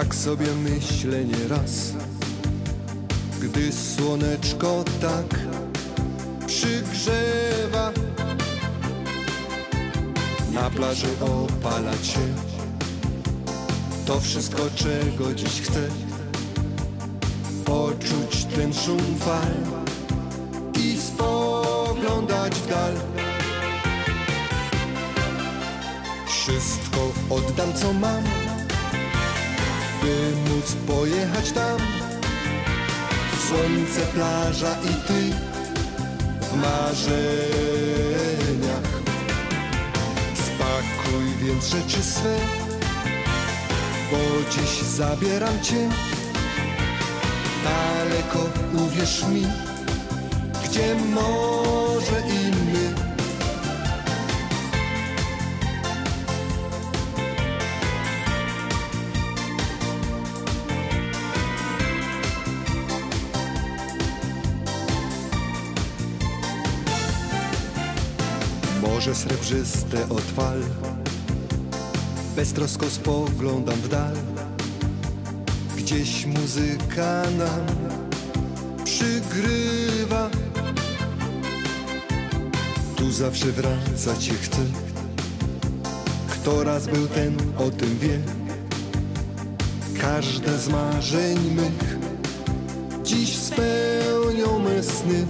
Tak 0.09 0.15
sobie 0.15 0.47
myślę 0.55 1.25
nieraz 1.25 1.93
Gdy 3.41 3.73
słoneczko 3.73 4.85
tak 5.01 5.39
przygrzewa. 6.47 7.93
Na 10.53 10.71
plaży 10.71 11.07
opala 11.21 11.93
cię 11.93 12.21
To 14.07 14.21
wszystko 14.21 14.63
czego 14.75 15.35
dziś 15.35 15.61
chcę. 15.61 15.89
Poczuć 17.65 18.45
ten 18.57 18.75
szum 18.75 19.17
fal 19.19 19.55
I 20.85 20.99
spoglądać 21.01 22.55
w 22.55 22.69
dal. 22.69 22.93
Wszystko 26.27 27.13
oddam 27.31 27.73
co 27.75 27.93
mam 27.93 28.38
By 30.09 30.33
móc 30.51 30.69
pojechać 30.87 31.53
tam. 31.53 31.79
Słońce, 33.49 34.01
plaża 34.15 34.77
i 34.83 34.95
ty 35.09 35.21
W 36.41 36.57
marzeniach. 36.57 37.39
Spakuj 40.35 41.27
więc 41.43 41.67
rzeczy 41.67 42.03
swe 42.03 42.37
Bo 44.11 44.19
dziś 44.51 44.83
zabieram 44.83 45.61
cię. 45.63 45.89
Daleko, 47.65 48.51
uwierz 48.87 49.25
mi 49.25 49.47
Gdzie 50.65 50.95
może 51.15 52.21
i 52.29 52.51
my 52.51 53.08
Morze 69.09 69.21
srebrzyste 69.21 70.09
od 70.09 70.21
fal 70.21 70.61
Beztrosko 72.37 72.91
spoglądam 72.91 73.75
w 73.75 73.89
dal. 73.89 74.15
Gdzieś 75.77 76.27
muzyka 76.27 77.23
nam 77.39 77.67
przygrywa. 78.85 80.31
Tu 82.97 83.13
zawsze 83.13 83.47
wracać 83.47 84.31
chce. 84.43 84.61
Kto 86.29 86.65
raz 86.65 86.87
był 86.87 87.07
ten, 87.07 87.37
o 87.59 87.71
tym 87.71 87.99
wie. 87.99 88.21
Każde 90.01 90.59
z 90.59 90.69
marzeń 90.69 91.39
mych 91.55 91.99
Dziś 93.05 93.39
spełnią 93.39 94.59
me 94.59 94.83
sny 94.83 95.27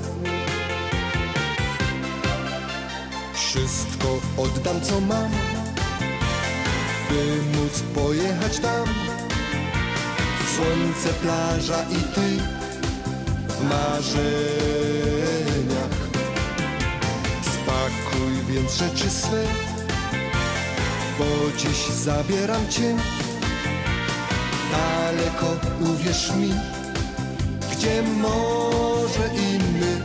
Wszystko 3.99 4.43
oddam 4.43 4.81
co 4.81 5.01
mam 5.01 5.31
By 7.09 7.43
móc 7.57 7.83
pojechać 7.95 8.59
tam. 8.59 8.87
Słońce, 10.57 11.09
plaża 11.23 11.83
i 11.83 11.95
ty 12.15 12.43
W 13.49 13.65
marzeniach. 13.65 14.09
Spakuj 17.43 18.35
więc 18.49 18.77
rzeczy 18.77 19.11
swe 19.11 19.45
Bo 21.19 21.25
dziś 21.57 21.87
zabieram 21.89 22.69
cię. 22.69 22.97
Daleko, 24.73 25.57
uwierz 25.81 26.33
mi 26.37 26.55
Gdzie 27.73 28.03
może 28.03 29.29
i 29.35 29.59
my. 29.59 30.01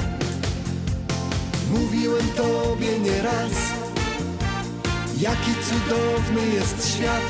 Mówiłem 1.72 2.28
tobie 2.36 3.00
nieraz 3.00 3.73
Jaki 5.20 5.52
cudowny 5.70 6.48
jest 6.54 6.96
świat. 6.96 7.24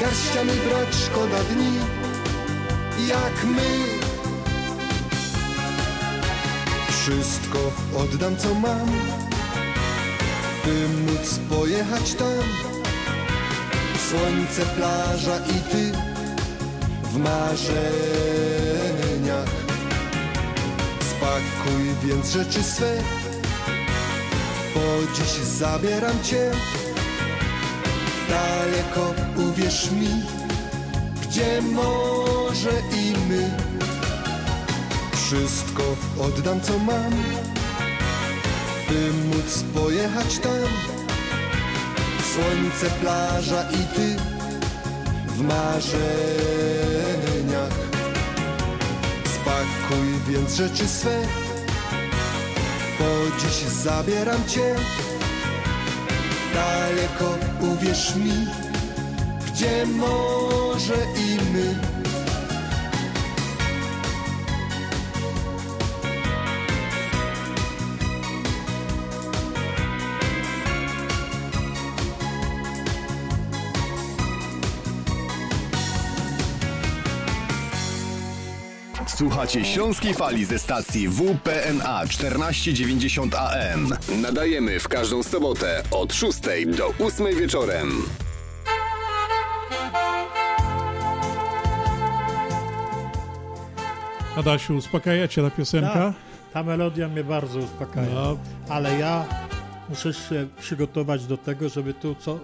Garściami 0.00 0.52
brać 0.68 0.94
szkoda 1.06 1.38
dni. 1.44 1.78
Jak 3.08 3.44
my. 3.44 3.70
Wszystko 6.88 7.72
oddam 7.96 8.36
co 8.36 8.54
mam. 8.54 8.86
By 10.64 10.88
móc 10.88 11.38
pojechać 11.50 12.14
tam. 12.14 12.44
Słońce, 14.10 14.66
plaża 14.76 15.36
i 15.38 15.60
ty 15.72 15.92
W 17.02 17.18
marzeniach. 17.18 17.66
Spakuj 21.00 21.94
więc 22.04 22.30
rzeczy 22.32 22.62
swe 22.62 23.02
Bo 24.76 25.12
dziś 25.14 25.32
zabieram 25.44 26.22
cię. 26.22 26.50
Daleko, 28.28 29.14
uwierz 29.36 29.90
mi 29.90 30.08
Gdzie 31.22 31.62
może 31.62 32.70
i 32.92 33.14
my. 33.28 33.50
Wszystko 35.12 35.82
oddam 36.20 36.60
co 36.60 36.78
mam 36.78 37.12
By 38.88 39.12
móc 39.26 39.64
pojechać 39.74 40.38
tam. 40.38 40.68
Słońce, 42.34 42.90
plaża 43.00 43.62
i 43.70 43.96
ty 43.96 44.16
W 45.26 45.40
marzeniach. 45.42 45.86
Spakuj 49.24 50.08
więc 50.28 50.54
rzeczy 50.54 50.88
swe 50.88 51.45
Bo 52.98 53.38
dziś 53.38 53.56
zabieram 53.56 54.48
cię. 54.48 54.74
Daleko, 56.54 57.34
uwierz 57.60 58.14
mi 58.16 58.46
Gdzie 59.46 59.86
może 59.86 60.94
i 60.94 61.52
my 61.52 61.95
Słuchacie 79.16 79.64
Śląskiej 79.64 80.14
Fali 80.14 80.44
ze 80.44 80.58
stacji 80.58 81.08
WPNA 81.08 82.06
1490 82.06 83.34
AM. 83.34 83.88
Nadajemy 84.22 84.80
w 84.80 84.88
każdą 84.88 85.22
sobotę 85.22 85.82
od 85.90 86.14
6 86.14 86.40
do 86.76 87.06
8 87.06 87.26
wieczorem. 87.36 87.88
Adasiu, 94.36 94.76
uspokaja 94.76 95.28
cię 95.28 95.42
ta 95.42 95.50
piosenka? 95.50 95.92
Ta, 95.92 96.14
ta 96.52 96.62
melodia 96.62 97.08
mnie 97.08 97.24
bardzo 97.24 97.58
uspokaja, 97.58 98.14
no. 98.14 98.38
ale 98.68 98.98
ja 98.98 99.24
muszę 99.88 100.14
się 100.14 100.46
przygotować 100.60 101.26
do 101.26 101.36
tego, 101.36 101.68
żeby 101.68 101.94
tu 101.94 102.14
co 102.14 102.38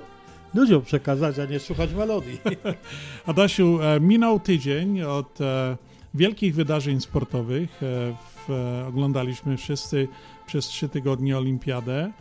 ludziom 0.54 0.82
przekazać, 0.82 1.38
a 1.38 1.44
nie 1.44 1.60
słuchać 1.60 1.94
melodii. 1.94 2.40
Adasiu, 3.26 3.78
e, 3.82 4.00
minął 4.00 4.40
tydzień 4.40 5.02
od 5.02 5.40
e, 5.40 5.76
wielkich 6.14 6.54
wydarzeń 6.54 7.00
sportowych. 7.00 7.82
E, 7.82 8.14
w, 8.48 8.50
oglądaliśmy 8.88 9.56
wszyscy 9.56 10.08
przez 10.46 10.66
trzy 10.66 10.88
tygodnie 10.88 11.38
Olimpiadę. 11.38 12.12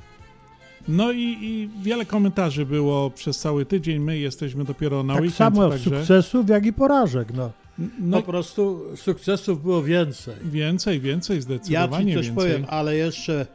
No 0.88 1.12
i, 1.12 1.38
i 1.42 1.70
wiele 1.82 2.06
komentarzy 2.06 2.66
było 2.66 3.10
przez 3.10 3.40
cały 3.40 3.66
tydzień. 3.66 4.00
My 4.00 4.18
jesteśmy 4.18 4.64
dopiero 4.66 5.04
na 5.04 5.14
tak 5.14 5.22
weekend. 5.22 5.38
samo 5.38 5.70
także... 5.70 5.90
sukcesów, 5.90 6.50
jak 6.50 6.66
i 6.66 6.74
porażek. 6.74 7.34
No. 7.34 7.52
No, 8.00 8.18
po 8.18 8.28
prostu 8.28 8.84
sukcesów 8.96 9.64
było 9.64 9.84
więcej. 9.84 10.36
Więcej, 10.44 11.00
więcej, 11.00 11.36
Ja 11.36 11.42
zdecydowanie 11.42 12.12
ci 12.12 12.18
coś 12.18 12.26
więcej. 12.28 12.46
powiem, 12.46 12.66
ale 12.70 12.96
jeszcze 12.96 13.46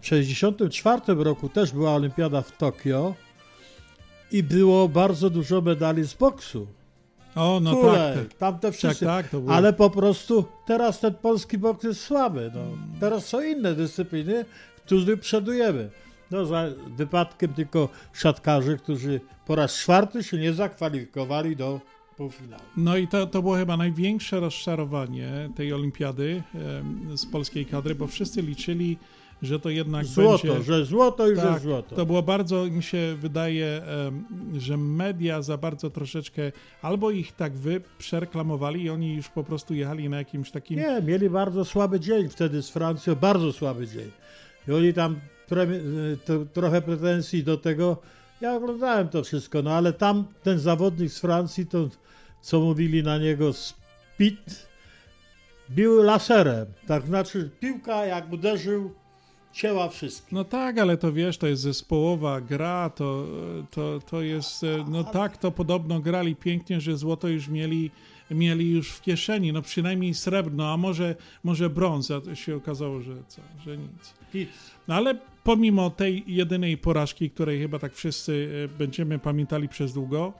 w 0.00 0.02
1964 0.04 1.24
roku 1.24 1.48
też 1.48 1.72
była 1.72 1.94
olimpiada 1.94 2.42
w 2.42 2.56
Tokio 2.56 3.14
i 4.32 4.42
było 4.42 4.88
bardzo 4.88 5.30
dużo 5.30 5.60
medali 5.60 6.04
z 6.04 6.14
boksu. 6.14 6.66
O, 7.34 7.60
no 7.60 7.76
Kulej, 7.76 8.14
tak, 8.14 8.28
tak. 8.28 8.38
Tamte 8.38 8.72
wszyscy. 8.72 9.06
Tak, 9.06 9.24
tak, 9.24 9.30
to 9.30 9.40
było. 9.40 9.52
Ale 9.54 9.72
po 9.72 9.90
prostu 9.90 10.44
teraz 10.66 11.00
ten 11.00 11.14
polski 11.14 11.58
boks 11.58 11.84
jest 11.84 12.00
słaby. 12.00 12.50
No. 12.54 12.60
Teraz 13.00 13.26
są 13.26 13.42
inne 13.42 13.74
dyscypliny, 13.74 14.44
którzy 14.86 15.16
przodujemy. 15.16 15.90
No 16.30 16.46
za 16.46 16.64
wypadkiem 16.96 17.54
tylko 17.54 17.88
siatkarzy, 18.14 18.78
którzy 18.78 19.20
po 19.46 19.54
raz 19.54 19.74
czwarty 19.74 20.24
się 20.24 20.38
nie 20.38 20.52
zakwalifikowali 20.52 21.56
do 21.56 21.80
półfinału. 22.16 22.62
No 22.76 22.96
i 22.96 23.08
to, 23.08 23.26
to 23.26 23.42
było 23.42 23.54
chyba 23.54 23.76
największe 23.76 24.40
rozczarowanie 24.40 25.50
tej 25.56 25.72
olimpiady 25.72 26.42
z 27.16 27.26
polskiej 27.26 27.66
kadry, 27.66 27.94
bo 27.94 28.06
wszyscy 28.06 28.42
liczyli, 28.42 28.98
że 29.42 29.60
to 29.60 29.70
jednak 29.70 30.04
Złoto, 30.04 30.48
będzie... 30.48 30.62
że 30.62 30.84
złoto 30.84 31.30
i 31.30 31.36
że 31.36 31.42
tak, 31.42 31.62
złoto. 31.62 31.96
To 31.96 32.06
było 32.06 32.22
bardzo, 32.22 32.66
mi 32.66 32.82
się 32.82 33.16
wydaje, 33.18 33.82
że 34.58 34.76
media 34.76 35.42
za 35.42 35.56
bardzo 35.56 35.90
troszeczkę 35.90 36.52
albo 36.82 37.10
ich 37.10 37.32
tak 37.32 37.52
wy 37.52 37.80
przereklamowali 37.98 38.82
i 38.82 38.90
oni 38.90 39.14
już 39.14 39.28
po 39.28 39.44
prostu 39.44 39.74
jechali 39.74 40.08
na 40.08 40.16
jakimś 40.16 40.50
takim... 40.50 40.78
Nie, 40.78 41.02
mieli 41.02 41.30
bardzo 41.30 41.64
słaby 41.64 42.00
dzień 42.00 42.28
wtedy 42.28 42.62
z 42.62 42.70
Francją, 42.70 43.14
bardzo 43.14 43.52
słaby 43.52 43.88
dzień. 43.88 44.10
I 44.68 44.72
oni 44.72 44.94
tam 44.94 45.20
pre, 45.48 45.66
to, 46.24 46.44
trochę 46.52 46.82
pretensji 46.82 47.44
do 47.44 47.56
tego. 47.56 47.96
Ja 48.40 48.54
oglądałem 48.54 49.08
to 49.08 49.24
wszystko, 49.24 49.62
no 49.62 49.70
ale 49.70 49.92
tam 49.92 50.24
ten 50.42 50.58
zawodnik 50.58 51.10
z 51.10 51.20
Francji, 51.20 51.66
to 51.66 51.88
co 52.40 52.60
mówili 52.60 53.02
na 53.02 53.18
niego 53.18 53.52
speed, 53.52 54.52
bił 55.70 56.02
laserem. 56.02 56.66
Tak 56.86 57.06
znaczy 57.06 57.50
piłka 57.60 58.06
jak 58.06 58.32
uderzył, 58.32 58.94
cięła 59.54 59.88
wszystkich. 59.88 60.32
No 60.32 60.44
tak, 60.44 60.78
ale 60.78 60.96
to 60.96 61.12
wiesz, 61.12 61.38
to 61.38 61.46
jest 61.46 61.62
zespołowa 61.62 62.40
gra, 62.40 62.90
to, 62.90 63.26
to, 63.70 64.00
to 64.10 64.22
jest, 64.22 64.64
e, 64.64 64.84
no 64.88 65.04
tak, 65.04 65.36
to 65.36 65.50
podobno 65.50 66.00
grali 66.00 66.36
pięknie, 66.36 66.80
że 66.80 66.96
złoto 66.96 67.28
już 67.28 67.48
mieli, 67.48 67.90
mieli 68.30 68.70
już 68.70 68.90
w 68.90 69.02
kieszeni, 69.02 69.52
no 69.52 69.62
przynajmniej 69.62 70.14
srebrno, 70.14 70.72
a 70.72 70.76
może, 70.76 71.16
może 71.44 71.70
brąz, 71.70 72.10
a 72.10 72.20
to 72.20 72.34
się 72.34 72.56
okazało, 72.56 73.00
że 73.00 73.12
co, 73.28 73.42
że 73.64 73.76
nic. 73.76 74.14
No 74.88 74.94
ale 74.94 75.18
pomimo 75.44 75.90
tej 75.90 76.24
jedynej 76.26 76.78
porażki, 76.78 77.30
której 77.30 77.60
chyba 77.60 77.78
tak 77.78 77.94
wszyscy 77.94 78.48
e, 78.64 78.78
będziemy 78.78 79.18
pamiętali 79.18 79.68
przez 79.68 79.92
długo, 79.92 80.32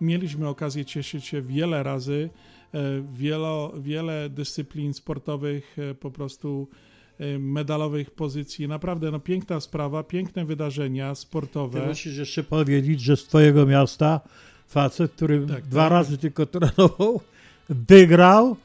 mieliśmy 0.00 0.48
okazję 0.48 0.84
cieszyć 0.84 1.24
się 1.24 1.42
wiele 1.42 1.82
razy, 1.82 2.30
e, 2.74 2.80
wielo, 3.12 3.72
wiele 3.78 4.30
dyscyplin 4.30 4.94
sportowych 4.94 5.76
po 6.00 6.10
prostu 6.10 6.68
medalowych 7.38 8.10
pozycji. 8.10 8.68
Naprawdę 8.68 9.10
no, 9.10 9.20
piękna 9.20 9.60
sprawa, 9.60 10.02
piękne 10.02 10.44
wydarzenia 10.44 11.10
Ty 11.14 11.20
sportowe. 11.20 11.86
musisz 11.86 12.16
jeszcze 12.16 12.44
powiedzieć, 12.44 13.00
że 13.00 13.16
z 13.16 13.24
twojego 13.24 13.66
miasta 13.66 14.20
facet, 14.66 15.12
który 15.12 15.46
Tak, 15.46 15.66
dwa 15.66 15.82
tak. 15.82 15.90
razy 15.92 16.18
tylko 16.18 16.46
trenował, 16.46 17.20
wygrał 17.68 18.56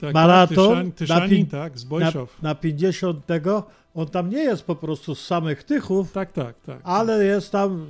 Tak, 0.00 0.14
maraton 0.14 0.56
Tyszań- 0.56 0.92
Tyszanin, 0.92 1.44
pi- 1.46 1.50
tak, 1.50 1.78
z 1.78 1.84
Bojszow. 1.84 2.42
Na, 2.42 2.48
na 2.48 2.54
50 2.54 3.26
tego. 3.26 3.66
On 3.94 4.06
tam 4.06 4.30
nie 4.30 4.38
jest 4.42 4.62
po 4.64 4.76
prostu 4.76 5.14
z 5.14 5.26
samych 5.26 5.62
Tychów, 5.64 6.12
Tak, 6.12 6.32
tak, 6.32 6.60
tak. 6.66 6.80
ale 6.84 7.24
jest 7.24 7.50
tam, 7.52 7.86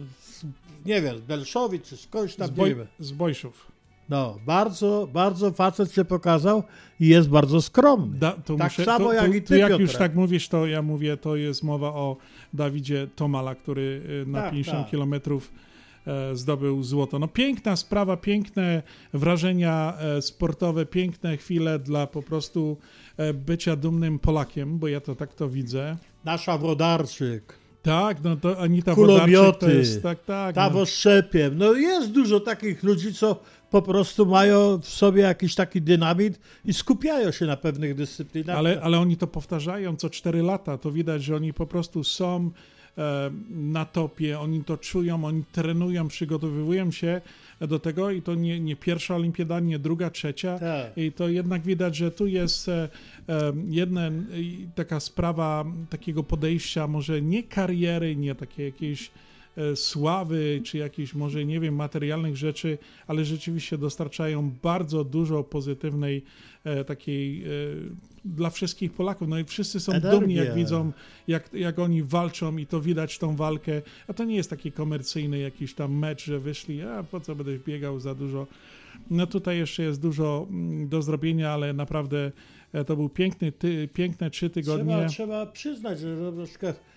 nie 0.87 1.03
wiem, 1.03 1.19
z 1.19 1.21
Belszowic 1.21 1.85
czy 1.89 1.97
skądś 1.97 2.35
tam, 2.35 2.49
Z, 2.49 2.51
Boj, 2.51 2.77
z 2.99 3.13
Bojszów. 3.13 3.72
No, 4.13 4.39
bardzo, 4.47 5.09
bardzo 5.13 5.53
facet 5.53 5.93
się 5.93 6.05
pokazał 6.05 6.63
i 7.01 7.07
jest 7.09 7.29
bardzo 7.29 7.63
skromny. 7.63 8.19
Da, 8.19 8.33
tak 8.33 8.59
muszę, 8.59 8.85
samo 8.85 9.07
to, 9.07 9.13
jak 9.13 9.27
to, 9.27 9.35
i 9.35 9.43
to 9.43 9.49
ty, 9.49 9.59
jak 9.59 9.71
już 9.71 9.81
Piotrek. 9.81 9.99
tak 9.99 10.15
mówisz, 10.15 10.49
to 10.49 10.67
ja 10.67 10.83
mówię, 10.83 11.17
to 11.17 11.37
jest 11.37 11.63
mowa 11.63 11.89
o 11.89 12.17
Dawidzie 12.53 13.07
Tomala, 13.17 13.55
który 13.55 14.03
y, 14.23 14.27
na 14.27 14.43
Tak, 14.43 14.51
50 14.51 14.79
tak. 14.79 14.91
kilometrów 14.91 15.53
e, 16.07 16.37
zdobył 16.37 16.83
złoto. 16.83 17.19
No 17.19 17.29
piękna 17.29 17.77
sprawa, 17.77 18.17
piękne 18.17 18.83
wrażenia 19.13 19.95
e, 19.99 20.23
sportowe, 20.23 20.87
piękne 20.87 21.37
chwile 21.37 21.79
dla 21.79 22.07
po 22.07 22.23
prostu 22.23 22.77
e, 23.17 23.35
bycia 23.35 23.77
dumnym 23.77 24.19
Polakiem, 24.19 24.79
bo 24.79 24.89
ja 24.89 25.01
to 25.01 25.15
tak 25.15 25.35
to 25.35 25.49
widzę. 25.49 25.97
Nasza 26.25 26.59
Wodarczyk, 26.59 27.59
Tak, 27.83 28.25
no 28.25 28.37
to 28.37 28.59
Anita 28.59 28.95
Wodarczyk 28.95 29.35
to 29.35 29.41
kulomioty, 29.41 29.75
jest, 29.79 30.03
tak, 30.03 30.25
tak. 30.25 30.55
ta 30.55 30.71
no. 30.71 30.85
No 31.57 31.73
jest 31.73 32.13
dużo 32.13 32.41
takich 32.41 32.83
ludzi, 32.83 33.15
co 33.15 33.43
po 33.73 33.83
prostu 33.83 34.27
mają 34.27 34.79
w 34.79 34.89
sobie 34.89 35.23
jakiś 35.23 35.55
taki 35.55 35.83
dynamit 35.83 36.41
i 36.65 36.73
skupiają 36.73 37.31
się 37.31 37.47
na 37.47 37.57
pewnych 37.57 37.95
dyscyplinach. 37.95 38.57
Ale, 38.57 38.81
ale 38.83 38.99
oni 38.99 39.17
to 39.17 39.27
powtarzają 39.27 39.97
co 39.97 40.11
4 40.11 40.43
lata. 40.43 40.79
To 40.79 40.91
widać, 40.91 41.25
że 41.25 41.37
oni 41.37 41.53
po 41.53 41.67
prostu 41.67 42.05
są 42.05 42.51
e, 42.99 43.31
na 43.51 43.85
topie, 43.85 44.41
oni 44.41 44.65
to 44.65 44.77
czują, 44.77 45.25
oni 45.25 45.45
trenują, 45.53 46.09
przygotowują 46.09 46.91
się 46.91 47.21
do 47.61 47.79
tego 47.79 48.11
i 48.11 48.23
to 48.23 48.35
nie, 48.35 48.61
nie 48.61 48.77
pierwsza 48.77 49.17
olimpiada, 49.17 49.61
nie 49.61 49.79
druga, 49.79 50.11
trzecia. 50.11 50.59
Tak. 50.59 50.99
I 50.99 51.13
to 51.13 51.29
jednak 51.29 51.63
widać, 51.63 51.97
że 51.97 52.11
tu 52.11 52.27
jest 52.27 52.69
e, 52.69 52.89
e, 53.29 53.53
jedna 53.69 54.11
taka 54.75 55.01
sprawa 55.01 55.65
takiego 55.91 56.23
podejścia, 56.23 56.87
może 56.87 57.23
nie 57.23 57.43
kariery, 57.43 58.17
nie 58.17 58.35
takiej 58.35 58.67
jakiejś 58.67 59.11
sławy, 59.75 60.61
czy 60.65 60.79
jakichś 60.79 61.15
może, 61.15 61.45
nie 61.45 61.61
wiem, 61.61 61.75
materialnych 61.75 62.37
rzeczy, 62.37 62.79
ale 63.07 63.25
rzeczywiście 63.25 63.79
dostarczają 63.79 64.51
bardzo 64.63 65.05
dużo 65.05 65.45
pozytywnej 65.45 66.25
e, 66.65 66.85
takiej 66.85 67.45
e, 67.45 67.49
dla 68.25 68.51
wszystkich 68.51 68.93
Polaków. 68.93 69.29
No 69.29 69.39
i 69.39 69.45
wszyscy 69.45 69.81
są 69.81 69.93
Energia. 69.93 70.11
dumni, 70.11 70.35
jak 70.35 70.55
widzą, 70.55 70.93
jak, 71.29 71.55
jak 71.55 71.79
oni 71.79 72.03
walczą 72.03 72.57
i 72.57 72.67
to 72.67 72.81
widać 72.81 73.19
tą 73.19 73.37
walkę. 73.37 73.83
A 74.09 74.13
to 74.13 74.25
nie 74.25 74.37
jest 74.37 74.51
taki 74.51 74.73
komercyjny 74.73 75.39
jakiś 75.39 75.75
tam 75.75 75.99
mecz, 75.99 76.25
że 76.25 76.39
wyszli, 76.39 76.83
a 76.83 77.03
po 77.03 77.21
co 77.21 77.35
będę 77.35 77.59
biegał 77.59 78.01
za 78.01 78.15
dużo. 78.15 78.47
No 79.11 79.27
tutaj 79.27 79.59
jeszcze 79.59 79.83
jest 79.83 80.01
dużo 80.01 80.47
mm, 80.51 80.89
do 80.89 81.03
zrobienia, 81.03 81.51
ale 81.51 81.73
naprawdę 81.73 82.33
e, 82.73 82.85
to 82.85 82.97
był 82.97 83.09
piękny, 83.09 83.53
ty, 83.53 83.89
piękne 83.95 84.31
trzy 84.31 84.51
tygodnie. 84.51 84.95
Trzeba, 84.95 85.09
trzeba 85.09 85.47
przyznać, 85.47 86.01
że 86.01 86.33
przykład 86.47 86.77
y, 86.77 86.92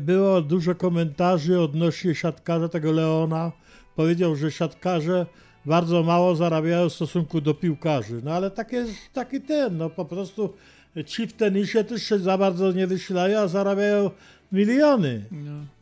było 0.00 0.42
dużo 0.42 0.74
komentarzy 0.74 1.60
odnośnie 1.60 2.14
siatkarza 2.14 2.68
tego 2.68 2.92
Leona. 2.92 3.52
Powiedział, 3.96 4.36
że 4.36 4.50
siatkarze 4.52 5.26
bardzo 5.66 6.02
mało 6.02 6.36
zarabiają 6.36 6.88
w 6.88 6.92
stosunku 6.92 7.40
do 7.40 7.54
piłkarzy. 7.54 8.20
No 8.24 8.32
ale 8.32 8.50
tak 8.50 8.72
jest, 8.72 8.92
taki 9.12 9.40
ten, 9.40 9.76
no 9.76 9.90
po 9.90 10.04
prostu 10.04 10.54
ci 11.06 11.26
w 11.26 11.32
tenisie 11.32 11.84
też 11.84 12.02
się 12.02 12.18
za 12.18 12.38
bardzo 12.38 12.72
nie 12.72 12.86
wysilają, 12.86 13.38
a 13.38 13.48
zarabiają 13.48 14.10
miliony. 14.52 15.24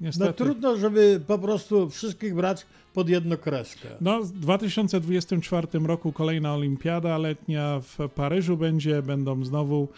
No, 0.01 0.11
No 0.19 0.33
trudno, 0.33 0.77
żeby 0.77 1.21
po 1.27 1.39
prostu 1.39 1.91
wszystkich 1.91 2.35
brać 2.35 2.67
pod 2.95 3.09
jedną 3.09 3.37
kreskę. 3.37 3.89
No, 4.01 4.23
w 4.23 4.33
2024 4.33 5.69
roku 5.85 6.13
kolejna 6.13 6.55
olimpiada 6.55 7.19
letnia 7.19 7.81
w 7.81 8.09
Paryżu 8.09 8.57
będzie, 8.57 9.03
będą 9.03 9.45
znowu 9.45 9.89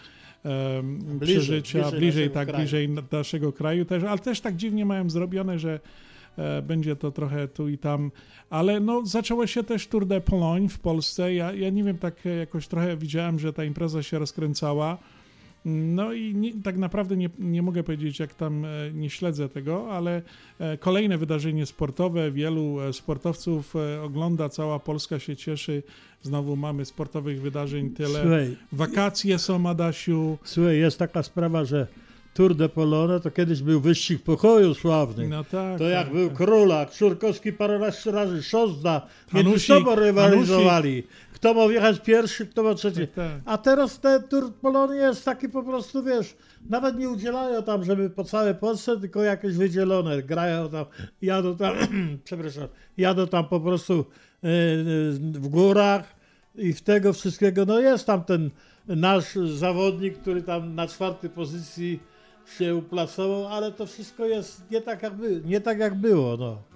Bliżej, 0.82 1.36
przeżycia, 1.62 1.78
bliżej 1.90 1.98
bliżej, 2.00 2.24
naszego 2.28 2.34
tak, 2.34 2.48
kraju. 2.48 2.62
bliżej 2.62 2.88
na- 2.88 3.02
naszego 3.12 3.52
kraju 3.52 3.84
też, 3.84 4.04
ale 4.04 4.18
też 4.18 4.40
tak 4.40 4.56
dziwnie 4.56 4.84
mają 4.86 5.10
zrobione, 5.10 5.58
że 5.58 5.80
e, 6.38 6.62
będzie 6.62 6.96
to 6.96 7.10
trochę 7.10 7.48
tu 7.48 7.68
i 7.68 7.78
tam, 7.78 8.10
ale 8.50 8.80
no 8.80 9.06
zaczęło 9.06 9.46
się 9.46 9.64
też 9.64 9.86
Tour 9.86 10.06
de 10.06 10.20
Pologne 10.20 10.68
w 10.68 10.78
Polsce, 10.78 11.34
ja, 11.34 11.52
ja 11.52 11.70
nie 11.70 11.84
wiem, 11.84 11.98
tak 11.98 12.14
jakoś 12.40 12.68
trochę 12.68 12.96
widziałem, 12.96 13.38
że 13.38 13.52
ta 13.52 13.64
impreza 13.64 14.02
się 14.02 14.18
rozkręcała, 14.18 14.98
no 15.68 16.12
i 16.12 16.34
nie, 16.34 16.52
tak 16.62 16.76
naprawdę 16.76 17.16
nie, 17.16 17.30
nie 17.38 17.62
mogę 17.62 17.82
powiedzieć, 17.82 18.18
jak 18.18 18.34
tam 18.34 18.64
e, 18.64 18.68
nie 18.94 19.10
śledzę 19.10 19.48
tego, 19.48 19.92
ale 19.92 20.22
e, 20.58 20.78
kolejne 20.78 21.18
wydarzenie 21.18 21.66
sportowe, 21.66 22.30
wielu 22.30 22.80
e, 22.80 22.92
sportowców 22.92 23.74
ogląda, 24.02 24.48
cała 24.48 24.78
Polska 24.78 25.18
się 25.18 25.36
cieszy. 25.36 25.82
Znowu 26.22 26.56
mamy 26.56 26.84
sportowych 26.84 27.40
wydarzeń 27.40 27.90
tyle. 27.90 28.20
Słuchaj. 28.20 28.56
Wakacje 28.72 29.38
są, 29.38 29.68
Adasiu. 29.68 30.38
Słuchaj, 30.44 30.78
jest 30.78 30.98
taka 30.98 31.22
sprawa, 31.22 31.64
że 31.64 31.86
Tour 32.38 32.54
de 32.54 32.68
Polone, 32.68 33.20
to 33.20 33.30
kiedyś 33.30 33.62
był 33.62 33.80
wyścig 33.80 34.22
pokoju 34.22 34.74
sławny. 34.74 35.28
No 35.28 35.44
tak. 35.44 35.78
To 35.78 35.84
tak, 35.84 35.92
jak 35.92 36.12
był 36.12 36.28
tak. 36.28 36.36
Królak, 36.36 36.94
Szurkowski 36.94 37.52
paręnaście 37.52 38.10
razy, 38.10 38.42
Szozda, 38.42 39.06
między 39.32 39.58
sobą 39.58 39.94
rywalizowali. 39.94 41.02
Kto 41.38 41.54
ma 41.54 41.68
wjechać 41.68 42.00
pierwszy, 42.00 42.46
kto 42.46 42.62
ma 42.62 42.74
trzeci. 42.74 43.00
Tak, 43.00 43.14
tak. 43.14 43.42
A 43.44 43.58
teraz 43.58 44.00
ten 44.00 44.22
Tour 44.22 44.54
Polony 44.54 44.96
jest 44.96 45.24
taki 45.24 45.48
po 45.48 45.62
prostu, 45.62 46.02
wiesz, 46.02 46.36
nawet 46.70 46.98
nie 46.98 47.08
udzielają 47.10 47.62
tam, 47.62 47.84
żeby 47.84 48.10
po 48.10 48.24
całej 48.24 48.54
Polsce, 48.54 49.00
tylko 49.00 49.22
jakieś 49.22 49.56
wydzielone. 49.56 50.22
Grają 50.22 50.70
tam, 50.70 50.84
jadą 51.22 51.56
tam, 51.56 51.74
przepraszam, 52.24 52.68
jadą 52.96 53.26
tam 53.26 53.48
po 53.48 53.60
prostu 53.60 53.94
e, 53.94 54.48
e, 54.48 54.50
w 55.12 55.48
górach 55.48 56.16
i 56.54 56.72
w 56.72 56.80
tego 56.80 57.12
wszystkiego, 57.12 57.64
no 57.64 57.80
jest 57.80 58.06
tam 58.06 58.24
ten 58.24 58.50
nasz 58.86 59.34
zawodnik, 59.34 60.18
który 60.18 60.42
tam 60.42 60.74
na 60.74 60.86
czwartej 60.86 61.30
pozycji 61.30 62.00
się 62.58 62.76
uplasował, 62.76 63.46
ale 63.46 63.72
to 63.72 63.86
wszystko 63.86 64.26
jest 64.26 64.70
nie 64.70 64.80
tak 64.80 65.02
jak, 65.02 65.14
by, 65.14 65.42
nie 65.44 65.60
tak 65.60 65.78
jak 65.78 65.94
było, 65.94 66.36
no. 66.36 66.67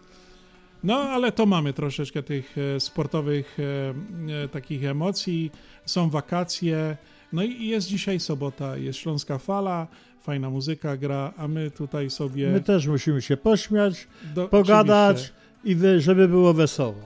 No, 0.84 0.94
ale 0.94 1.32
to 1.32 1.46
mamy 1.46 1.72
troszeczkę 1.72 2.22
tych 2.22 2.58
e, 2.58 2.80
sportowych 2.80 3.58
e, 3.60 4.44
e, 4.44 4.48
takich 4.48 4.84
emocji. 4.84 5.50
Są 5.86 6.10
wakacje. 6.10 6.96
No 7.32 7.42
i 7.42 7.66
jest 7.66 7.88
dzisiaj 7.88 8.20
sobota, 8.20 8.76
jest 8.76 8.98
Śląska 8.98 9.38
Fala, 9.38 9.86
fajna 10.20 10.50
muzyka 10.50 10.96
gra, 10.96 11.32
a 11.36 11.48
my 11.48 11.70
tutaj 11.70 12.10
sobie... 12.10 12.50
My 12.50 12.60
też 12.60 12.86
musimy 12.86 13.22
się 13.22 13.36
pośmiać, 13.36 14.08
Do- 14.34 14.48
pogadać 14.48 15.32
oczywiście. 15.64 15.96
i 15.96 16.00
żeby 16.00 16.28
było 16.28 16.54
wesoło. 16.54 17.00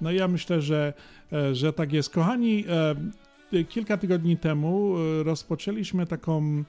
No 0.00 0.12
ja 0.12 0.28
myślę, 0.28 0.60
że, 0.60 0.92
że 1.52 1.72
tak 1.72 1.92
jest. 1.92 2.10
Kochani, 2.10 2.64
kilka 3.68 3.96
tygodni 3.96 4.36
temu 4.36 4.94
rozpoczęliśmy 5.22 6.06
taką 6.06 6.64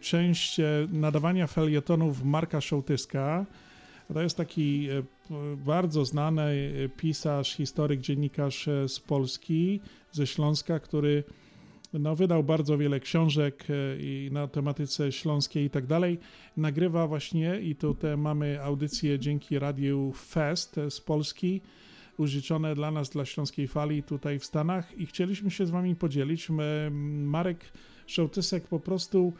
część 0.00 0.60
nadawania 0.92 1.46
felietonów 1.46 2.24
Marka 2.24 2.60
Szołtyska. 2.60 3.46
To 4.14 4.22
jest 4.22 4.36
taki 4.36 4.88
e, 4.90 5.02
bardzo 5.56 6.04
znany 6.04 6.42
e, 6.42 6.88
pisarz, 6.88 7.56
historyk, 7.56 8.00
dziennikarz 8.00 8.68
e, 8.68 8.88
z 8.88 9.00
Polski, 9.00 9.80
ze 10.12 10.26
Śląska, 10.26 10.80
który 10.80 11.24
no, 11.92 12.16
wydał 12.16 12.44
bardzo 12.44 12.78
wiele 12.78 13.00
książek 13.00 13.64
i 13.98 14.28
na 14.32 14.48
tematyce 14.48 15.12
śląskiej 15.12 15.64
i 15.64 15.70
tak 15.70 15.86
dalej. 15.86 16.18
Nagrywa 16.56 17.06
właśnie 17.06 17.60
i 17.60 17.76
tutaj 17.76 18.16
mamy 18.16 18.62
audycję 18.62 19.18
dzięki 19.18 19.58
Radiu 19.58 20.12
Fest 20.12 20.80
z 20.90 21.00
Polski, 21.00 21.60
użyczone 22.16 22.74
dla 22.74 22.90
nas, 22.90 23.10
dla 23.10 23.24
Śląskiej 23.24 23.68
Fali 23.68 24.02
tutaj 24.02 24.38
w 24.38 24.44
Stanach 24.44 24.98
i 24.98 25.06
chcieliśmy 25.06 25.50
się 25.50 25.66
z 25.66 25.70
wami 25.70 25.96
podzielić. 25.96 26.48
Marek 27.24 27.72
Szołtysek 28.06 28.68
po 28.68 28.80
prostu 28.80 29.32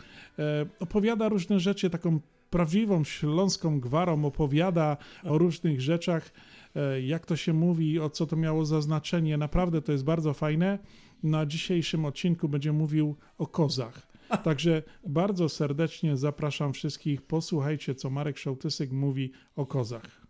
opowiada 0.81 1.29
różne 1.29 1.61
rzeczy, 1.61 1.91
taką 1.91 2.21
prawdziwą 2.53 3.05
śląską 3.05 3.81
gwarą, 3.81 4.25
opowiada 4.25 4.97
o 5.25 5.39
różnych 5.39 5.81
rzeczach, 5.81 6.33
e, 6.77 7.01
jak 7.01 7.27
to 7.27 7.37
się 7.37 7.53
mówi, 7.53 8.01
o 8.01 8.11
co 8.11 8.27
to 8.27 8.37
miało 8.37 8.65
za 8.65 8.81
znaczenie. 8.81 9.37
Naprawdę 9.37 9.83
to 9.83 9.93
jest 9.93 10.05
bardzo 10.05 10.35
fajne. 10.35 10.79
Na 11.23 11.47
dzisiejszym 11.47 12.05
odcinku 12.05 12.49
będzie 12.49 12.73
mówił 12.73 13.17
o 13.39 13.47
kozach. 13.47 14.07
Także 14.45 14.83
bardzo 15.07 15.49
serdecznie 15.49 16.17
zapraszam 16.17 16.73
wszystkich. 16.73 17.23
Posłuchajcie, 17.23 17.95
co 17.95 18.11
Marek 18.11 18.39
Szołtysek 18.39 18.93
mówi 18.93 19.33
o 19.57 19.67
kozach. 19.67 20.27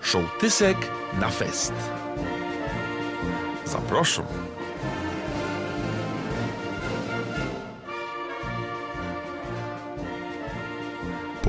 Szołtysek 0.00 0.76
na 1.20 1.30
fest. 1.30 1.72
Zapraszam. 3.64 4.26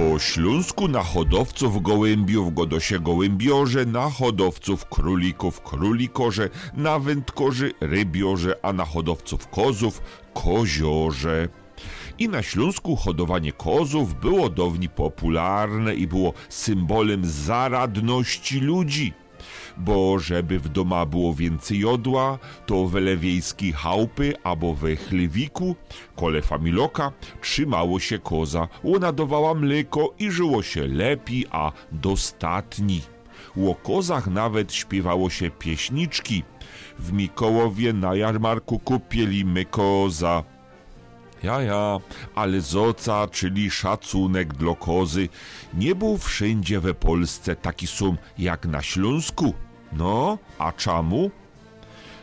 Po 0.10 0.20
śląsku 0.20 0.88
na 0.88 1.04
hodowców 1.04 1.82
gołębiów 1.82 2.54
godosie 2.54 3.00
gołębiorze, 3.00 3.86
na 3.86 4.10
hodowców 4.10 4.86
królików 4.86 5.62
królikorze, 5.62 6.50
na 6.74 7.00
wędkorzy 7.00 7.74
rybiorze, 7.82 8.56
a 8.62 8.74
na 8.74 8.86
hodowców 8.86 9.48
kozów 9.48 10.02
koziorze. 10.34 11.48
I 12.20 12.30
na 12.30 12.44
Śląsku 12.44 12.96
hodowanie 12.96 13.52
kozów 13.52 14.20
było 14.20 14.50
dawniej 14.50 14.90
popularne 14.90 15.96
i 15.96 16.08
było 16.08 16.34
symbolem 16.50 17.26
zaradności 17.26 18.60
ludzi. 18.60 19.14
Bo 19.78 20.20
żeby 20.20 20.60
w 20.60 20.70
doma 20.70 21.06
było 21.06 21.34
więcej 21.34 21.80
jodła, 21.80 22.40
to 22.66 22.86
w 22.86 22.94
lewiejskiej 22.94 23.74
chałupy 23.74 24.34
albo 24.44 24.74
we 24.74 24.96
chlewiku, 24.96 25.76
kole 26.16 26.42
familoka, 26.42 27.12
trzymało 27.42 28.00
się 28.00 28.20
koza, 28.20 28.68
ona 28.96 29.12
mleko 29.54 30.14
i 30.20 30.32
żyło 30.32 30.64
się 30.64 30.88
lepiej, 30.88 31.46
a 31.52 31.72
dostatni. 31.92 33.02
O 33.68 33.76
kozach 33.76 34.28
nawet 34.28 34.74
śpiewało 34.74 35.30
się 35.30 35.52
pieśniczki. 35.52 36.44
W 37.00 37.14
Mikołowie 37.14 37.94
na 37.94 38.16
jarmarku 38.16 38.80
kupielimy 38.80 39.66
koza. 39.66 40.44
Ja, 41.44 41.62
ja, 41.62 42.00
ale 42.36 42.62
zoca, 42.62 43.28
czyli 43.28 43.72
szacunek 43.72 44.54
dla 44.54 44.76
kozy, 44.76 45.30
nie 45.74 45.96
był 45.96 46.18
wszędzie 46.18 46.80
we 46.80 46.94
Polsce 46.94 47.56
taki 47.56 47.88
sum 47.88 48.18
jak 48.38 48.66
na 48.66 48.82
Śląsku. 48.82 49.54
No, 49.94 50.38
a 50.58 50.72
czemu? 50.72 51.32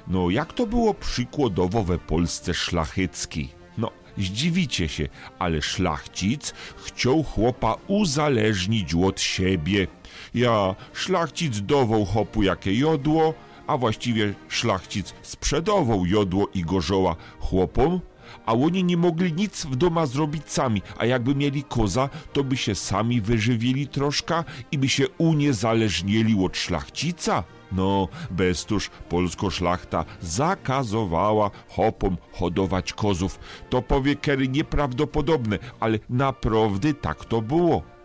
No, 0.09 0.31
jak 0.31 0.53
to 0.53 0.67
było 0.67 0.95
przykładowo 0.95 1.83
we 1.83 1.99
Polsce 1.99 2.55
szlacheckiej? 2.55 3.49
No, 3.79 3.91
zdziwicie 4.19 4.89
się, 4.89 5.09
ale 5.39 5.63
szlachcic 5.63 6.55
chciał 6.77 7.23
chłopa 7.23 7.77
uzależnić 7.87 8.95
od 8.95 9.21
siebie. 9.21 9.87
Ja, 10.35 10.75
szlachcic 10.93 11.61
dawał 11.61 12.05
chopu 12.05 12.43
jakie 12.43 12.75
jodło, 12.75 13.35
a 13.67 13.77
właściwie 13.77 14.35
szlachcic 14.49 15.15
sprzedawał 15.23 16.07
jodło 16.07 16.49
i 16.55 16.63
gorzoła 16.63 17.17
chłopom, 17.41 18.01
a 18.49 18.53
oni 18.53 18.85
nie 18.85 18.97
mogli 18.97 19.33
nic 19.33 19.67
w 19.67 19.77
doma 19.77 20.07
zrobić 20.07 20.51
sami, 20.51 20.83
a 20.99 21.07
jakby 21.07 21.35
mieli 21.35 21.65
koza, 21.65 22.09
to 22.33 22.45
by 22.45 22.57
się 22.57 22.75
sami 22.75 23.21
wyżywili 23.21 23.87
troszkę 23.87 24.45
i 24.73 24.79
by 24.79 24.89
się 24.89 25.09
uniezależnieli 25.19 26.45
od 26.45 26.57
szlachcica. 26.57 27.45
No, 27.73 28.09
bestuż 28.31 28.91
polsko 29.09 29.51
szlachta 29.51 30.05
zakazowała 30.21 31.51
hopom 31.69 32.17
hodować 32.33 32.93
kozów. 32.93 33.39
To 33.71 33.83
powie 33.83 34.17
Kery 34.17 34.49
nieprawdopodobne, 34.49 35.59
ale 35.81 35.99
naprawdę 36.11 36.95
tak 36.95 37.25
to 37.25 37.43
było. 37.43 37.98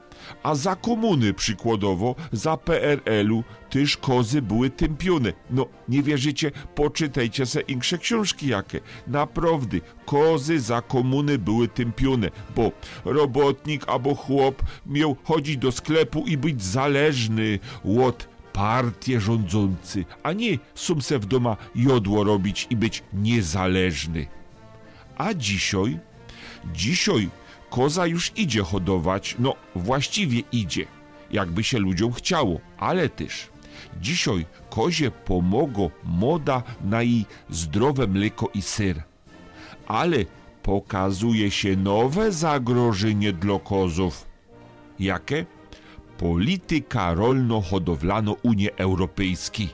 A 0.44 0.56
za 0.56 0.76
komuny 0.76 1.34
przykładowo, 1.34 2.16
za 2.32 2.58
PRL-u 2.58 3.44
też 3.70 3.98
kozy 3.98 4.42
były 4.42 4.70
tępione. 4.70 5.34
No, 5.50 5.68
nie 5.90 6.04
wierzycie? 6.04 6.52
Poczytajcie 6.76 7.46
se 7.46 7.62
insze 7.62 7.98
książki 7.98 8.48
jakie. 8.48 8.80
Naprawdę, 9.08 9.78
kozy 10.06 10.60
za 10.60 10.82
komuny 10.82 11.38
były 11.38 11.68
tępione, 11.68 12.30
bo 12.56 12.72
robotnik 13.06 13.88
albo 13.88 14.16
chłop 14.16 14.64
miał 14.86 15.16
chodzić 15.24 15.58
do 15.58 15.72
sklepu 15.72 16.24
i 16.28 16.38
być 16.38 16.64
zależny 16.64 17.60
od 18.02 18.28
partii 18.54 19.20
rządzący, 19.20 20.06
a 20.24 20.34
nie 20.34 20.58
sum 20.76 21.02
se 21.02 21.20
w 21.20 21.26
doma 21.26 21.58
jodło 21.76 22.24
robić 22.24 22.68
i 22.70 22.76
być 22.76 23.04
niezależny. 23.14 24.28
A 25.18 25.34
dzisiaj? 25.34 26.00
Dzisiaj 26.74 27.30
koza 27.74 28.06
już 28.08 28.32
idzie 28.36 28.64
hodować, 28.64 29.36
no 29.40 29.56
właściwie 29.76 30.42
idzie, 30.52 30.86
jakby 31.32 31.64
się 31.64 31.80
ludziom 31.80 32.14
chciało, 32.14 32.60
ale 32.78 33.10
też 33.10 33.50
dzisiaj 34.02 34.46
kozie 34.70 35.12
pomogło 35.12 35.92
moda 36.04 36.64
na 36.84 37.02
jej 37.02 37.26
zdrowe 37.50 38.08
mleko 38.08 38.50
i 38.54 38.62
syr. 38.62 39.04
Ale 39.88 40.18
pokazuje 40.64 41.52
się 41.52 41.76
nowe 41.76 42.32
zagrożenie 42.32 43.34
dla 43.34 43.60
kozów. 43.60 44.28
Jakie? 45.00 45.46
Polityka 46.18 47.14
rolno-hodowlano 47.14 48.36
Unii 48.44 48.70
Europejskiej. 48.78 49.70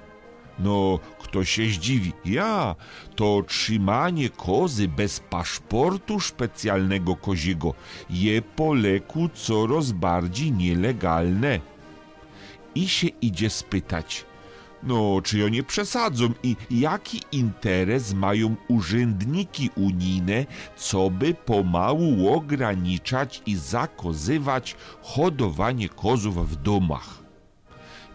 No, 0.59 0.99
kto 1.29 1.45
się 1.45 1.65
zdziwi? 1.65 2.13
Ja, 2.25 2.75
to 3.15 3.43
trzymanie 3.47 4.29
kozy 4.29 4.87
bez 4.87 5.19
paszportu 5.19 6.19
specjalnego 6.19 7.15
koziego 7.15 7.73
je 8.09 8.41
po 8.41 8.73
leku 8.73 9.29
coraz 9.33 9.91
bardziej 9.91 10.51
nielegalne. 10.51 11.59
I 12.75 12.87
się 12.87 13.07
idzie 13.07 13.49
spytać, 13.49 14.25
no, 14.83 15.21
czy 15.23 15.45
oni 15.45 15.63
przesadzą 15.63 16.33
i 16.43 16.55
jaki 16.71 17.21
interes 17.31 18.13
mają 18.13 18.55
urzędniki 18.67 19.69
unijne, 19.75 20.45
co 20.77 21.09
by 21.09 21.33
pomału 21.33 22.33
ograniczać 22.33 23.41
i 23.45 23.55
zakozywać 23.55 24.75
hodowanie 25.01 25.89
kozów 25.89 26.51
w 26.51 26.55
domach. 26.55 27.19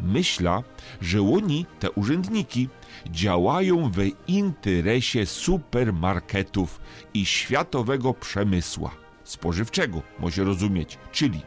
Myśla, 0.01 0.63
że 1.01 1.23
oni, 1.23 1.67
te 1.81 1.91
urzędniki, 1.91 2.69
działają 3.11 3.91
w 3.91 3.99
interesie 4.29 5.27
supermarketów 5.27 6.81
i 7.15 7.27
światowego 7.27 8.15
przemysła 8.15 8.91
spożywczego, 9.25 10.03
może 10.21 10.45
rozumieć, 10.45 10.99
czyli 11.13 11.41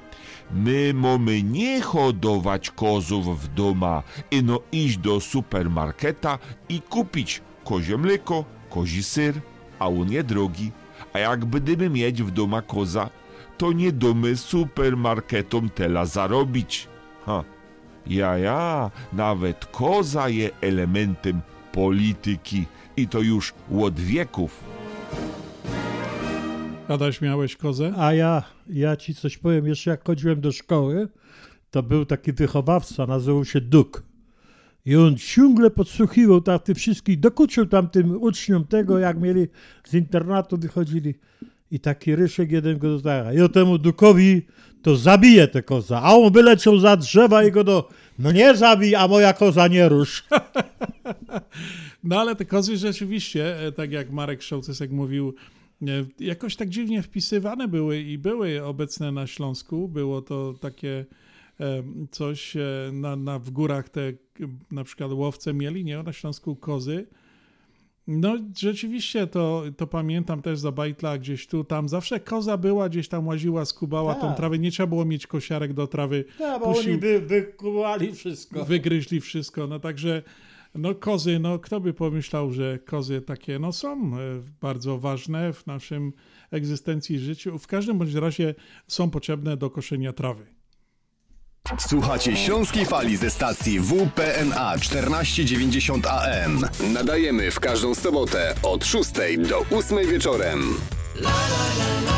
my 0.52 0.94
mamy 0.94 1.44
nie 1.44 1.82
hodować 1.82 2.72
kozów 2.72 3.42
w 3.42 3.48
doma, 3.48 4.04
ino 4.32 4.60
iść 4.72 4.98
do 4.98 5.20
supermarketa 5.20 6.40
i 6.70 6.82
kupić 6.82 7.42
kozie 7.64 7.98
mleko, 7.98 8.46
kozi 8.70 9.04
syr, 9.04 9.42
a 9.80 9.88
on 9.88 10.08
drogi. 10.24 10.72
A 11.14 11.20
jak 11.20 11.46
będziemy 11.46 11.90
mieć 11.90 12.24
w 12.24 12.32
doma 12.32 12.62
koza, 12.62 13.10
to 13.58 13.72
nie 13.72 13.92
domy 13.92 14.38
supermarketom 14.38 15.70
tela 15.70 16.06
zarobić. 16.06 16.88
Ha. 17.26 17.44
Ja, 18.10 18.38
ja, 18.38 18.92
nawet 19.14 19.66
koza 19.66 20.30
je 20.30 20.50
elementem 20.62 21.42
polityki 21.72 22.66
i 22.98 23.08
to 23.08 23.22
już 23.22 23.54
od 23.82 24.00
wieków. 24.00 24.64
Adaś, 26.88 27.22
miałeś 27.22 27.56
kozę? 27.56 27.94
A 27.98 28.14
ja, 28.14 28.44
ja 28.70 28.96
ci 28.96 29.16
coś 29.16 29.38
powiem, 29.38 29.68
jeszcze 29.68 29.90
jak 29.90 30.08
chodziłem 30.08 30.42
do 30.42 30.52
szkoły, 30.52 31.08
to 31.72 31.84
był 31.84 32.06
taki 32.06 32.34
wychowawca, 32.34 33.06
nazywał 33.06 33.46
się 33.46 33.62
Duk. 33.62 34.04
I 34.86 34.96
on 34.96 35.18
ciągle 35.18 35.70
podsłuchiwał 35.70 36.42
tam 36.42 36.60
tych 36.60 36.78
wszystkich, 36.78 37.20
dokuczył 37.20 37.66
tam 37.66 37.90
tym 37.90 38.22
uczniom 38.22 38.68
tego, 38.68 39.00
jak 39.00 39.20
mieli 39.20 39.48
z 39.84 39.94
internatu 39.94 40.58
wychodzili. 40.58 41.16
I 41.72 41.80
taki 41.80 42.16
ryszek 42.16 42.52
jeden 42.52 42.78
go 42.78 42.90
dodaje. 42.90 43.40
Ja 43.40 43.50
temu 43.50 43.78
Dukowi 43.78 44.42
to 44.82 44.96
zabije 44.96 45.48
te 45.48 45.64
koza. 45.64 46.02
A 46.04 46.16
on 46.16 46.34
wyleciał 46.34 46.80
za 46.80 46.98
drzewa 46.98 47.44
i 47.44 47.52
go 47.52 47.64
do... 47.64 47.90
No 48.20 48.32
nie 48.32 48.56
zabij, 48.56 48.96
a 48.96 49.08
moja 49.08 49.34
koza 49.34 49.68
nie 49.68 49.90
rusz. 49.90 50.24
No 52.04 52.20
ale 52.20 52.36
te 52.36 52.46
kozy 52.46 52.78
rzeczywiście, 52.78 53.60
e, 53.60 53.72
tak 53.72 53.92
jak 53.92 54.12
Marek 54.12 54.42
Szołcysek 54.42 54.92
mówił, 54.92 55.34
e, 55.82 55.86
jakoś 56.20 56.56
tak 56.56 56.70
dziwnie 56.70 57.02
wpisywane 57.02 57.68
były 57.68 58.02
i 58.02 58.18
były 58.18 58.64
obecne 58.64 59.12
na 59.12 59.28
Śląsku. 59.28 59.88
Było 59.88 60.22
to 60.22 60.54
takie 60.62 61.06
e, 61.60 61.84
coś 62.12 62.58
na, 62.92 63.16
na, 63.16 63.40
w 63.40 63.50
górach 63.50 63.90
te 63.90 64.14
na 64.72 64.84
przykład 64.84 65.12
łowce 65.12 65.54
mieli, 65.54 65.86
nie? 65.86 66.04
Na 66.04 66.14
Śląsku 66.14 66.56
kozy. 66.56 67.08
No 68.08 68.38
rzeczywiście 68.58 69.28
to, 69.28 69.64
to 69.78 69.88
pamiętam 69.88 70.42
też 70.42 70.60
za 70.60 70.72
bajtla 70.72 71.18
gdzieś 71.18 71.48
tu, 71.48 71.64
tam 71.64 71.90
zawsze 71.90 72.20
koza 72.20 72.58
była, 72.58 72.90
gdzieś 72.90 73.08
tam 73.08 73.28
łaziła, 73.28 73.66
skubała 73.66 74.16
tą 74.16 74.28
Tak. 74.28 74.38
trawę, 74.38 74.60
nie 74.60 74.72
trzeba 74.72 74.88
było 74.88 75.06
mieć 75.06 75.28
kosiarek 75.28 75.74
do 75.74 75.88
trawy. 75.88 76.26
No, 76.40 76.60
bo 76.60 76.66
oni 76.66 76.98
by 76.98 77.20
wykubali 77.20 78.14
wszystko. 78.14 78.66
Wygryźli 78.66 79.22
wszystko, 79.22 79.68
no 79.68 79.80
także 79.80 80.24
no 80.76 80.96
kozy, 80.96 81.40
no 81.40 81.60
kto 81.60 81.80
by 81.80 81.94
pomyślał, 81.94 82.52
że 82.52 82.80
kozy 82.80 83.22
takie 83.22 83.60
no 83.60 83.72
są 83.72 83.92
e, 83.92 84.20
bardzo 84.62 84.98
ważne 84.98 85.54
w 85.54 85.68
naszym 85.68 86.14
egzystencji 86.52 87.16
i 87.16 87.20
życiu. 87.20 87.60
W 87.60 87.68
każdym 87.68 87.98
bądź 87.98 88.14
razie 88.14 88.56
są 88.88 89.10
potrzebne 89.10 89.58
do 89.58 89.70
koszenia 89.70 90.14
trawy. 90.14 90.57
Słuchacie 91.80 92.36
Śląskiej 92.36 92.86
Fali 92.86 93.18
ze 93.18 93.30
stacji 93.30 93.80
WPNA 93.80 94.78
1490 94.78 96.08
AM. 96.08 96.68
Nadajemy 96.94 97.52
w 97.52 97.60
każdą 97.60 97.96
sobotę 97.96 98.56
od 98.64 98.86
6 98.86 99.12
do 99.38 99.78
8 99.78 100.08
wieczorem. 100.08 100.74
W 101.16 102.17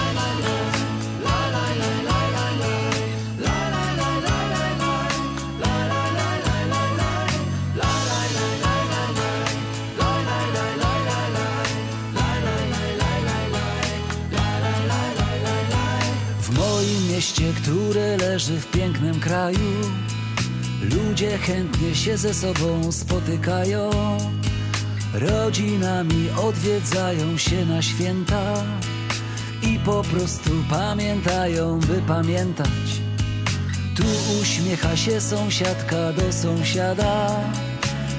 mieście, 17.40 17.62
które 17.62 18.18
leży 18.18 18.60
w 18.60 18.72
pięknym 18.72 19.20
kraju, 19.20 19.60
ludzie 20.82 21.38
chętnie 21.38 21.96
się 21.96 22.18
ze 22.18 22.34
sobą 22.34 22.92
spotykają. 22.92 23.90
Rodzinami 25.14 26.30
odwiedzają 26.44 27.38
się 27.38 27.66
na 27.66 27.82
święta 27.82 28.64
i 29.62 29.80
po 29.80 30.02
prostu 30.02 30.50
pamiętają, 30.70 31.80
by 31.80 32.02
pamiętać. 32.08 33.02
Tu 33.96 34.04
uśmiecha 34.42 34.98
się 34.98 35.22
sąsiadka 35.22 36.14
do 36.14 36.34
sąsiada, 36.34 37.30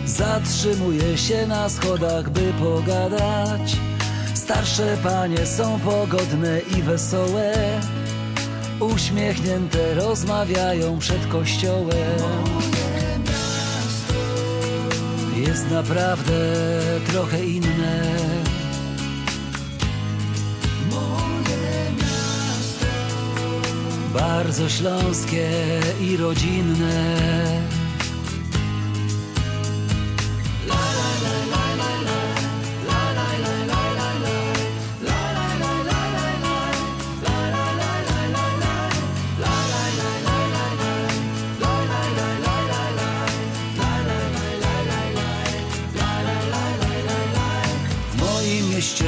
zatrzymuje 0.07 1.19
się 1.19 1.47
na 1.47 1.69
schodach, 1.69 2.31
by 2.31 2.53
pogadać. 2.61 3.77
Starsze 4.35 4.97
panie 5.03 5.47
są 5.47 5.81
pogodne 5.81 6.61
i 6.79 6.83
wesołe, 6.83 7.81
uśmiechnięte 8.81 9.95
rozmawiają 9.95 10.99
przed 10.99 11.27
kościołem. 11.27 12.19
Jest 15.37 15.71
naprawdę 15.71 16.33
trochę 17.13 17.45
inne. 17.45 18.03
Bardzo 24.15 24.69
śląskie 24.69 25.51
i 26.01 26.17
rodzinne. 26.17 27.80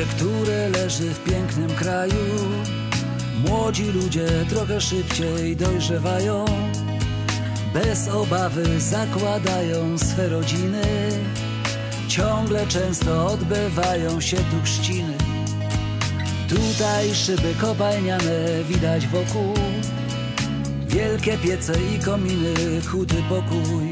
Które 0.07 0.69
leży 0.69 1.15
w 1.15 1.25
pięknym 1.25 1.71
kraju, 1.71 2.25
młodzi 3.49 3.85
ludzie 3.85 4.27
trochę 4.49 4.81
szybciej 4.81 5.57
dojrzewają. 5.57 6.45
Bez 7.75 8.09
obawy 8.09 8.81
zakładają 8.81 9.99
swe 9.99 10.29
rodziny, 10.29 10.83
ciągle 12.09 12.67
często 12.67 13.27
odbywają 13.27 14.21
się 14.21 14.37
tu 14.37 14.63
chrzciny. 14.65 15.15
Tutaj 16.49 17.15
szyby 17.15 17.55
kopalniane 17.61 18.65
widać 18.69 19.07
wokół, 19.07 19.55
wielkie 20.87 21.39
piece 21.39 21.73
i 21.95 21.99
kominy, 21.99 22.55
chudy 22.91 23.23
pokój. 23.29 23.91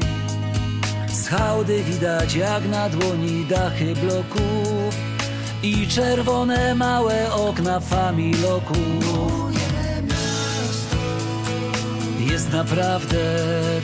Z 1.13 1.27
hałdy 1.27 1.83
widać 1.83 2.35
jak 2.35 2.67
na 2.67 2.89
dłoni 2.89 3.45
dachy 3.45 3.95
bloków 3.95 4.60
i 5.63 5.87
czerwone 5.87 6.75
małe 6.75 7.33
okna 7.33 7.79
familoków. 7.79 8.77
Jest 12.19 12.51
naprawdę 12.51 13.17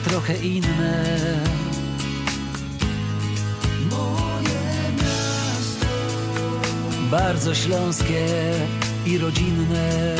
trochę 0.04 0.36
inne. 0.36 1.04
Bardzo 7.10 7.54
śląskie 7.54 8.26
i 9.06 9.18
rodzinne. 9.18 10.14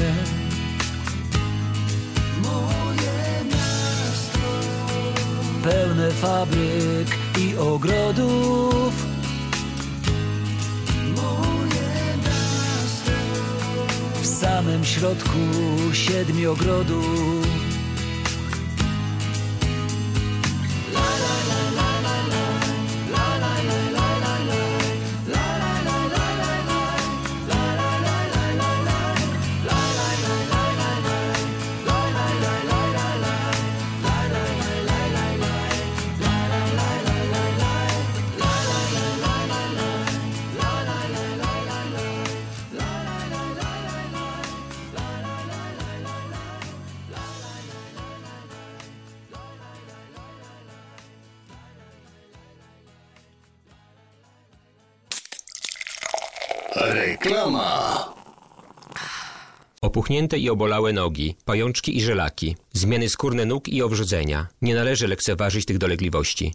Pełne 5.64 6.10
fabryk 6.10 7.08
i 7.38 7.56
ogrodów. 7.56 9.07
Samym 14.40 14.84
środku 14.84 15.38
siedmiu 15.92 16.56
Opuchnięte 60.08 60.38
i 60.38 60.50
obolałe 60.50 60.92
nogi, 60.92 61.36
pajączki 61.44 61.96
i 61.96 62.00
żelaki, 62.00 62.56
zmiany 62.72 63.08
skórne 63.08 63.44
nóg 63.44 63.68
i 63.68 63.82
owrzodzenia. 63.82 64.46
Nie 64.62 64.74
należy 64.74 65.08
lekceważyć 65.08 65.64
tych 65.64 65.78
dolegliwości. 65.78 66.54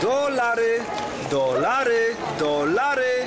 Dolary, 0.00 0.80
dolary, 1.30 2.16
dolary, 2.38 3.26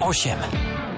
0828. 0.00 0.97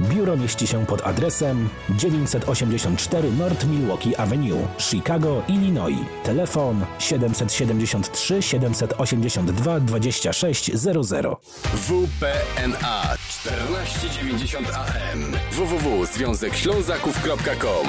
Biuro 0.00 0.36
mieści 0.36 0.66
się 0.66 0.86
pod 0.86 1.06
adresem 1.06 1.68
984 1.90 3.32
North 3.32 3.66
Milwaukee 3.66 4.16
Avenue, 4.16 4.68
Chicago, 4.78 5.42
Illinois. 5.48 5.98
Telefon 6.24 6.84
773 6.98 8.42
782 8.42 9.80
2600. 9.80 11.26
WPNA 11.74 13.02
1490 13.42 14.68
AM 14.74 15.32
www.związekślązaków.com 15.52 17.86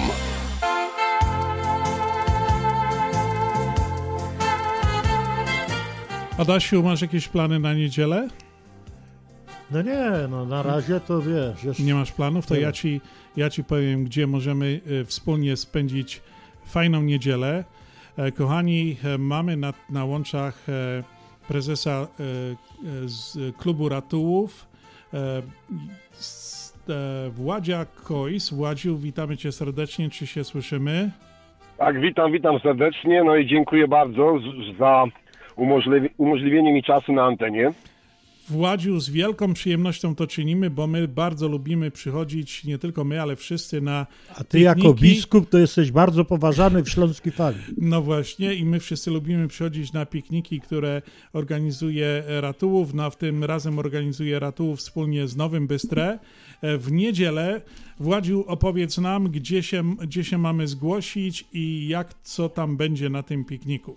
Adasiu, 6.38 6.84
masz 6.84 7.02
jakieś 7.02 7.28
plany 7.28 7.60
na 7.60 7.74
niedzielę? 7.74 8.28
No 9.72 9.82
nie, 9.82 10.12
no 10.30 10.46
na 10.46 10.64
razie 10.64 11.00
to 11.00 11.22
wiesz. 11.22 11.64
Jest... 11.64 11.80
Nie 11.80 11.94
masz 11.94 12.12
planów? 12.12 12.48
To 12.48 12.56
ja 12.56 12.72
ci, 12.72 13.02
ja 13.38 13.50
ci 13.50 13.64
powiem, 13.64 14.04
gdzie 14.04 14.28
możemy 14.28 14.80
e, 15.02 15.06
wspólnie 15.06 15.58
spędzić 15.58 16.22
fajną 16.66 17.02
niedzielę. 17.02 17.64
E, 18.18 18.32
Kochani, 18.32 18.98
e, 19.04 19.18
mamy 19.18 19.58
na, 19.58 19.74
na 19.90 20.06
łączach 20.06 20.70
e, 20.70 21.04
prezesa 21.48 22.08
z 23.06 23.38
klubu 23.58 23.90
ratułów 23.90 24.68
Władzia 27.30 27.86
Kojs. 27.86 28.54
Władziu, 28.54 28.98
witamy 28.98 29.38
cię 29.38 29.52
serdecznie. 29.52 30.10
Czy 30.10 30.28
się 30.28 30.44
słyszymy? 30.44 31.12
Tak, 31.78 32.00
witam, 32.02 32.32
witam 32.32 32.60
serdecznie. 32.60 33.24
No 33.24 33.36
i 33.36 33.48
dziękuję 33.48 33.88
bardzo 33.88 34.40
za 34.80 35.06
umożliwi, 35.56 36.10
umożliwienie 36.18 36.74
mi 36.74 36.84
czasu 36.84 37.14
na 37.14 37.24
antenie. 37.24 37.72
Władziu, 38.49 38.99
z 38.99 39.09
wielką 39.09 39.53
przyjemnością 39.53 40.15
to 40.15 40.27
czynimy, 40.27 40.69
bo 40.69 40.88
my 40.88 41.07
bardzo 41.07 41.47
lubimy 41.47 41.91
przychodzić, 41.91 42.63
nie 42.63 42.77
tylko 42.77 43.03
my, 43.03 43.21
ale 43.21 43.35
wszyscy 43.35 43.81
na 43.81 44.07
A 44.35 44.43
ty 44.43 44.59
jako 44.59 44.76
pikniki. 44.93 45.01
biskup 45.15 45.49
to 45.49 45.57
jesteś 45.57 45.91
bardzo 45.91 46.26
poważany 46.26 46.84
w 46.84 46.89
Śląskiej 46.89 47.31
Fali. 47.31 47.57
No 47.77 48.01
właśnie 48.01 48.53
i 48.53 48.65
my 48.65 48.80
wszyscy 48.80 49.11
lubimy 49.11 49.47
przychodzić 49.47 49.93
na 49.93 50.05
pikniki, 50.05 50.59
które 50.61 51.01
organizuje 51.34 52.23
Ratułów, 52.27 52.93
no 52.93 53.09
w 53.09 53.15
tym 53.15 53.43
razem 53.43 53.80
organizuje 53.80 54.39
Ratułów 54.39 54.80
wspólnie 54.80 55.27
z 55.27 55.35
Nowym 55.35 55.67
Bystrę. 55.67 56.19
E, 56.61 56.77
W 56.77 56.91
niedzielę, 56.91 57.61
Władziu, 57.99 58.43
opowiedz 58.47 58.97
nam, 58.97 59.30
gdzie 59.31 59.63
się, 59.63 59.95
gdzie 59.95 60.23
się 60.23 60.38
mamy 60.38 60.67
zgłosić 60.67 61.45
i 61.53 61.88
jak, 61.88 62.13
co 62.23 62.49
tam 62.49 62.77
będzie 62.77 63.09
na 63.09 63.23
tym 63.23 63.45
pikniku. 63.45 63.95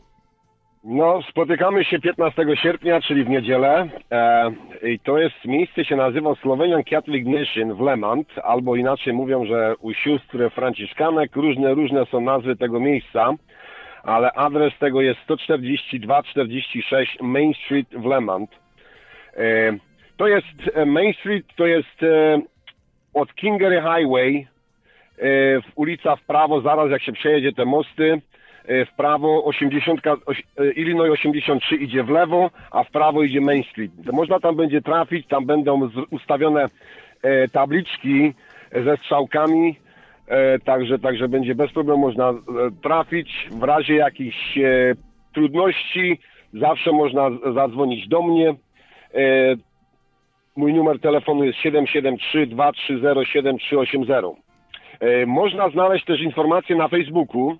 No, 0.84 1.22
spotykamy 1.30 1.84
się 1.84 2.00
15 2.00 2.44
sierpnia, 2.54 3.00
czyli 3.00 3.24
w 3.24 3.28
niedzielę. 3.28 3.88
E, 4.10 4.52
I 4.82 4.98
to 4.98 5.18
jest 5.18 5.44
miejsce, 5.44 5.84
się 5.84 5.96
nazywa 5.96 6.34
Slovenian 6.34 6.84
Catholic 6.84 7.26
Mission 7.26 7.74
w 7.74 7.80
Lemant, 7.80 8.28
albo 8.42 8.76
inaczej 8.76 9.12
mówią, 9.12 9.44
że 9.44 9.74
u 9.80 9.92
sióstr 9.92 10.50
franciszkanek. 10.54 11.36
Różne, 11.36 11.74
różne 11.74 12.06
są 12.06 12.20
nazwy 12.20 12.56
tego 12.56 12.80
miejsca, 12.80 13.34
ale 14.02 14.32
adres 14.32 14.72
tego 14.78 15.00
jest 15.00 15.20
142-46 15.28 17.22
Main 17.22 17.54
Street 17.54 17.88
w 17.90 18.04
Lemant. 18.04 18.50
E, 19.36 19.76
to 20.16 20.26
jest 20.26 20.46
e, 20.74 20.86
Main 20.86 21.14
Street, 21.14 21.46
to 21.56 21.66
jest 21.66 22.02
e, 22.02 22.40
od 23.14 23.34
Kingery 23.34 23.82
Highway, 23.82 24.36
e, 24.36 24.46
w 25.60 25.64
ulica 25.74 26.16
w 26.16 26.22
prawo, 26.22 26.60
zaraz 26.60 26.90
jak 26.90 27.02
się 27.02 27.12
przejedzie 27.12 27.52
te 27.52 27.64
mosty, 27.64 28.20
w 28.68 28.88
prawo 28.96 29.44
80, 29.44 30.00
oś- 30.26 30.42
e, 30.58 30.72
Illinois 30.72 31.10
83 31.12 31.76
idzie 31.76 32.02
w 32.04 32.08
lewo, 32.10 32.50
a 32.70 32.84
w 32.84 32.90
prawo 32.90 33.22
idzie 33.22 33.40
Main 33.40 33.64
Street. 33.64 33.90
Można 34.12 34.40
tam 34.40 34.56
będzie 34.56 34.82
trafić, 34.82 35.26
tam 35.26 35.46
będą 35.46 35.90
ustawione 36.10 36.66
e, 37.22 37.48
tabliczki 37.48 38.32
ze 38.84 38.96
strzałkami, 38.96 39.76
e, 40.28 40.58
także, 40.58 40.98
także 40.98 41.28
będzie 41.28 41.54
bez 41.54 41.72
problemu 41.72 42.00
można 42.00 42.30
e, 42.30 42.34
trafić. 42.82 43.48
W 43.50 43.62
razie 43.62 43.94
jakichś 43.94 44.58
e, 44.58 44.94
trudności 45.34 46.18
zawsze 46.54 46.92
można 46.92 47.30
zadzwonić 47.54 48.08
do 48.08 48.22
mnie. 48.22 48.48
E, 49.14 49.54
Mój 50.56 50.74
numer 50.74 51.00
telefonu 51.00 51.44
jest 51.44 51.58
773-230-7380. 51.58 54.34
E, 55.00 55.26
Można 55.26 55.68
znaleźć 55.70 56.04
też 56.04 56.20
informacje 56.20 56.76
na 56.76 56.88
Facebooku. 56.88 57.56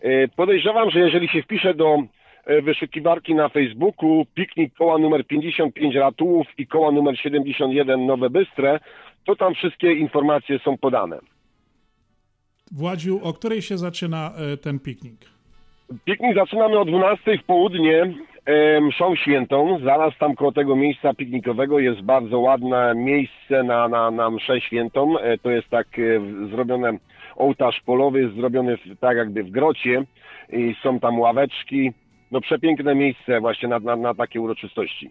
E, 0.00 0.28
Podejrzewam, 0.28 0.90
że 0.90 0.98
jeżeli 0.98 1.28
się 1.28 1.42
wpisze 1.42 1.74
do 1.74 2.02
e, 2.44 2.62
wyszukiwarki 2.62 3.34
na 3.34 3.48
Facebooku 3.48 4.26
piknik 4.34 4.74
koła 4.74 4.98
numer 4.98 5.26
55 5.26 5.94
Ratułów 5.94 6.46
i 6.58 6.66
koła 6.66 6.92
numer 6.92 7.18
71 7.18 8.06
Nowe 8.06 8.30
Bystre, 8.30 8.80
to 9.26 9.36
tam 9.36 9.54
wszystkie 9.54 9.92
informacje 9.92 10.58
są 10.58 10.78
podane. 10.78 11.18
Władziu, 12.72 13.20
o 13.22 13.32
której 13.32 13.62
się 13.62 13.78
zaczyna 13.78 14.32
e, 14.52 14.56
ten 14.56 14.78
piknik? 14.78 15.20
Piknik 16.04 16.34
zaczynamy 16.34 16.78
o 16.78 16.84
12 16.84 17.38
w 17.38 17.44
południe 17.44 18.14
mszą 18.80 19.16
świętą. 19.16 19.78
Zaraz 19.84 20.18
tam 20.18 20.34
koło 20.34 20.52
tego 20.52 20.76
miejsca 20.76 21.14
piknikowego 21.14 21.78
jest 21.78 22.00
bardzo 22.00 22.38
ładne 22.38 22.94
miejsce 22.94 23.62
na, 23.62 23.88
na, 23.88 24.10
na 24.10 24.30
mszę 24.30 24.60
świętą. 24.60 25.14
To 25.42 25.50
jest 25.50 25.68
tak 25.68 25.86
zrobione, 26.50 26.98
ołtarz 27.36 27.80
polowy 27.80 28.20
jest 28.20 28.34
zrobiony 28.34 28.76
w, 28.76 28.98
tak 29.00 29.16
jakby 29.16 29.44
w 29.44 29.50
grocie 29.50 30.04
i 30.52 30.74
są 30.82 31.00
tam 31.00 31.20
ławeczki. 31.20 31.92
No 32.30 32.40
przepiękne 32.40 32.94
miejsce 32.94 33.40
właśnie 33.40 33.68
na, 33.68 33.78
na, 33.78 33.96
na 33.96 34.14
takie 34.14 34.40
uroczystości. 34.40 35.10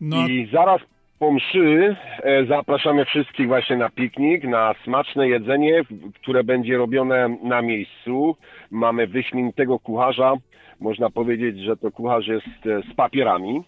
No, 0.00 0.28
I 0.28 0.48
zaraz 0.52 0.80
po 1.18 1.32
mszy 1.32 1.96
e, 2.22 2.46
zapraszamy 2.46 3.04
wszystkich 3.04 3.46
właśnie 3.46 3.76
na 3.76 3.90
piknik, 3.90 4.44
na 4.44 4.74
smaczne 4.84 5.28
jedzenie, 5.28 5.82
które 6.14 6.44
będzie 6.44 6.76
robione 6.76 7.36
na 7.42 7.62
miejscu. 7.62 8.36
Mamy 8.70 9.06
wyśmienitego 9.06 9.78
kucharza. 9.78 10.32
Można 10.80 11.10
powiedzieć, 11.10 11.58
że 11.58 11.76
to 11.76 11.90
kucharz 11.90 12.26
jest 12.26 12.66
e, 12.66 12.92
z 12.92 12.94
papierami. 12.94 13.62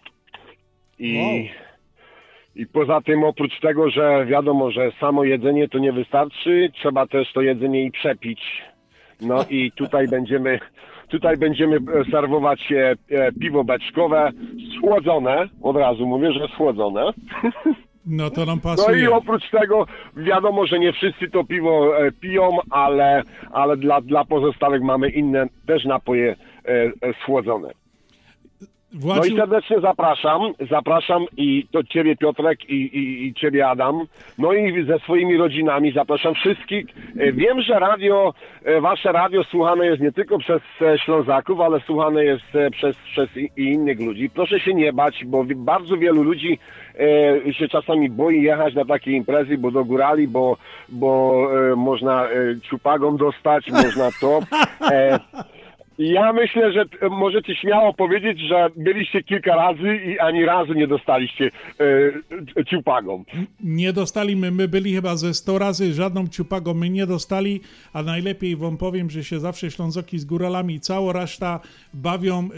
I, 0.99 1.49
I 2.55 2.65
poza 2.67 3.01
tym, 3.01 3.23
oprócz 3.23 3.59
tego, 3.59 3.89
że 3.89 4.25
wiadomo, 4.25 4.71
że 4.71 4.91
samo 4.99 5.23
jedzenie 5.23 5.67
to 5.69 5.79
nie 5.79 5.91
wystarczy, 5.91 6.71
trzeba 6.73 7.07
też 7.07 7.33
to 7.33 7.41
jedzenie 7.41 7.83
i 7.83 7.91
przepić. 7.91 8.41
No 9.21 9.43
i 9.49 9.71
tutaj 9.71 10.07
będziemy, 10.15 10.59
tutaj 11.07 11.37
będziemy 11.37 11.77
serwować 12.11 12.71
e, 12.71 13.31
piwo 13.31 13.63
beczkowe, 13.63 14.31
schłodzone, 14.77 15.47
od 15.61 15.75
razu 15.75 16.07
mówię, 16.07 16.31
że 16.33 16.47
schłodzone. 16.47 17.05
no 18.05 18.29
to 18.29 18.45
nam 18.45 18.59
No 18.63 18.73
i 18.73 18.75
pasuje. 18.77 19.11
oprócz 19.11 19.49
tego 19.49 19.85
wiadomo, 20.17 20.65
że 20.67 20.79
nie 20.79 20.93
wszyscy 20.93 21.29
to 21.29 21.43
piwo 21.43 21.99
e, 21.99 22.11
piją, 22.11 22.49
ale, 22.69 23.23
ale 23.51 23.77
dla, 23.77 24.01
dla 24.01 24.25
pozostałych 24.25 24.81
mamy 24.81 25.09
inne 25.09 25.47
też 25.67 25.85
napoje 25.85 26.35
e, 26.65 27.13
No 28.93 29.25
i 29.25 29.37
serdecznie 29.37 29.79
zapraszam, 29.79 30.41
zapraszam 30.69 31.25
i 31.37 31.67
to 31.71 31.83
Ciebie 31.83 32.15
Piotrek 32.15 32.69
i, 32.69 32.73
i, 32.73 33.27
i 33.27 33.33
Ciebie 33.33 33.67
Adam, 33.67 34.05
no 34.37 34.53
i 34.53 34.85
ze 34.85 34.99
swoimi 34.99 35.37
rodzinami 35.37 35.91
zapraszam 35.91 36.35
wszystkich. 36.35 36.85
E, 37.19 37.31
Wiem, 37.31 37.61
że 37.61 37.79
radio, 37.79 38.33
e, 38.63 38.81
Wasze 38.81 39.11
radio 39.11 39.43
słuchane 39.43 39.85
jest 39.85 40.01
nie 40.01 40.11
tylko 40.11 40.39
przez 40.39 40.61
e, 40.81 40.99
Ślązaków, 40.99 41.59
ale 41.59 41.79
słuchane 41.79 42.25
jest 42.25 42.43
przez, 42.71 42.95
przez 42.95 43.37
i, 43.37 43.51
i 43.57 43.63
innych 43.63 43.99
ludzi. 43.99 44.29
Proszę 44.29 44.59
się 44.59 44.73
nie 44.73 44.93
bać, 44.93 45.25
bo 45.25 45.45
bardzo 45.55 45.97
wielu 45.97 46.23
ludzi 46.23 46.59
e, 47.47 47.53
się 47.53 47.67
czasami 47.67 48.09
boi 48.09 48.41
jechać 48.41 48.75
na 48.75 48.85
takie 48.85 49.11
imprezy, 49.11 49.57
bo 49.57 49.71
do 49.71 49.85
górali, 49.85 50.27
bo, 50.27 50.57
bo 50.89 51.43
e, 51.71 51.75
można 51.75 52.25
e, 52.25 52.29
ciupagą 52.69 53.17
dostać, 53.17 53.71
można 53.71 54.09
to. 54.21 54.39
E, 54.91 55.19
ja 55.99 56.33
myślę, 56.33 56.73
że 56.73 57.09
możecie 57.09 57.55
śmiało 57.55 57.93
powiedzieć, 57.93 58.39
że 58.39 58.69
byliście 58.75 59.23
kilka 59.23 59.55
razy 59.55 59.95
i 60.05 60.19
ani 60.19 60.45
razu 60.45 60.73
nie 60.73 60.87
dostaliście 60.87 61.51
e, 62.57 62.65
ciupagą. 62.65 63.23
nie 63.63 63.93
dostali 63.93 64.35
my, 64.35 64.67
byli 64.67 64.93
chyba 64.93 65.15
ze 65.15 65.33
100 65.33 65.59
razy, 65.59 65.93
żadną 65.93 66.27
ciupagą 66.27 66.73
my 66.73 66.89
nie 66.89 67.05
dostali, 67.05 67.61
a 67.93 68.03
najlepiej 68.03 68.55
wam 68.55 68.77
powiem, 68.77 69.09
że 69.09 69.23
się 69.23 69.39
zawsze 69.39 69.71
Ślązoki 69.71 70.19
z 70.19 70.25
góralami 70.25 70.73
i 70.73 70.79
cała 70.79 71.13
reszta 71.13 71.59
bawią, 71.93 72.49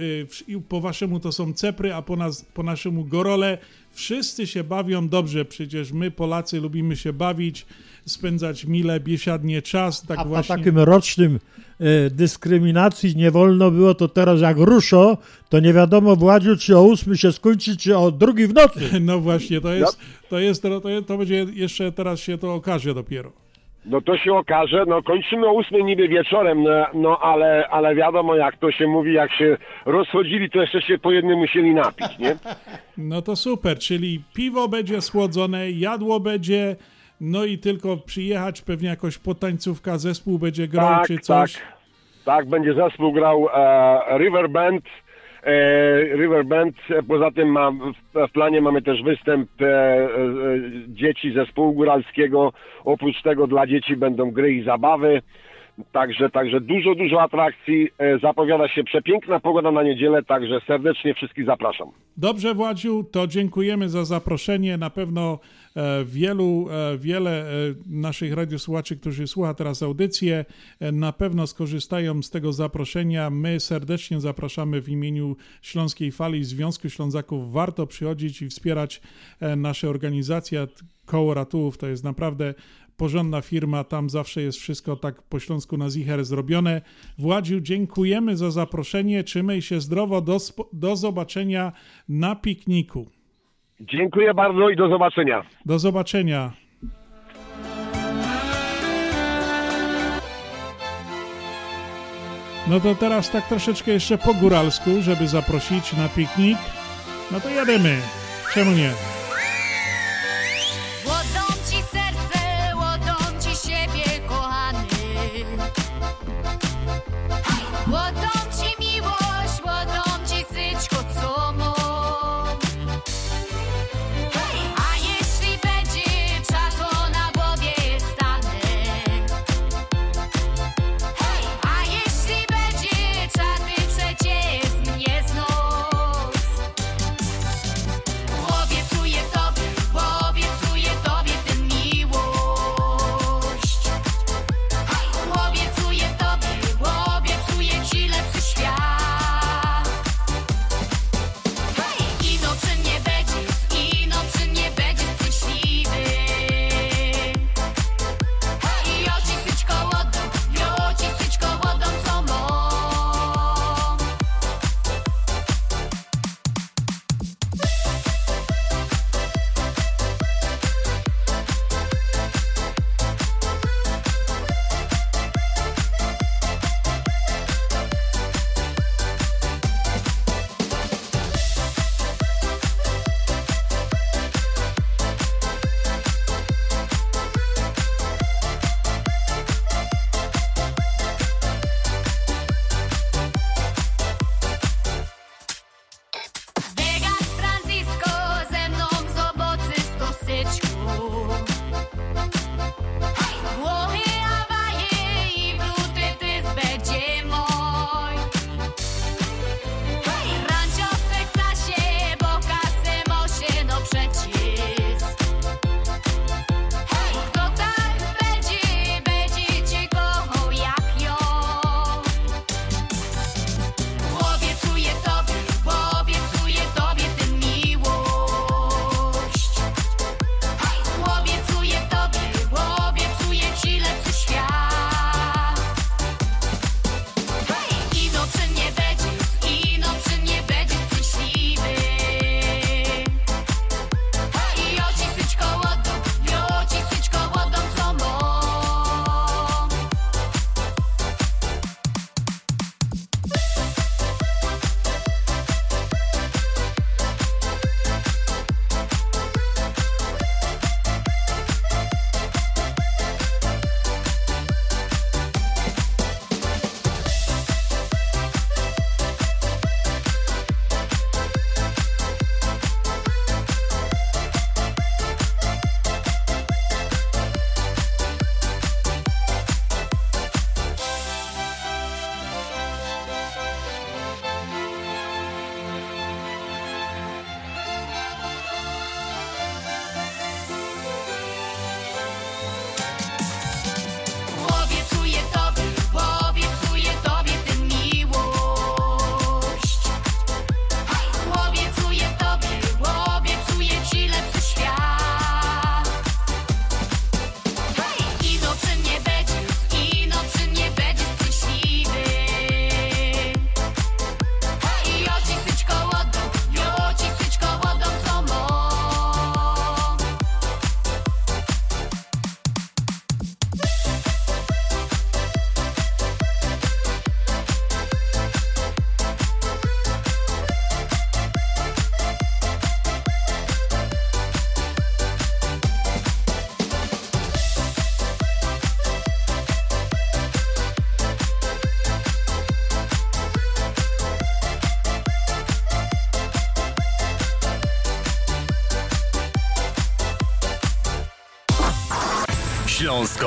i 0.48 0.58
po 0.70 0.82
waszemu 0.82 1.20
to 1.20 1.32
są 1.32 1.54
cepry, 1.54 1.94
a 1.94 2.02
po, 2.02 2.16
nas, 2.16 2.46
po 2.46 2.64
naszemu 2.64 3.06
gorole. 3.06 3.58
Wszyscy 3.94 4.48
się 4.48 4.64
bawią 4.64 5.08
dobrze, 5.10 5.46
przecież 5.46 5.92
my 5.92 6.12
Polacy 6.12 6.62
lubimy 6.62 6.96
się 6.96 7.14
bawić, 7.14 7.66
spędzać 8.06 8.66
mile, 8.66 9.00
biesiadnie 9.00 9.62
czas, 9.62 10.02
tak 10.02 10.20
A, 10.20 10.22
a 10.22 10.26
właśnie. 10.26 10.58
takim 10.58 10.80
rocznym 10.80 11.40
e, 11.80 12.10
dyskryminacji 12.10 13.16
nie 13.16 13.32
wolno 13.32 13.72
było, 13.72 13.94
to 13.94 14.08
teraz 14.08 14.42
jak 14.42 14.58
ruszo, 14.58 15.18
to 15.50 15.60
nie 15.60 15.74
wiadomo 15.74 16.16
Władziu, 16.16 16.58
czy 16.58 16.78
o 16.78 16.84
ósmy 16.84 17.18
się 17.18 17.32
skończy, 17.32 17.78
czy 17.78 17.98
o 17.98 18.12
drugiej 18.12 18.48
w 18.48 18.54
nocy. 18.54 18.80
No 19.02 19.20
właśnie, 19.20 19.62
to 19.62 19.74
jest, 19.74 19.98
to 20.30 20.40
jest, 20.40 20.62
to, 20.62 20.90
jest, 20.90 21.08
to 21.08 21.18
będzie 21.18 21.46
jeszcze 21.54 21.92
teraz 21.92 22.20
się 22.20 22.38
to 22.38 22.54
okaże 22.54 22.94
dopiero. 22.94 23.41
No 23.86 24.02
to 24.02 24.18
się 24.18 24.34
okaże, 24.34 24.84
no 24.88 25.04
kończymy 25.04 25.48
o 25.48 25.54
ósmej 25.54 25.84
niby 25.84 26.08
wieczorem, 26.08 26.64
no, 26.64 26.86
no 26.94 27.18
ale, 27.22 27.68
ale 27.70 27.96
wiadomo 27.96 28.36
jak 28.36 28.58
to 28.58 28.72
się 28.72 28.88
mówi, 28.88 29.14
jak 29.14 29.32
się 29.34 29.58
rozchodzili, 29.86 30.50
to 30.50 30.62
jeszcze 30.62 30.82
się 30.82 30.98
po 30.98 31.12
jednym 31.12 31.38
musieli 31.38 31.74
napić, 31.74 32.20
nie? 32.20 32.36
No 32.98 33.22
to 33.22 33.36
super, 33.36 33.78
czyli 33.80 34.22
piwo 34.34 34.68
będzie 34.68 35.02
schłodzone, 35.02 35.72
jadło 35.72 36.20
będzie, 36.20 36.76
no 37.22 37.46
i 37.46 37.58
tylko 37.58 37.98
przyjechać, 37.98 38.62
pewnie 38.62 38.90
jakoś 38.90 39.18
potańcówka, 39.18 39.98
zespół 39.98 40.40
będzie 40.40 40.68
grał 40.68 40.88
Tak, 40.90 41.08
czy 41.08 41.20
coś. 41.20 41.54
tak. 41.54 41.62
Tak, 42.26 42.50
będzie 42.50 42.74
zespół 42.74 43.12
grał 43.14 43.48
e, 43.54 44.18
River 44.18 44.50
Band. 44.50 44.84
E, 45.44 46.16
River 46.16 46.46
Band, 46.46 46.76
e, 46.90 47.04
poza 47.04 47.32
tym 47.32 47.52
ma, 47.52 47.72
w, 47.72 48.32
planie 48.34 48.62
mamy 48.62 48.82
też 48.82 49.04
występ 49.04 49.50
e, 49.62 50.08
dzieci 50.88 51.34
zespołu 51.34 51.74
góralskiego. 51.74 52.54
Oprócz 52.86 53.22
tego 53.22 53.48
dla 53.48 53.68
dzieci 53.68 53.96
będą 53.96 54.32
gry 54.32 54.54
i 54.54 54.64
zabawy. 54.64 55.22
Także, 55.92 56.30
także 56.30 56.62
dużo, 56.62 56.96
dużo 56.96 57.22
atrakcji. 57.22 57.90
Zapowiada 58.22 58.68
się 58.68 58.84
przepiękna 58.84 59.40
pogoda 59.40 59.72
na 59.72 59.84
niedzielę, 59.84 60.24
także 60.24 60.60
serdecznie 60.68 61.14
wszystkich 61.14 61.46
zapraszam. 61.46 61.88
Dobrze, 62.18 62.54
Władziu, 62.54 63.04
to 63.12 63.28
dziękujemy 63.28 63.90
za 63.90 64.06
zaproszenie. 64.06 64.78
Na 64.78 64.90
pewno 64.90 65.40
wielu, 66.06 66.68
e, 66.70 66.98
wiele 66.98 67.50
e, 67.50 67.76
naszych 67.86 68.34
radiosłuchaczy, 68.34 68.98
którzy 68.98 69.28
słucha 69.28 69.54
teraz 69.54 69.84
audycję, 69.84 70.46
e, 70.80 70.92
na 70.92 71.14
pewno 71.14 71.48
skorzystają 71.48 72.22
z 72.22 72.30
tego 72.30 72.54
zaproszenia. 72.54 73.30
My 73.30 73.60
serdecznie 73.60 74.22
zapraszamy 74.22 74.82
w 74.82 74.90
imieniu 74.90 75.36
Śląskiej 75.62 76.12
Fali 76.12 76.44
Związku 76.44 76.90
Ślązaków. 76.90 77.52
Warto 77.52 77.88
przychodzić 77.88 78.42
i 78.42 78.50
wspierać 78.50 79.02
e, 79.40 79.56
nasze 79.56 79.90
organizacje. 79.90 80.68
Koło 81.06 81.34
Ratułów 81.34 81.78
to 81.78 81.88
jest 81.88 82.04
naprawdę 82.04 82.54
porządna 82.98 83.42
firma, 83.42 83.84
tam 83.84 84.10
zawsze 84.10 84.42
jest 84.42 84.58
wszystko 84.58 84.96
tak 84.96 85.22
po 85.22 85.40
śląsku 85.40 85.78
na 85.78 85.90
zicher 85.90 86.26
zrobione. 86.26 86.82
Władziu, 87.18 87.60
dziękujemy 87.60 88.38
za 88.38 88.52
zaproszenie, 88.52 89.24
trzymaj 89.24 89.62
się 89.62 89.82
zdrowo, 89.82 90.22
do, 90.22 90.38
do 90.74 90.96
zobaczenia 90.96 91.72
na 92.10 92.36
pikniku. 92.36 93.21
Dziękuję 93.82 94.34
bardzo 94.34 94.70
i 94.70 94.76
do 94.76 94.90
zobaczenia. 94.90 95.44
Do 95.66 95.80
zobaczenia. 95.80 96.52
No 102.68 102.80
to 102.80 102.96
teraz 102.96 103.32
tak 103.32 103.48
troszeczkę 103.48 103.92
jeszcze 103.92 104.18
po 104.18 104.34
góralsku, 104.34 104.90
żeby 105.02 105.28
zaprosić 105.28 105.98
na 105.98 106.10
piknik. 106.10 106.58
No 107.32 107.40
to 107.40 107.50
jademy. 107.50 107.98
Czemu 108.54 108.72
nie? 108.72 109.11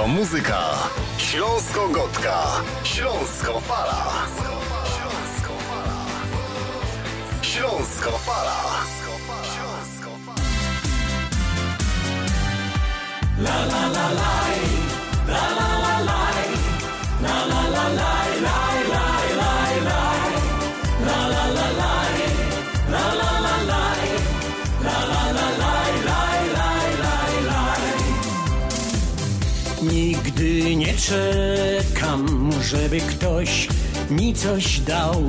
Muzyka. 0.07 0.61
Śląsko 1.19 1.89
gotka. 3.49 4.14
Mi 34.15 34.35
coś 34.35 34.81
dał. 34.81 35.23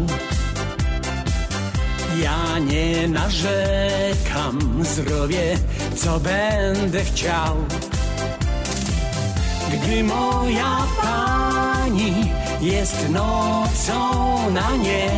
Ja 2.24 2.60
nie 2.60 3.08
narzekam, 3.08 4.84
zrobię 4.84 5.58
co 5.96 6.20
będę 6.20 7.04
chciał. 7.04 7.56
Gdy 9.74 10.04
moja 10.04 10.78
pani 11.02 12.14
jest 12.62 13.10
nocą 13.10 14.52
na 14.52 14.76
nie, 14.76 15.10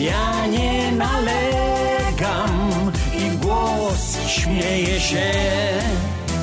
ja 0.00 0.46
nie 0.46 0.92
nalegam 0.92 2.92
i 3.18 3.36
głos 3.36 4.18
śmieję 4.26 5.00
się. 5.00 5.32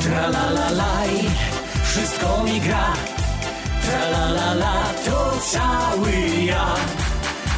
Tralalalaj, 0.01 1.09
wszystko 1.83 2.43
mi 2.43 2.61
gra. 2.61 3.14
Tralalala, 3.85 4.75
to 5.05 5.39
cały 5.51 6.11
ja. 6.45 6.75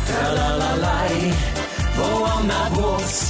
Tralalalaj, 0.08 1.16
wołam 1.96 2.48
na 2.48 2.70
głos, 2.70 3.24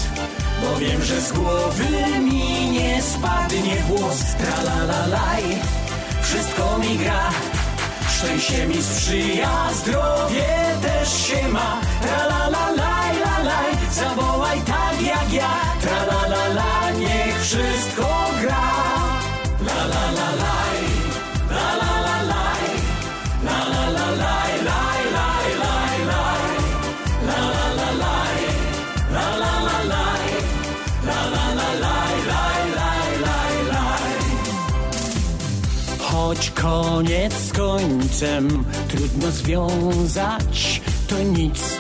bo 0.61 0.80
wiem, 0.80 1.03
że 1.03 1.22
z 1.22 1.32
głowy 1.32 2.19
mi 2.19 2.72
nie 2.72 3.02
spadnie 3.02 3.76
włos. 3.88 4.19
Tralalalaj, 4.40 5.44
wszystko 6.22 6.78
mi 6.78 6.98
gra. 6.98 7.30
Szczęście 8.18 8.68
mi 8.68 8.84
sprzyja, 8.84 9.49
zdrowie 9.74 10.48
też 10.82 11.28
się 11.28 11.48
ma. 11.48 11.82
Tralalalaj, 12.02 13.15
lalaj, 13.26 13.72
zawołaj 13.91 14.61
tak 14.61 15.02
jak 15.02 15.34
ja. 15.34 15.53
Tralalala, 15.82 16.91
niech 16.91 17.41
wszystko 17.41 18.07
gra. 18.41 18.68
La 19.68 19.86
la 19.86 20.06
la 20.18 20.30
laj, 20.32 20.38
la 20.41 20.56
Choć 36.18 36.52
koniec 36.52 37.34
z 37.34 37.53
końcem 37.53 38.65
trudno 38.88 39.31
związać, 39.31 40.81
to 41.07 41.19
nic. 41.19 41.77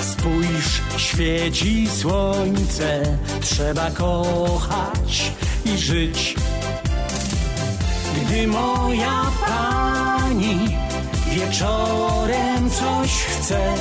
Spójrz, 0.00 0.80
świeci 0.96 1.88
słońce, 2.00 3.18
trzeba 3.40 3.90
kochać 3.90 5.32
i 5.64 5.78
żyć. 5.78 6.34
Gdy 8.16 8.46
moja 8.46 9.22
pani 9.46 10.76
wieczorem 11.30 12.70
coś 12.70 13.10
chce, 13.10 13.74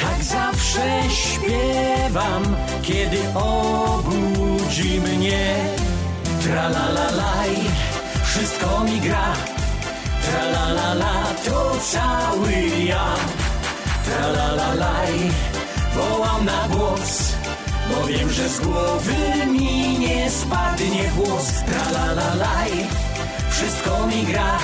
tak 0.00 0.24
zawsze 0.24 1.02
śpiewam, 1.08 2.56
kiedy 2.82 3.18
obudzi 3.34 5.00
mnie. 5.00 5.85
Tralalalaj, 6.46 7.50
wszystko 8.24 8.84
mi 8.84 9.00
gra. 9.00 9.34
Tralalala, 10.22 11.34
to 11.44 11.74
cały 11.90 12.54
ja. 12.86 13.06
Tralalalaj, 14.06 15.12
wołam 15.94 16.44
na 16.44 16.68
głos, 16.68 17.34
bo 17.90 18.06
wiem, 18.06 18.30
że 18.30 18.48
z 18.48 18.60
głowy 18.60 19.46
mi 19.46 19.98
nie 19.98 20.30
spadnie 20.30 21.10
włos. 21.18 21.46
Tralalalaj, 21.66 22.70
wszystko 23.50 24.06
mi 24.06 24.22
gra. 24.26 24.58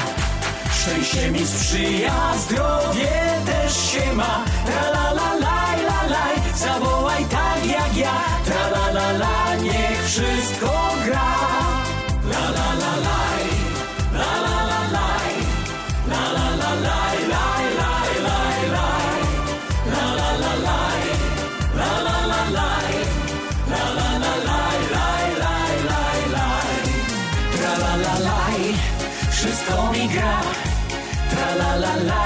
Szczęście 0.71 1.31
mi 1.31 1.47
sprzyja, 1.47 2.15
zdrowie 2.39 3.11
też 3.47 3.73
się 3.91 4.13
ma. 4.15 4.45
Tralalalaj, 4.67 5.79
lalaj, 5.83 6.37
zawołaj 6.55 7.25
tak 7.25 7.67
jak 7.67 7.97
ja. 7.97 8.19
Tralalala, 8.45 9.55
niech 9.63 10.05
wszystko 10.07 10.71
gra. 11.05 11.72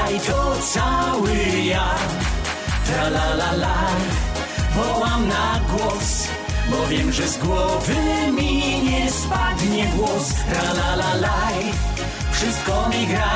La 0.06 0.12
laj, 0.12 0.20
to 0.20 0.56
cały 0.74 1.36
ja. 1.64 1.94
Tra 2.86 3.08
la 3.08 3.34
la 3.34 3.52
laj, 3.52 4.02
wołam 4.74 5.28
na 5.28 5.60
głos. 5.70 6.28
Bo 6.70 6.86
wiem, 6.86 7.12
że 7.12 7.28
z 7.28 7.38
głowy 7.38 7.96
mi 8.32 8.82
nie 8.82 9.10
spadnie 9.10 9.86
włos 9.86 10.34
Tralalalaj, 10.50 11.72
wszystko 12.32 12.88
mi 12.88 13.06
gra. 13.06 13.30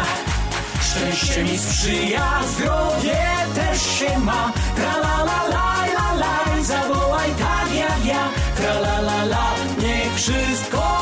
Szczęście 0.83 1.45
mi 1.45 1.59
sprzyja, 1.59 2.41
zdrowie 2.53 3.21
też 3.55 3.83
się 3.83 4.19
ma. 4.19 4.53
Tralalalaj, 4.77 5.91
lalaj, 5.95 6.65
zawołaj 6.65 7.31
tak 7.31 7.75
jak 7.75 8.05
ja. 8.05 8.29
Tralalala, 8.57 9.55
niech 9.83 10.15
wszystko 10.15 11.00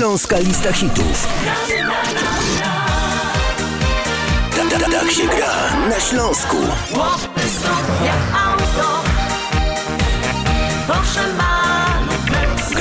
Śląska 0.00 0.38
lista 0.38 0.72
hitów. 0.72 1.28
Ta, 4.56 4.78
ta, 4.78 4.90
tak 4.90 5.10
się 5.10 5.26
gra 5.26 5.88
na 5.88 6.00
Śląsku. 6.00 6.56
Łapy 6.96 7.40
sobie 7.40 8.12
auto 8.46 9.02
Proszę 10.86 11.20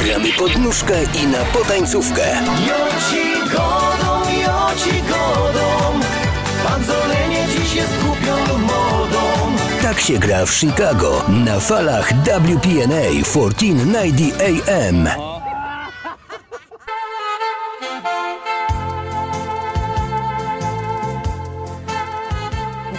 Gramy 0.03 0.33
pod 0.33 0.57
nóżkę 0.57 0.93
i 1.23 1.27
na 1.27 1.37
potańcówkę. 1.37 2.21
Joci 2.67 3.51
godą, 3.51 4.29
joci 4.31 5.01
godą 5.01 5.99
Panzolenie 6.67 7.47
dziś 7.47 7.73
jest 7.73 7.91
głupią 8.03 8.57
modą 8.57 9.21
Tak 9.81 9.99
się 9.99 10.19
gra 10.19 10.45
w 10.45 10.53
Chicago 10.53 11.23
na 11.27 11.59
falach 11.59 12.13
WPNA 12.13 13.23
1490 13.23 14.69
AM. 14.69 15.39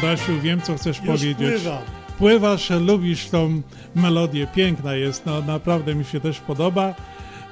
Dasiu, 0.02 0.40
wiem 0.40 0.60
co 0.60 0.77
chcesz 0.77 0.98
Już 0.98 1.06
powiedzieć. 1.06 1.62
pływam. 1.62 1.82
Pływasz, 2.18 2.70
lubisz 2.70 3.28
tą 3.28 3.62
melodię, 3.94 4.47
piękna 4.47 4.94
jest, 4.94 5.27
no 5.27 5.43
naprawdę 5.43 5.94
mi 5.94 6.05
się 6.05 6.20
też 6.20 6.40
podoba. 6.40 6.94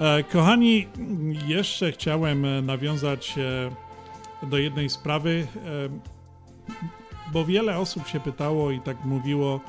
E, 0.00 0.22
kochani, 0.22 0.86
jeszcze 1.46 1.92
chciałem 1.92 2.44
e, 2.44 2.62
nawiązać 2.62 3.34
e, 4.42 4.46
do 4.46 4.58
jednej 4.58 4.90
sprawy, 4.90 5.46
bo 7.32 7.44
wiele 7.44 7.78
osób 7.78 8.08
się 8.08 8.20
pytało 8.20 8.70
i 8.70 8.80
tak 8.80 9.04
mówiło 9.04 9.60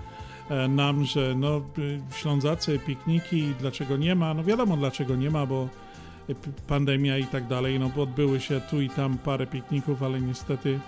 nam, 0.69 1.05
że 1.05 1.35
no 1.35 1.61
y, 1.77 2.01
Ślązacy 2.15 2.79
pikniki, 2.79 3.53
dlaczego 3.59 3.97
nie 3.97 4.15
ma? 4.15 4.33
No 4.33 4.43
wiadomo 4.43 4.77
dlaczego 4.77 5.15
nie 5.15 5.31
ma, 5.31 5.45
bo 5.45 5.69
pandemia 6.67 7.17
i 7.17 7.23
tak 7.25 7.47
dalej, 7.47 7.79
no 7.79 7.89
bo 7.95 8.01
odbyły 8.01 8.39
się 8.39 8.61
tu 8.61 8.81
i 8.81 8.89
tam 8.89 9.17
parę 9.17 9.47
pikników, 9.47 10.03
ale 10.03 10.21
niestety 10.21 10.79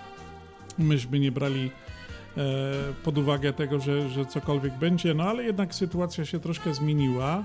myśmy 0.78 1.18
nie 1.18 1.32
brali 1.32 1.70
e, 2.36 2.42
pod 3.04 3.18
uwagę 3.18 3.52
tego, 3.52 3.80
że, 3.80 4.08
że 4.08 4.26
cokolwiek 4.26 4.78
będzie, 4.78 5.14
no 5.14 5.24
ale 5.24 5.44
jednak 5.44 5.74
sytuacja 5.74 6.24
się 6.24 6.40
troszkę 6.40 6.74
zmieniła. 6.74 7.44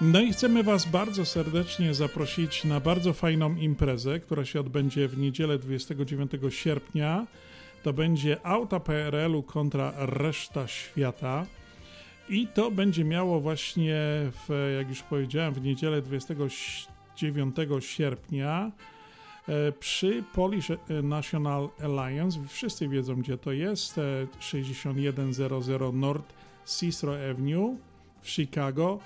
No 0.00 0.20
i 0.20 0.32
chcemy 0.32 0.62
Was 0.62 0.86
bardzo 0.86 1.24
serdecznie 1.24 1.94
zaprosić 1.94 2.64
na 2.64 2.80
bardzo 2.80 3.12
fajną 3.12 3.56
imprezę, 3.56 4.20
która 4.20 4.44
się 4.44 4.60
odbędzie 4.60 5.08
w 5.08 5.18
niedzielę 5.18 5.58
29 5.58 6.32
sierpnia. 6.50 7.26
To 7.82 7.92
będzie 7.92 8.46
auta 8.46 8.80
PRL-u 8.80 9.42
kontra 9.42 9.92
reszta 9.96 10.68
świata. 10.68 11.46
I 12.28 12.46
to 12.46 12.70
będzie 12.70 13.04
miało 13.04 13.40
właśnie, 13.40 13.96
w, 14.48 14.74
jak 14.78 14.88
już 14.88 15.02
powiedziałem, 15.02 15.54
w 15.54 15.62
niedzielę 15.62 16.02
29 16.02 17.56
sierpnia 17.80 18.70
przy 19.80 20.24
Polish 20.34 20.68
National 21.02 21.68
Alliance. 21.82 22.38
Wszyscy 22.48 22.88
wiedzą, 22.88 23.16
gdzie 23.16 23.38
to 23.38 23.52
jest. 23.52 23.98
e, 23.98 24.02
6100 24.40 25.92
North 25.92 26.34
Cicero 26.66 27.12
Avenue 27.30 27.76
w 28.22 28.30
Chicago. 28.30 28.98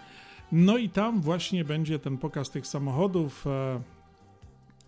No 0.52 0.78
i 0.78 0.89
tam 0.89 1.20
właśnie 1.20 1.65
będzie 1.65 1.98
ten 1.98 2.19
pokaz 2.19 2.51
tych 2.51 2.66
samochodów 2.66 3.47
e, 3.47 3.81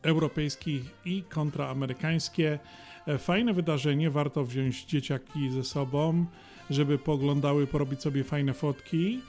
europejskich 0.02 0.82
i 1.04 1.22
kontraamerykańskie. 1.22 2.58
E, 3.06 3.18
Fajne 3.18 3.52
wydarzenie, 3.52 4.10
warto 4.10 4.44
wziąć 4.44 4.84
dzieciaki 4.84 5.50
ze 5.50 5.64
sobą, 5.64 6.26
żeby 6.70 6.98
poglądały, 6.98 7.66
porobić 7.66 8.02
sobie 8.02 8.24
fajne 8.24 8.54
fotki. 8.54 9.20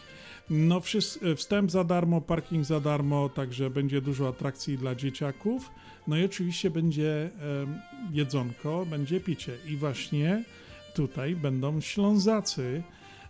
No, 0.50 0.82
e, 1.22 1.36
wstęp 1.36 1.72
za 1.72 1.84
darmo, 1.84 2.22
parking 2.22 2.66
za 2.66 2.80
darmo, 2.80 3.30
także 3.30 3.70
będzie 3.70 4.02
dużo 4.02 4.28
atrakcji 4.28 4.78
dla 4.78 4.96
dzieciaków. 4.96 5.72
No 6.08 6.18
i 6.18 6.26
oczywiście 6.26 6.70
będzie 6.70 7.30
jedzonko, 8.12 8.86
będzie 8.86 9.20
picie. 9.20 9.58
I 9.68 9.78
właśnie 9.78 10.44
tutaj 10.94 11.36
będą 11.36 11.82
Ślązacy 11.82 12.84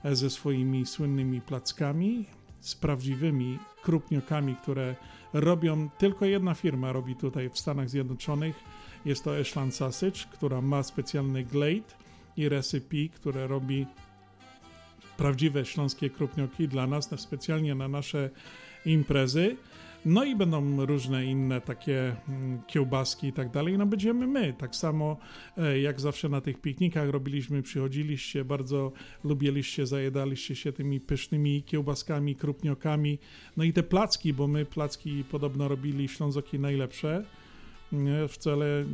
e, 0.03 0.15
ze 0.15 0.29
swoimi 0.29 0.85
słynnymi 0.85 1.41
plackami, 1.41 2.25
z 2.59 2.75
prawdziwymi 2.75 3.59
krupniokami, 3.83 4.55
które 4.55 4.95
robią, 5.33 5.89
tylko 5.89 6.25
jedna 6.25 6.53
firma 6.53 6.91
robi 6.91 7.15
tutaj 7.15 7.49
w 7.49 7.59
Stanach 7.59 7.89
Zjednoczonych. 7.89 8.55
Jest 9.05 9.23
to 9.23 9.37
Ashland 9.37 9.75
Sausage, 9.75 10.19
która 10.31 10.61
ma 10.61 10.83
specjalny 10.83 11.43
glade 11.43 11.93
i 12.37 12.49
recipe, 12.49 13.09
które 13.15 13.47
robi 13.47 13.87
prawdziwe 15.21 15.65
śląskie 15.65 16.09
krupnioki 16.09 16.67
dla 16.67 16.87
nas, 16.87 17.11
na- 17.11 17.17
specjalnie 17.17 17.75
na 17.75 17.87
nasze 17.87 18.29
imprezy. 18.85 19.57
No 20.05 20.23
i 20.23 20.35
będą 20.35 20.85
różne 20.85 21.25
inne 21.25 21.61
takie 21.61 22.15
mm, 22.29 22.61
kiełbaski 22.67 23.27
i 23.27 23.33
tak 23.33 23.51
dalej. 23.51 23.77
No 23.77 23.85
będziemy 23.85 24.27
my, 24.27 24.53
tak 24.57 24.75
samo 24.75 25.17
e, 25.57 25.79
jak 25.79 26.01
zawsze 26.01 26.29
na 26.29 26.41
tych 26.41 26.61
piknikach 26.61 27.09
robiliśmy, 27.09 27.61
przychodziliście, 27.61 28.45
bardzo 28.45 28.91
lubiliście, 29.23 29.87
zajedaliście 29.87 30.55
się 30.55 30.73
tymi 30.73 30.99
pysznymi 30.99 31.63
kiełbaskami, 31.63 32.35
krupniokami. 32.35 33.19
No 33.57 33.63
i 33.63 33.73
te 33.73 33.83
placki, 33.83 34.33
bo 34.33 34.47
my 34.47 34.65
placki 34.65 35.23
podobno 35.23 35.67
robili 35.67 36.07
Ślązoki 36.07 36.59
najlepsze. 36.59 37.25
Nie, 37.91 38.27
wcale 38.27 38.85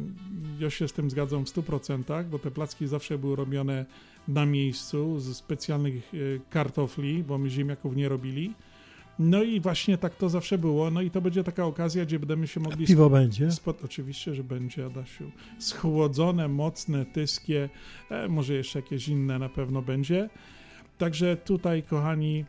ja 0.60 0.70
się 0.70 0.88
z 0.88 0.94
tym 0.94 1.10
zgadzam 1.10 1.46
w 1.46 1.50
100%, 1.50 2.24
bo 2.24 2.40
te 2.40 2.52
placki 2.52 2.88
zawsze 2.88 3.18
były 3.18 3.36
robione 3.36 3.86
na 4.28 4.46
miejscu 4.46 5.20
ze 5.20 5.34
specjalnych 5.34 5.96
e, 6.14 6.18
kartofli, 6.50 7.24
bo 7.24 7.38
my 7.38 7.50
ziemniaków 7.50 7.96
nie 7.96 8.10
robili. 8.10 8.54
No 9.20 9.44
i 9.44 9.60
właśnie 9.60 9.98
tak 9.98 10.16
to 10.16 10.30
zawsze 10.30 10.58
było. 10.58 10.92
No 10.92 11.02
i 11.02 11.12
to 11.12 11.22
będzie 11.22 11.44
taka 11.44 11.66
okazja, 11.66 12.06
gdzie 12.06 12.20
będziemy 12.20 12.48
się 12.48 12.60
mogli. 12.60 12.86
piwo 12.88 13.06
sp- 13.10 13.12
będzie? 13.14 13.52
Spod, 13.52 13.86
oczywiście, 13.86 14.36
że 14.36 14.44
będzie, 14.44 14.86
Adasiu. 14.86 15.32
Schłodzone, 15.60 16.48
mocne, 16.48 17.06
tyskie, 17.06 17.70
e, 18.10 18.28
może 18.28 18.54
jeszcze 18.54 18.80
jakieś 18.80 19.08
inne 19.08 19.40
na 19.40 19.50
pewno 19.50 19.82
będzie. 19.82 20.30
Także 20.98 21.38
tutaj, 21.38 21.84
kochani, 21.84 22.46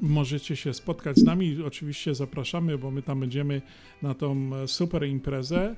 możecie 0.00 0.56
się 0.56 0.74
spotkać 0.74 1.16
z 1.16 1.24
nami. 1.24 1.62
Oczywiście 1.66 2.14
zapraszamy, 2.14 2.78
bo 2.78 2.90
my 2.90 3.02
tam 3.02 3.20
będziemy 3.20 3.62
na 4.02 4.14
tą 4.14 4.50
e, 4.54 4.68
super 4.68 5.06
imprezę. 5.08 5.76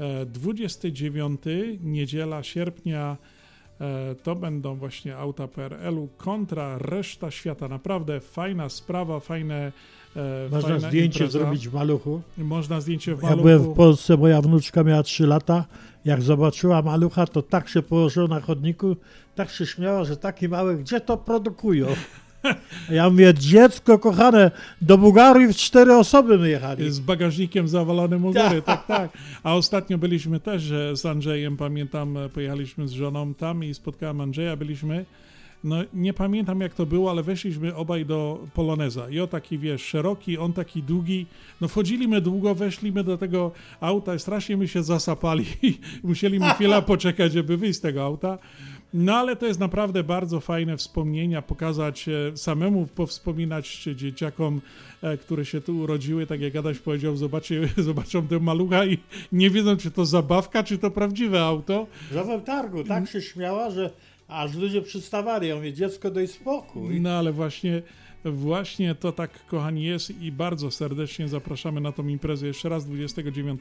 E, 0.00 0.26
29 0.26 1.40
niedziela 1.82 2.42
sierpnia 2.42 3.16
e, 3.22 3.35
to 4.22 4.34
będą 4.36 4.74
właśnie 4.74 5.16
auta 5.16 5.48
PRL-u 5.48 6.08
kontra 6.16 6.78
reszta 6.78 7.30
świata. 7.30 7.68
Naprawdę 7.68 8.20
fajna 8.20 8.68
sprawa, 8.68 9.20
fajne. 9.20 9.72
e, 10.16 10.48
Można 10.50 10.78
zdjęcie 10.78 11.24
impreza. 11.24 11.38
zrobić 11.38 11.68
w 11.68 11.74
maluchu. 11.74 12.22
Można 12.38 12.80
zdjęcie 12.80 13.14
w 13.14 13.22
Ja 13.22 13.28
maluchu. 13.28 13.42
byłem 13.42 13.62
w 13.62 13.74
Polsce, 13.74 14.16
moja 14.16 14.40
wnuczka 14.42 14.84
miała 14.84 15.02
3 15.02 15.26
lata. 15.26 15.64
Jak 16.04 16.22
zobaczyła 16.22 16.82
malucha, 16.82 17.26
to 17.26 17.42
tak 17.42 17.68
się 17.68 17.82
położyła 17.82 18.28
na 18.28 18.40
chodniku, 18.40 18.96
tak 19.34 19.50
się 19.50 19.66
śmiała, 19.66 20.04
że 20.04 20.16
taki 20.16 20.48
mały, 20.48 20.76
gdzie 20.76 21.00
to 21.00 21.16
produkują? 21.16 21.86
Ja 22.90 23.10
mówię, 23.10 23.34
dziecko 23.34 23.98
kochane, 23.98 24.50
do 24.80 24.98
Bułgarii 24.98 25.46
w 25.52 25.56
cztery 25.56 25.94
osoby 25.94 26.38
my 26.38 26.48
jechali. 26.48 26.90
Z 26.90 27.00
bagażnikiem 27.00 27.68
zawalonym 27.68 28.24
u 28.24 28.32
góry, 28.32 28.62
tak, 28.62 28.86
tak. 28.86 29.10
A 29.42 29.54
ostatnio 29.54 29.98
byliśmy 29.98 30.40
też 30.40 30.72
z 30.94 31.06
Andrzejem, 31.06 31.56
pamiętam, 31.56 32.18
pojechaliśmy 32.34 32.88
z 32.88 32.92
żoną 32.92 33.34
tam 33.34 33.64
i 33.64 33.74
spotkałem 33.74 34.20
Andrzeja, 34.20 34.56
byliśmy, 34.56 35.04
no 35.64 35.76
nie 35.94 36.12
pamiętam 36.12 36.60
jak 36.60 36.74
to 36.74 36.86
było, 36.86 37.10
ale 37.10 37.22
weszliśmy 37.22 37.74
obaj 37.74 38.06
do 38.06 38.46
Poloneza. 38.54 39.10
I 39.10 39.20
o 39.20 39.26
taki, 39.26 39.58
wiesz, 39.58 39.82
szeroki, 39.82 40.38
on 40.38 40.52
taki 40.52 40.82
długi. 40.82 41.26
No 41.60 41.68
wchodziliśmy 41.68 42.20
długo, 42.20 42.54
weszliśmy 42.54 43.04
do 43.04 43.18
tego 43.18 43.52
auta 43.80 44.14
i 44.14 44.18
strasznie 44.18 44.56
my 44.56 44.68
się 44.68 44.82
zasapali 44.82 45.44
musieliśmy 46.02 46.50
chwilę 46.50 46.82
poczekać, 46.82 47.32
żeby 47.32 47.56
wyjść 47.56 47.78
z 47.78 47.80
tego 47.80 48.04
auta. 48.04 48.38
No 48.94 49.14
ale 49.14 49.36
to 49.36 49.46
jest 49.46 49.60
naprawdę 49.60 50.04
bardzo 50.04 50.40
fajne 50.40 50.76
wspomnienia, 50.76 51.42
pokazać 51.42 52.08
e, 52.08 52.36
samemu, 52.36 52.86
powspominać 52.86 53.88
dzieciakom, 53.94 54.60
e, 55.02 55.16
które 55.16 55.44
się 55.44 55.60
tu 55.60 55.78
urodziły, 55.78 56.26
tak 56.26 56.40
jak 56.40 56.56
Adaś 56.56 56.78
powiedział, 56.78 57.16
zobaczy, 57.16 57.68
zobaczą 57.76 58.26
tę 58.26 58.40
malucha 58.40 58.86
i 58.86 58.98
nie 59.32 59.50
wiedzą, 59.50 59.76
czy 59.76 59.90
to 59.90 60.04
zabawka, 60.04 60.62
czy 60.62 60.78
to 60.78 60.90
prawdziwe 60.90 61.42
auto. 61.42 61.86
Że 62.12 62.24
w 62.24 62.44
targu 62.44 62.84
tak 62.84 63.08
się 63.08 63.22
śmiała, 63.22 63.70
że 63.70 63.90
aż 64.28 64.54
ludzie 64.54 64.82
przystawali. 64.82 65.48
Ja 65.48 65.56
mówię, 65.56 65.72
dziecko 65.72 66.10
daj 66.10 66.28
spokój. 66.28 67.00
No 67.00 67.10
ale 67.10 67.32
właśnie, 67.32 67.82
właśnie 68.24 68.94
to 68.94 69.12
tak, 69.12 69.46
kochani, 69.46 69.84
jest 69.84 70.20
i 70.20 70.32
bardzo 70.32 70.70
serdecznie 70.70 71.28
zapraszamy 71.28 71.80
na 71.80 71.92
tą 71.92 72.08
imprezę 72.08 72.46
jeszcze 72.46 72.68
raz 72.68 72.84
29 72.86 73.60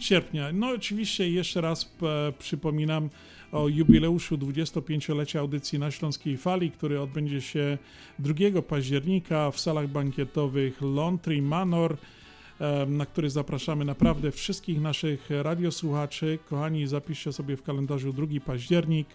sierpnia. 0.00 0.52
No 0.52 0.68
oczywiście 0.68 1.30
jeszcze 1.30 1.60
raz 1.60 1.96
e, 2.02 2.32
przypominam 2.38 3.08
o 3.52 3.68
jubileuszu 3.68 4.36
25-lecia 4.36 5.40
audycji 5.40 5.78
na 5.78 5.90
Śląskiej 5.90 6.36
Fali, 6.36 6.70
który 6.70 7.00
odbędzie 7.00 7.40
się 7.40 7.78
2 8.18 8.62
października 8.62 9.50
w 9.50 9.60
salach 9.60 9.88
bankietowych 9.88 10.82
Laundry 10.82 11.42
Manor, 11.42 11.96
na 12.86 13.06
który 13.06 13.30
zapraszamy 13.30 13.84
naprawdę 13.84 14.30
wszystkich 14.30 14.80
naszych 14.80 15.30
radiosłuchaczy. 15.30 16.38
Kochani, 16.50 16.86
zapiszcie 16.86 17.32
sobie 17.32 17.56
w 17.56 17.62
kalendarzu 17.62 18.12
2 18.12 18.26
październik. 18.46 19.08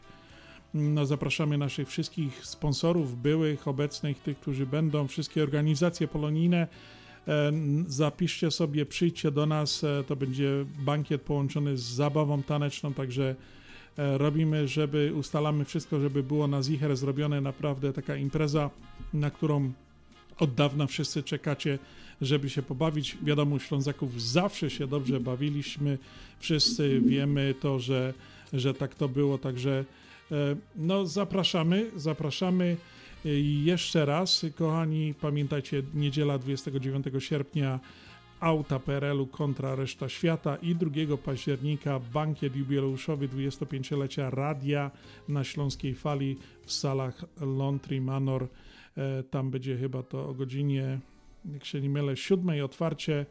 No, 0.74 1.06
zapraszamy 1.06 1.58
naszych 1.58 1.88
wszystkich 1.88 2.45
sponsorów, 2.45 3.22
byłych, 3.22 3.68
obecnych, 3.68 4.20
tych, 4.20 4.40
którzy 4.40 4.66
będą, 4.66 5.08
wszystkie 5.08 5.44
organizacje 5.44 6.08
polonijne. 6.08 6.68
Zapiszcie 7.88 8.52
sobie, 8.52 8.86
przyjdźcie 8.86 9.32
do 9.32 9.45
nas. 9.45 9.84
e, 9.84 10.03
To 10.08 10.16
będzie 10.16 10.66
bankiet 10.80 11.22
połączony 11.22 11.78
z 11.78 11.82
zabawą 11.82 12.44
taneczną, 12.44 12.94
także 12.94 13.36
robimy, 13.97 14.68
żeby 14.68 15.13
ustalamy 15.15 15.65
wszystko, 15.65 15.99
żeby 15.99 16.23
było 16.23 16.47
na 16.47 16.63
Zicher 16.63 16.97
zrobione 16.97 17.41
naprawdę 17.41 17.93
taka 17.93 18.15
impreza, 18.15 18.69
na 19.13 19.30
którą 19.30 19.72
od 20.39 20.53
dawna 20.53 20.88
wszyscy 20.88 21.23
czekacie, 21.23 21.80
żeby 22.22 22.49
się 22.49 22.61
pobawić. 22.61 23.18
Wiadomo, 23.23 23.59
Ślązaków 23.59 24.22
zawsze 24.22 24.69
się 24.69 24.88
dobrze 24.88 25.19
bawiliśmy. 25.19 25.97
Wszyscy 26.39 27.01
wiemy 27.05 27.55
to, 27.59 27.80
że, 27.80 28.13
że 28.53 28.73
tak 28.73 28.95
to 28.95 29.09
było, 29.09 29.38
także 29.38 29.85
e, 30.31 30.35
no 30.76 31.05
zapraszamy, 31.05 31.91
zapraszamy 31.95 32.77
E, 33.26 33.30
jeszcze 33.63 34.05
raz, 34.05 34.45
kochani, 34.55 35.13
pamiętajcie, 35.22 35.84
niedziela 35.93 36.38
29 36.38 37.05
sierpnia 37.19 37.80
auta 38.41 38.80
PRL-u 38.80 39.27
kontra 39.27 39.76
reszta 39.76 40.09
świata 40.09 40.55
i 40.55 40.76
2 40.76 41.18
października 41.18 41.99
bankiet 42.13 42.55
jubileuszowy 42.55 43.27
25-lecia 43.27 44.30
radia 44.30 44.91
na 45.27 45.43
Śląskiej 45.43 45.95
Fali 45.95 46.38
w 46.65 46.72
salach 46.72 47.26
Laundry 47.41 48.01
Manor. 48.01 48.47
E, 48.97 49.23
Tam 49.23 49.51
będzie 49.51 49.77
chyba 49.77 50.03
to 50.03 50.30
o 50.30 50.34
godzinie, 50.34 50.99
jak 51.53 51.65
się 51.65 51.81
nie 51.81 51.89
mylę, 51.89 52.18
siódmej 52.18 52.61
otwarcie. 52.61 53.26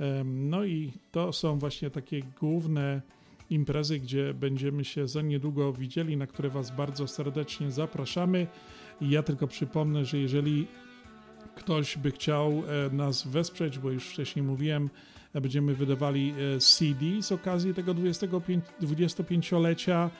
Em, 0.00 0.50
No 0.50 0.64
i 0.64 0.92
to 1.10 1.32
są 1.32 1.58
właśnie 1.58 1.90
takie 1.90 2.20
główne 2.40 3.02
imprezy, 3.50 3.98
gdzie 3.98 4.34
będziemy 4.34 4.84
się 4.84 5.08
za 5.08 5.22
niedługo 5.22 5.72
widzieli, 5.72 6.16
na 6.16 6.26
które 6.26 6.50
Was 6.50 6.76
bardzo 6.76 7.06
serdecznie 7.06 7.70
zapraszamy. 7.70 8.46
I 9.00 9.10
ja 9.10 9.22
tylko 9.22 9.46
przypomnę, 9.46 10.04
że 10.04 10.18
jeżeli 10.18 10.66
ktoś 11.58 11.98
by 11.98 12.10
chciał 12.10 12.62
e, 12.86 12.94
nas 12.96 13.26
wesprzeć, 13.26 13.78
bo 13.78 13.90
już 13.90 14.08
wcześniej 14.08 14.42
mówiłem, 14.44 14.90
e, 15.34 15.40
będziemy 15.40 15.74
wydawali 15.74 16.34
e, 16.56 16.58
CD 16.58 17.22
z 17.22 17.32
okazji 17.32 17.74
tego 17.74 17.94
25, 17.94 18.64
25-lecia. 18.82 20.10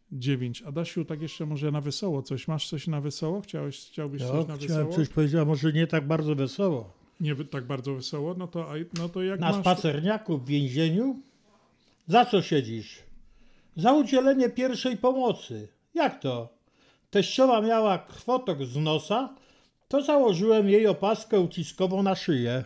Adasiu, 0.66 1.05
tak 1.05 1.23
jeszcze 1.23 1.47
może 1.47 1.70
na 1.70 1.81
wesoło 1.81 2.23
coś. 2.23 2.49
Masz 2.49 2.69
coś 2.69 2.86
na 2.86 3.01
wesoło? 3.01 3.41
Chciałeś, 3.41 3.78
chciałbyś 3.86 4.23
Ja 4.23 4.28
coś 4.28 4.47
na 4.47 4.57
chciałem 4.57 4.86
wesoło? 4.86 4.93
coś 4.93 5.09
powiedzieć, 5.09 5.41
a 5.41 5.45
może 5.45 5.73
nie 5.73 5.86
tak 5.86 6.07
bardzo 6.07 6.35
wesoło. 6.35 6.93
Nie 7.20 7.35
tak 7.36 7.66
bardzo 7.66 7.95
wesoło? 7.95 8.35
No 8.35 8.47
to, 8.47 8.69
no 8.99 9.09
to 9.09 9.23
jak 9.23 9.41
Na 9.41 9.51
masz... 9.51 9.61
spacerniaku 9.61 10.39
w 10.39 10.47
więzieniu? 10.47 11.20
Za 12.07 12.24
co 12.24 12.43
siedzisz? 12.43 13.03
Za 13.77 13.93
udzielenie 13.93 14.49
pierwszej 14.49 14.97
pomocy. 14.97 15.69
Jak 15.95 16.20
to? 16.20 16.49
Teściowa 17.11 17.61
miała 17.61 17.99
krwotok 17.99 18.65
z 18.65 18.77
nosa, 18.77 19.35
to 19.89 20.03
założyłem 20.03 20.69
jej 20.69 20.86
opaskę 20.86 21.41
uciskową 21.41 22.03
na 22.03 22.15
szyję. 22.15 22.65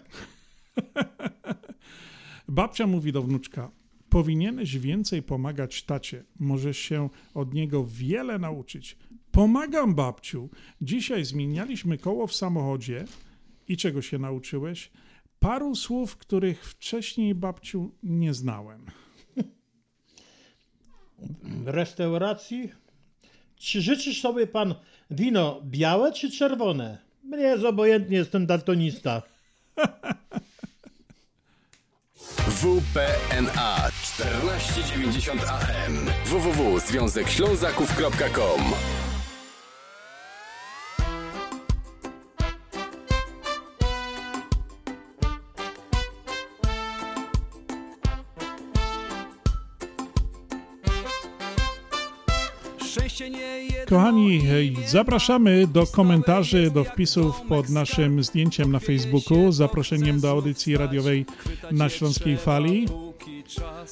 Babcia 2.48 2.86
mówi 2.86 3.12
do 3.12 3.22
wnuczka: 3.22 3.70
Powinieneś 4.10 4.78
więcej 4.78 5.22
pomagać 5.22 5.82
tacie. 5.82 6.24
Możesz 6.38 6.78
się 6.78 7.08
od 7.34 7.54
niego 7.54 7.84
wiele 7.86 8.38
nauczyć. 8.38 8.96
Pomagam, 9.30 9.94
babciu. 9.94 10.48
Dzisiaj 10.82 11.24
zmienialiśmy 11.24 11.98
koło 11.98 12.26
w 12.26 12.34
samochodzie. 12.34 13.04
I 13.68 13.76
czego 13.76 14.02
się 14.02 14.18
nauczyłeś? 14.18 14.90
Paru 15.38 15.74
słów, 15.74 16.16
których 16.16 16.64
wcześniej, 16.64 17.34
babciu, 17.34 17.90
nie 18.02 18.34
znałem. 18.34 18.86
W 21.42 21.68
restauracji? 21.68 22.72
Czy 23.56 23.82
życzysz 23.82 24.20
sobie 24.20 24.46
pan 24.46 24.74
wino 25.10 25.60
białe 25.64 26.12
czy 26.12 26.30
czerwone? 26.30 26.98
Mnie 27.24 27.42
jest 27.42 27.64
obojętnie, 27.64 28.16
jestem 28.16 28.46
daltonista. 28.46 29.22
WPNA 32.48 33.90
1490 34.18 35.42
AM 35.48 35.94
www.związekślązaków.com 36.26 38.60
Kochani, 53.88 54.40
zapraszamy 54.86 55.66
do 55.66 55.86
komentarzy, 55.86 56.70
do 56.70 56.84
wpisów 56.84 57.40
pod 57.40 57.68
naszym 57.68 58.24
zdjęciem 58.24 58.72
na 58.72 58.78
Facebooku, 58.78 59.52
zaproszeniem 59.52 60.20
do 60.20 60.30
audycji 60.30 60.76
radiowej 60.76 61.26
na 61.72 61.88
Śląskiej 61.88 62.36
Fali. 62.36 62.86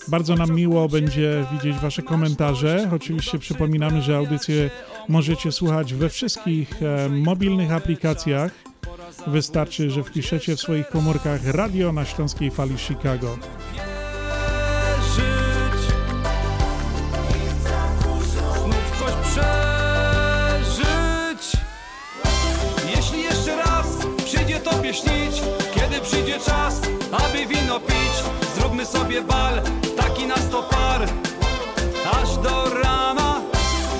Bardzo 0.09 0.35
nam 0.35 0.51
miło 0.51 0.89
będzie 0.89 1.47
widzieć 1.53 1.77
Wasze 1.77 2.03
komentarze. 2.03 2.91
Oczywiście 2.95 3.39
przypominamy, 3.39 4.03
że 4.03 4.17
audycję 4.17 4.71
możecie 5.09 5.53
słuchać 5.53 5.95
we 5.95 6.09
wszystkich 6.09 6.83
e, 6.83 7.09
mobilnych 7.09 7.73
aplikacjach. 7.73 8.53
Wystarczy, 9.27 9.91
że 9.91 10.05
wpiszecie 10.05 10.57
w 10.57 10.61
swoich 10.61 10.89
komórkach 10.89 11.47
radio 11.47 11.93
na 11.93 12.05
Śląskiej 12.05 12.51
Fali 12.51 12.79
Chicago. 12.79 13.39
Sobie 29.07 29.23
bal, 29.23 29.63
taki 29.97 30.27
na 30.27 30.37
sto 30.37 30.63
par, 30.63 31.03
aż 32.13 32.37
do 32.37 32.75
rana. 32.83 33.41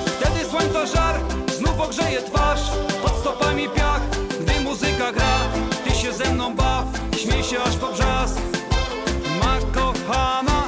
Wtedy 0.07 0.45
słońca 0.51 0.87
żar 0.87 1.21
znów 1.59 1.81
ogrzeje 1.81 2.23
twarz, 2.23 2.61
pod 3.03 3.13
stopami 3.21 3.69
piach, 3.69 4.01
gdy 4.41 4.61
muzyka 4.61 5.13
gra, 5.13 5.39
ty 5.85 5.95
się 5.95 6.13
ze 6.13 6.35
mną 6.35 6.55
baw, 6.55 6.85
śmiej 7.19 7.45
się 7.45 7.63
aż 7.63 7.77
po 7.77 7.87
brzask. 7.87 8.39
Ma 9.41 9.59
kochana, 9.75 10.63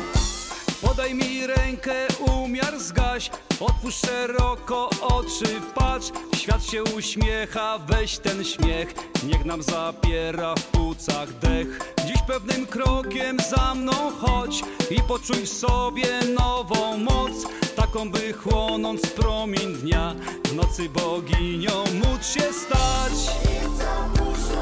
Podaj 0.82 1.14
mi 1.14 1.46
rękę, 1.46 1.94
umiar 2.26 2.80
zgaś 2.80 3.30
Otwórz 3.60 3.94
szeroko 3.94 4.90
oczy, 5.00 5.60
patrz 5.74 6.10
Świat 6.36 6.64
się 6.64 6.84
uśmiecha, 6.84 7.78
weź 7.78 8.18
ten 8.18 8.44
śmiech. 8.44 8.94
Niech 9.24 9.44
nam 9.44 9.62
zapiera 9.62 10.54
w 10.54 10.62
płucach 10.62 11.38
dech. 11.38 11.94
Dziś 12.06 12.22
pewnym 12.26 12.66
krokiem 12.66 13.36
za 13.50 13.74
mną 13.74 13.92
chodź 14.20 14.62
I 14.90 15.02
poczuj 15.08 15.46
w 15.46 15.48
sobie 15.48 16.08
nową 16.38 16.96
moc 16.96 17.32
Taką 17.76 18.10
by 18.10 18.32
chłonąc 18.32 19.06
promień 19.06 19.74
dnia. 19.74 20.14
W 20.44 20.54
nocy 20.54 20.88
boginią 20.88 21.84
móc 21.94 22.26
się 22.26 22.52
stać 22.52 23.36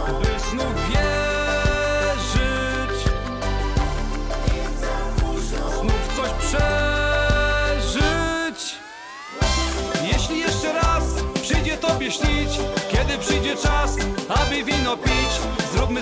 By 0.07 0.51
znów 0.51 0.86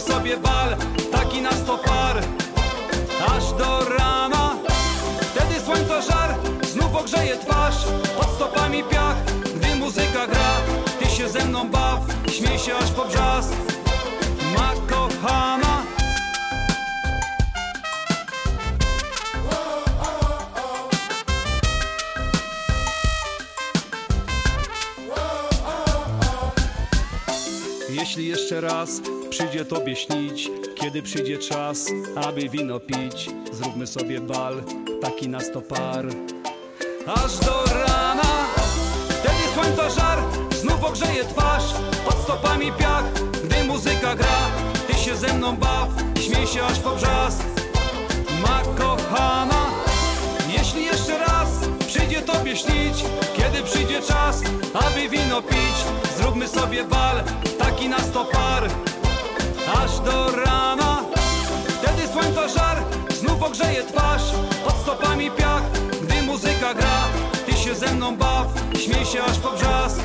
zróbmy 0.00 0.14
sobie 0.14 0.36
bal, 0.36 0.76
taki 1.12 1.42
na 1.42 1.52
sto 1.52 1.78
par, 1.78 2.22
aż 3.36 3.52
do 3.52 3.84
rana. 3.98 4.56
Wtedy 5.20 5.60
słońca 5.64 6.02
żar 6.02 6.34
znów 6.72 6.96
ogrzeje 6.96 7.36
twarz, 7.36 7.74
pod 8.18 8.30
stopami 8.30 8.84
piach, 8.84 9.16
gdy 9.56 9.76
muzyka 9.76 10.26
gra, 10.26 10.60
ty 11.00 11.10
się 11.10 11.28
ze 11.28 11.44
mną 11.44 11.68
baw, 11.68 12.00
śmiej 12.28 12.58
się 12.58 12.76
aż 12.76 12.90
po 12.90 13.04
brzask. 13.04 13.52
Ma 14.54 14.72
kochana. 14.88 15.82
Jeśli 27.90 28.26
jeszcze 28.26 28.60
raz 28.60 29.00
przyjdzie 29.34 29.64
tobie 29.64 29.96
śnić, 29.96 30.50
kiedy 30.74 31.02
przyjdzie 31.02 31.38
czas, 31.38 31.86
aby 32.26 32.48
wino 32.48 32.80
pić, 32.80 33.30
zróbmy 33.52 33.86
sobie 33.86 34.20
bal, 34.20 34.62
taki 35.02 35.28
na 35.28 35.40
sto 35.40 35.60
par. 35.60 36.06
Aż 37.06 37.38
do 37.38 37.64
rana, 37.64 38.46
wtedy 39.08 39.42
słońca 39.54 39.90
żar 39.90 40.18
znów 40.60 40.84
ogrzeje 40.84 41.24
twarz, 41.24 41.64
pod 42.04 42.14
stopami 42.14 42.72
piach, 42.72 43.04
gdy 43.44 43.64
muzyka 43.64 44.14
gra, 44.14 44.50
ty 44.86 44.94
się 44.94 45.16
ze 45.16 45.34
mną 45.34 45.56
baw, 45.56 45.88
śmiej 46.20 46.46
się 46.46 46.64
aż 46.64 46.78
po 46.78 46.90
brzask. 46.90 47.44
Ma 48.42 48.62
kochana, 48.78 49.66
jeśli 50.58 50.84
jeszcze 50.84 51.18
raz 51.18 51.48
przyjdzie 51.86 52.22
tobie 52.22 52.56
śnić, 52.56 53.04
kiedy 53.36 53.62
przyjdzie 53.62 54.02
czas, 54.02 54.42
aby 54.74 55.08
wino 55.08 55.42
pić, 55.42 55.76
zróbmy 56.18 56.48
sobie 56.48 56.84
bal, 56.84 57.22
taki 57.58 57.88
na 57.88 57.98
sto 57.98 58.24
par, 58.24 58.70
aż 59.66 60.00
do 60.00 60.30
rana. 60.44 61.00
Wtedy 61.68 62.08
słońca 62.12 62.48
żar 62.48 62.76
znów 63.20 63.42
ogrzeje 63.42 63.84
twarz, 63.84 64.22
pod 64.64 64.74
stopami 64.74 65.30
piach, 65.30 65.62
gdy 66.02 66.22
muzyka 66.22 66.74
gra, 66.74 67.04
ty 67.46 67.52
się 67.52 67.74
ze 67.74 67.94
mną 67.94 68.16
baw, 68.16 68.46
śmiej 68.78 69.04
się 69.04 69.22
aż 69.24 69.38
po 69.38 69.50
brzask. 69.50 70.00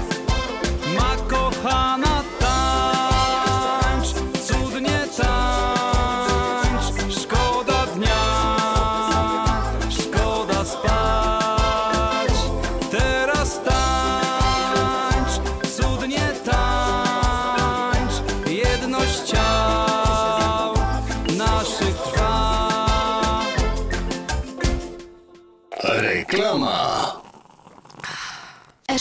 Ma 0.99 1.15
kochana 1.29 2.23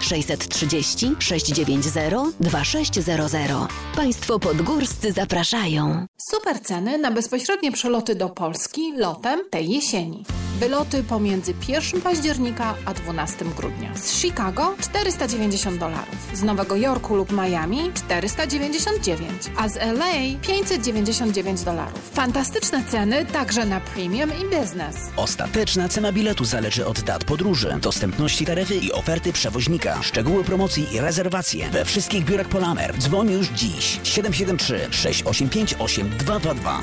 630 0.00 1.16
690 1.18 2.34
2600. 2.40 3.68
Państwo 3.96 4.38
podgórscy 4.38 5.12
zapraszają. 5.12 6.06
Super 6.30 6.60
ceny 6.60 6.98
na 6.98 7.10
bezpośrednie 7.10 7.72
przeloty 7.72 8.14
do 8.14 8.28
Polski 8.28 8.92
lotem 8.96 9.40
tej 9.50 9.68
jesieni. 9.70 10.24
Wyloty 10.60 11.04
pomiędzy 11.04 11.54
1 11.68 12.00
października 12.00 12.74
a 12.84 12.94
12 12.94 13.44
grudnia. 13.56 13.94
Z 13.94 14.20
Chicago 14.20 14.74
490 14.80 15.80
dolarów. 15.80 16.30
Z 16.34 16.42
Nowego 16.42 16.76
Jorku 16.76 17.16
lub 17.16 17.32
Miami 17.32 17.92
499, 17.94 19.30
a 19.56 19.68
z 19.68 19.76
LA 19.76 20.38
599 20.42 21.62
dolarów. 21.62 22.10
Fantastyczne 22.12 22.84
ceny 22.84 23.26
także 23.26 23.66
na 23.66 23.80
premium 23.80 24.30
i 24.30 24.56
business. 24.56 24.96
Ostateczna 25.16 25.88
cena 25.88 26.12
biletu 26.12 26.44
zależy 26.44 26.86
od 26.86 27.00
dat 27.00 27.24
podróży, 27.24 27.78
dostępności 27.80 28.46
taryfy 28.46 28.74
i 28.74 28.92
oferty 28.92 29.32
przewoźnika. 29.32 30.02
Szczegóły 30.02 30.44
promocji 30.44 30.94
i 30.94 31.00
rezerwacje 31.00 31.70
we 31.70 31.84
wszystkich 31.84 32.24
biurach 32.24 32.48
Polamer. 32.48 32.98
Dzwoń 32.98 33.32
już 33.32 33.48
dziś 33.48 34.00
773 34.02 34.88
685 34.90 35.74
8222. 35.78 36.82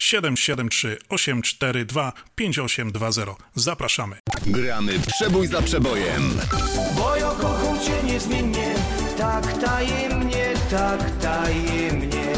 773 0.00 0.98
842 1.08 2.12
5820. 2.34 3.34
Zapraszamy. 3.54 4.16
Gramy 4.46 4.92
przebój 5.06 5.46
za 5.46 5.62
przebojem. 5.62 6.40
Bo 6.96 7.16
ja 7.16 7.30
kocham 7.30 7.80
cię 7.80 8.02
niezmiennie, 8.04 8.74
tak 9.18 9.52
tajemnie, 9.52 10.52
tak 10.70 11.10
tajemnie. 11.22 12.32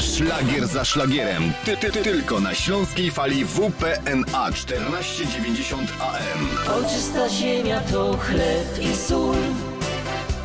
Szlagier 0.00 0.66
za 0.66 0.84
szlagierem. 0.84 1.52
Ty, 1.64 1.76
ty, 1.76 1.92
ty, 1.92 2.02
tylko 2.02 2.40
na 2.40 2.54
śląskiej 2.54 3.10
fali 3.10 3.44
WPNA 3.44 4.52
1490 4.52 5.92
AM. 6.00 6.48
Ojczysta 6.76 7.28
ziemia 7.28 7.80
to 7.80 8.16
chleb 8.16 8.78
i 8.92 8.96
sól, 8.96 9.36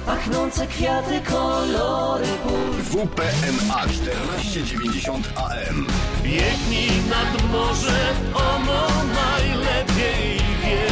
pachnące 0.06 0.68
kwiaty, 0.68 1.22
kolory 1.22 2.28
pól. 2.44 2.72
WPNA 2.84 3.88
1490 3.88 5.28
AM. 5.36 5.88
Biegnij 6.24 6.92
nad 7.10 7.52
morze, 7.52 8.00
ono 8.34 8.88
najlepiej 9.14 10.40
wie. 10.64 10.88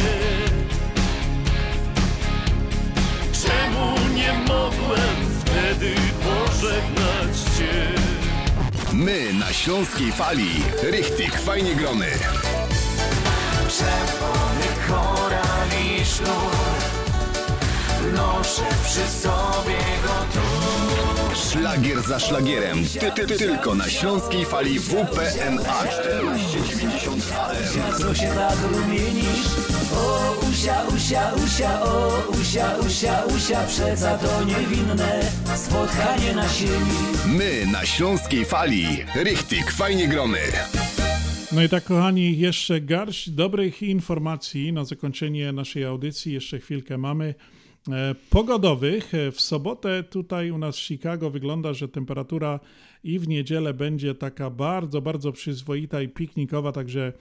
Czemu 3.32 4.16
nie 4.16 4.34
mogłem 4.34 5.16
wtedy 5.40 5.96
pożegnać 6.24 7.38
cię? 7.58 7.90
My 8.94 9.34
na 9.34 9.54
śląskiej 9.54 10.12
fali. 10.12 10.64
Richtig, 10.92 11.40
fajnie 11.40 11.76
gromy. 11.76 12.12
Czerwony 13.70 14.68
koral 14.88 15.68
i 15.86 16.06
sznur 16.06 16.69
Noszę 18.16 18.62
przy 18.84 19.08
sobie 19.08 19.78
go 20.04 20.14
tu 20.34 20.70
Szlagier 21.36 22.02
za 22.02 22.20
szlagierem. 22.20 22.86
Ty, 23.00 23.12
ty, 23.12 23.28
ty, 23.28 23.38
tylko 23.38 23.76
na 23.76 23.90
śląskiej 23.90 24.46
fali 24.46 24.80
WPNA 24.80 25.84
1490 25.84 27.32
AM. 27.32 28.00
Co 28.00 28.14
się 28.16 28.28
tak 28.28 28.58
rumienisz? 28.72 29.48
O, 29.94 30.36
usia, 30.52 30.84
usia, 30.96 31.32
usia, 31.46 31.82
o, 31.82 32.24
usia, 32.42 32.76
usia, 32.88 33.24
usia, 33.36 33.64
przeca 33.68 34.18
to 34.18 34.44
niewinne 34.44 35.22
spotkanie 35.56 36.36
na 36.36 36.50
sieni. 36.50 37.00
My 37.38 37.66
na 37.72 37.86
śląskiej 37.86 38.46
fali. 38.46 38.86
Richtig, 39.16 39.72
fajnie 39.72 40.08
gromy. 40.08 40.40
No 41.52 41.64
i 41.64 41.70
tak, 41.70 41.84
kochani, 41.84 42.38
jeszcze 42.38 42.82
garść 42.82 43.30
dobrych 43.30 43.84
informacji 43.84 44.74
na 44.74 44.86
zakończenie 44.86 45.52
naszej 45.52 45.86
audycji. 45.86 46.34
Jeszcze 46.34 46.60
chwilkę 46.60 46.98
mamy. 46.98 47.36
E, 47.92 48.16
Pogodowych. 48.30 49.14
E, 49.14 49.32
W 49.32 49.42
sobotę 49.42 50.04
tutaj 50.04 50.52
u 50.52 50.58
nas 50.58 50.76
w 50.76 50.80
Chicago 50.80 51.30
wygląda, 51.30 51.74
że 51.74 51.88
temperatura 51.88 52.60
i 53.04 53.20
w 53.20 53.28
niedzielę 53.28 53.74
będzie 53.74 54.16
taka 54.16 54.50
bardzo, 54.50 55.02
bardzo 55.02 55.32
przyzwoita 55.32 56.02
i 56.02 56.08
piknikowa, 56.08 56.72
także 56.72 57.14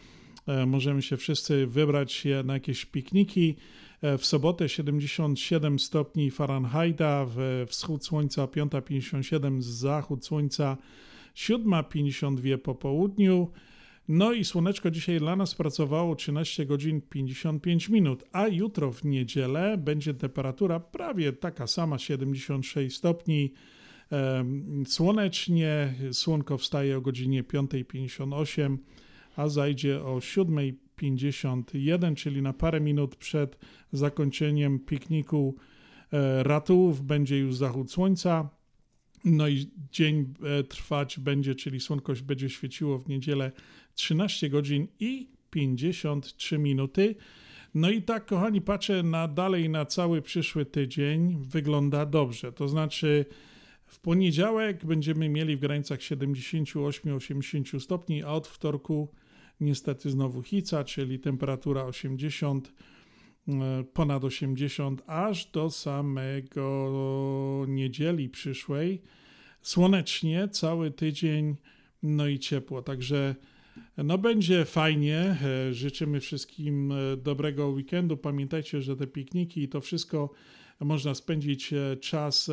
e, 0.46 0.66
możemy 0.66 1.02
się 1.02 1.16
wszyscy 1.16 1.66
wybrać 1.66 2.24
na 2.44 2.54
jakieś 2.54 2.84
pikniki. 2.84 3.56
W 4.18 4.26
sobotę 4.26 4.68
77 4.68 5.78
stopni 5.78 6.30
Fahrenheita, 6.30 7.26
w 7.28 7.66
wschód 7.68 8.04
słońca 8.04 8.44
5,57, 8.46 9.62
zachód 9.62 10.26
słońca 10.26 10.76
7,52 11.34 12.58
po 12.58 12.74
południu. 12.74 13.50
No 14.08 14.32
i 14.32 14.44
słoneczko 14.44 14.90
dzisiaj 14.90 15.18
dla 15.18 15.36
nas 15.36 15.54
pracowało 15.54 16.16
13 16.16 16.66
godzin 16.66 17.00
55 17.00 17.88
minut, 17.88 18.24
a 18.32 18.48
jutro 18.48 18.92
w 18.92 19.04
niedzielę 19.04 19.78
będzie 19.78 20.14
temperatura 20.14 20.80
prawie 20.80 21.32
taka 21.32 21.66
sama 21.66 21.98
76 21.98 22.96
stopni. 22.96 23.52
Słonecznie, 24.86 25.94
słonko 26.12 26.58
wstaje 26.58 26.96
o 26.96 27.00
godzinie 27.00 27.44
5.58, 27.44 28.78
a 29.36 29.48
zajdzie 29.48 30.02
o 30.02 30.16
7.51, 30.16 32.14
czyli 32.14 32.42
na 32.42 32.52
parę 32.52 32.80
minut 32.80 33.16
przed 33.16 33.58
zakończeniem 33.92 34.78
pikniku 34.78 35.56
e, 36.12 36.42
ratułów 36.42 37.02
będzie 37.02 37.38
już 37.38 37.56
zachód 37.56 37.92
słońca. 37.92 38.48
No 39.24 39.48
i 39.48 39.70
dzień 39.92 40.34
e, 40.42 40.64
trwać 40.64 41.20
będzie, 41.20 41.54
czyli 41.54 41.80
słonko 41.80 42.12
będzie 42.24 42.50
świeciło 42.50 42.98
w 42.98 43.08
niedzielę 43.08 43.52
13 43.98 44.50
godzin 44.50 44.88
i 45.00 45.28
53 45.50 46.58
minuty. 46.58 47.14
No 47.74 47.90
i 47.90 48.02
tak, 48.02 48.26
kochani, 48.26 48.60
patrzę 48.60 49.02
na 49.02 49.28
dalej 49.28 49.68
na 49.68 49.84
cały 49.84 50.22
przyszły 50.22 50.66
tydzień. 50.66 51.38
Wygląda 51.48 52.06
dobrze. 52.06 52.52
To 52.52 52.68
znaczy, 52.68 53.24
w 53.86 54.00
poniedziałek 54.00 54.86
będziemy 54.86 55.28
mieli 55.28 55.56
w 55.56 55.60
granicach 55.60 55.98
78-80 55.98 57.80
stopni, 57.80 58.22
a 58.22 58.28
od 58.28 58.46
wtorku 58.46 59.08
niestety 59.60 60.10
znowu 60.10 60.42
hica, 60.42 60.84
czyli 60.84 61.18
temperatura 61.18 61.84
80, 61.84 62.72
e, 63.48 63.84
ponad 63.92 64.24
80, 64.24 65.02
aż 65.06 65.46
do 65.46 65.70
samego 65.70 67.64
niedzieli 67.68 68.28
przyszłej. 68.28 69.02
Słonecznie 69.62 70.48
cały 70.48 70.90
tydzień, 70.90 71.56
no 72.02 72.26
i 72.26 72.38
ciepło. 72.38 72.82
Także 72.82 73.34
No 74.04 74.18
będzie 74.18 74.64
fajnie. 74.64 75.36
E, 75.68 75.74
Życzymy 75.74 76.20
wszystkim 76.20 76.92
e, 76.92 77.16
dobrego 77.16 77.68
weekendu. 77.68 78.16
Pamiętajcie, 78.16 78.82
że 78.82 78.96
te 78.96 79.06
pikniki 79.06 79.62
i 79.62 79.68
to 79.68 79.80
wszystko 79.80 80.30
można 80.80 81.14
spędzić 81.14 81.72
e, 81.72 81.96
czas 81.96 82.50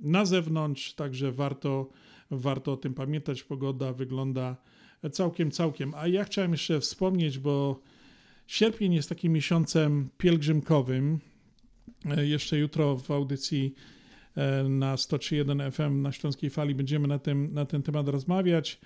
na 0.00 0.24
zewnątrz, 0.24 0.94
także 0.94 1.32
warto, 1.32 1.88
warto 2.30 2.72
o 2.72 2.76
tym 2.76 2.94
pamiętać. 2.94 3.42
Pogoda 3.42 3.92
wygląda 3.92 4.56
całkiem, 5.12 5.50
całkiem. 5.50 5.92
A 5.94 6.08
ja 6.08 6.24
chciałem 6.24 6.52
jeszcze 6.52 6.80
wspomnieć, 6.80 7.38
bo 7.38 7.82
sierpień 8.46 8.94
jest 8.94 9.08
takim 9.08 9.32
miesiącem 9.32 10.08
pielgrzymkowym. 10.18 11.18
Jeszcze 12.22 12.58
jutro 12.58 12.96
w 12.96 13.10
audycji 13.10 13.74
na 14.68 14.96
103.1 14.96 15.72
FM 15.72 16.02
na 16.02 16.12
Śląskiej 16.12 16.50
Fali 16.50 16.74
będziemy 16.74 17.08
na, 17.08 17.18
tym, 17.18 17.54
na 17.54 17.64
ten 17.64 17.82
temat 17.82 18.08
rozmawiać. 18.08 18.80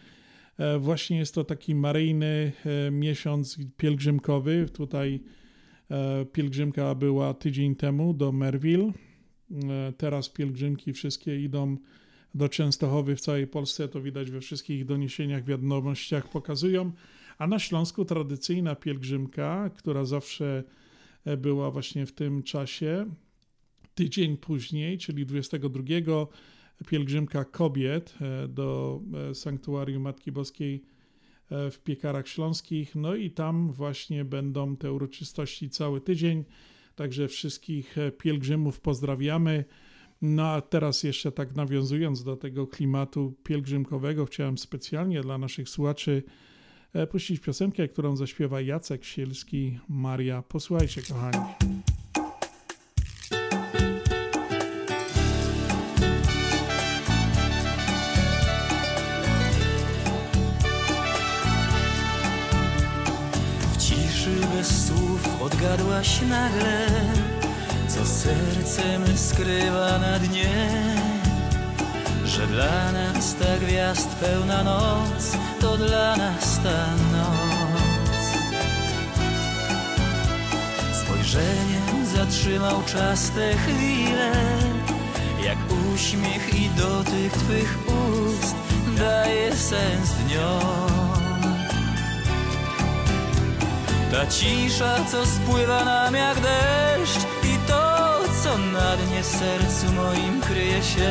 E, 0.61 0.79
Właśnie 0.79 1.19
jest 1.19 1.35
to 1.35 1.45
taki 1.45 1.75
maryjny 1.75 2.53
e, 2.65 2.91
miesiąc 2.91 3.59
pielgrzymkowy. 3.77 4.67
Tutaj 4.73 5.21
e, 5.91 6.25
pielgrzymka 6.25 6.95
była 6.95 7.35
tydzień 7.35 7.77
temu 7.77 8.15
do 8.15 8.33
Merville. 8.33 8.93
Teraz 9.97 10.29
pielgrzymki 10.29 10.93
wszystkie 10.93 11.41
idą 11.41 11.77
do 12.35 12.49
Częstochowy 12.49 13.17
w 13.17 13.21
całej 13.21 13.47
Polsce. 13.47 13.89
To 13.89 14.03
widać 14.03 14.31
we 14.31 14.41
wszystkich 14.41 14.85
doniesieniach, 14.85 15.45
wiadomościach 15.45 16.31
pokazują. 16.31 16.93
A 17.39 17.47
na 17.47 17.59
Śląsku 17.59 18.05
tradycyjna 18.05 18.75
pielgrzymka, 18.75 19.71
która 19.77 20.05
zawsze 20.05 20.65
była 21.39 21.71
właśnie 21.71 22.07
w 22.07 22.13
tym 22.13 22.43
czasie, 22.43 23.07
tydzień 23.95 24.37
później, 24.37 24.99
czyli 24.99 25.27
22, 25.27 25.83
pielgrzymka 26.87 27.45
kobiet 27.45 28.15
e, 28.21 28.49
do 28.49 29.01
e, 29.31 29.35
sanktuarium 29.35 30.03
Matki 30.03 30.33
Boskiej 30.33 30.85
e, 31.51 31.71
w 31.71 31.81
Piekarach 31.81 32.29
Śląskich. 32.29 32.95
No 32.95 33.15
i 33.15 33.31
tam 33.31 33.73
właśnie 33.73 34.25
będą 34.25 34.77
te 34.77 34.93
uroczystości 34.93 35.71
cały 35.71 36.01
tydzień. 36.01 36.45
Także 36.95 37.29
wszystkich 37.29 37.97
pielgrzymów 38.19 38.81
pozdrawiamy. 38.81 39.65
No 40.23 40.47
a 40.47 40.61
teraz 40.61 41.03
jeszcze 41.03 41.33
tak 41.33 41.55
nawiązując 41.55 42.25
do 42.25 42.37
tego 42.37 42.67
klimatu 42.67 43.35
pielgrzymkowego, 43.45 44.27
chciałem 44.27 44.59
specjalnie 44.59 45.21
dla 45.21 45.39
naszych 45.39 45.69
słuchaczy 45.69 46.23
puścić 47.11 47.41
piosenkę, 47.41 47.89
którą 47.89 48.17
zaśpiewa 48.17 48.61
Jacek 48.61 49.05
Sielski, 49.05 49.79
Maria. 49.89 50.43
Posłuchajcie, 50.43 51.03
kochani. 51.03 51.39
Odgadłaś 66.01 66.21
nagle, 66.21 66.87
co 67.89 68.07
sercem 68.07 69.19
skrywa 69.19 69.99
na 69.99 70.19
dnie. 70.19 70.69
Że 72.25 72.47
dla 72.47 72.93
nas 72.93 73.35
ta 73.35 73.59
gwiazd 73.67 74.09
pełna 74.09 74.65
noc, 74.65 75.37
to 75.61 75.77
dla 75.77 76.17
nas 76.17 76.61
ta 76.63 76.87
noc. 77.13 78.27
Spojrzeniem 80.93 82.07
zatrzymał 82.17 82.83
czas 82.83 83.31
te 83.31 83.57
chwile, 83.57 84.33
jak 85.45 85.59
uśmiech 85.95 86.55
i 86.55 86.69
dotyk 86.69 87.33
Twych 87.33 87.79
ust 87.87 88.57
daje 88.99 89.57
sens 89.57 90.11
dniom. 90.11 91.10
Ta 94.11 94.27
cisza, 94.27 95.05
co 95.11 95.27
spływa 95.27 95.85
nam 95.85 96.15
jak 96.15 96.41
deszcz 96.41 97.19
I 97.43 97.59
to, 97.69 98.21
co 98.43 98.59
na 98.59 98.97
dnie 98.97 99.25
sercu 99.25 99.93
moim 99.93 100.41
kryje 100.41 100.83
się. 100.83 101.11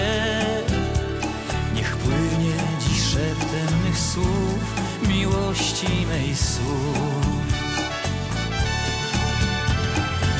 Niech 1.75 1.95
płynie 1.95 2.55
dziś 2.79 3.03
szeptem 3.03 3.79
mych 3.85 3.99
słów 3.99 4.63
Miłości 5.07 6.05
mej 6.09 6.35
słów. 6.35 7.39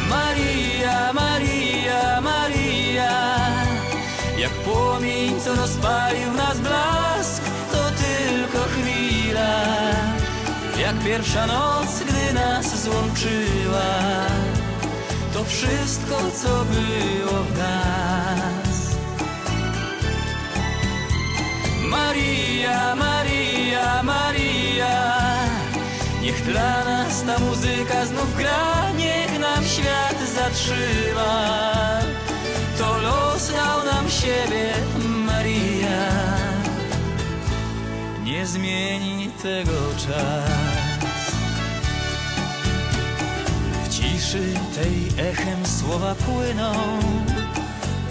Maria, 0.10 1.14
Maria, 1.14 2.22
Maria 2.22 3.40
Jak 4.38 4.52
płomień, 4.52 5.42
co 5.42 5.56
rozpalił 5.56 6.34
nas 6.34 6.60
blask 6.60 7.44
To 7.72 7.78
tylko 7.78 8.68
chwila 8.70 10.09
jak 10.80 11.00
pierwsza 11.00 11.48
noc, 11.48 12.04
gdy 12.04 12.34
nas 12.34 12.84
złączyła 12.84 13.92
To 15.34 15.44
wszystko, 15.44 16.16
co 16.42 16.66
było 16.66 17.44
w 17.44 17.58
nas. 17.58 18.96
Maria, 21.84 22.96
Maria, 22.96 24.04
Maria 24.04 25.14
Niech 26.22 26.44
dla 26.44 26.84
nas 26.86 27.24
ta 27.24 27.40
muzyka 27.40 28.06
znów 28.06 28.38
gra 28.38 28.92
Niech 28.98 29.40
nam 29.40 29.64
świat 29.66 30.18
zatrzyma. 30.36 31.60
To 32.78 32.98
los 32.98 33.52
dał 33.52 33.86
nam 33.94 34.10
siebie, 34.10 34.74
Maria 35.26 36.39
nie 38.30 38.46
zmieni 38.46 39.30
tego 39.44 39.80
czas. 39.98 41.32
W 43.86 43.90
ciszy 43.90 44.54
tej 44.76 45.28
echem 45.30 45.66
słowa 45.66 46.16
płyną, 46.16 46.74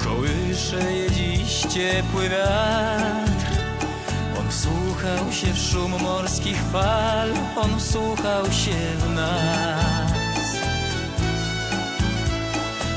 kołysze 0.05 0.93
je 0.93 1.11
dziś 1.11 1.61
ciepły 1.61 2.29
wiatr. 2.29 3.47
On 4.41 4.51
wsłuchał 4.51 5.33
się 5.33 5.53
w 5.53 5.59
szum 5.59 6.03
morskich 6.03 6.63
fal, 6.73 7.29
on 7.57 7.81
wsłuchał 7.81 8.45
się 8.45 8.79
w 8.99 9.15
nas. 9.15 10.13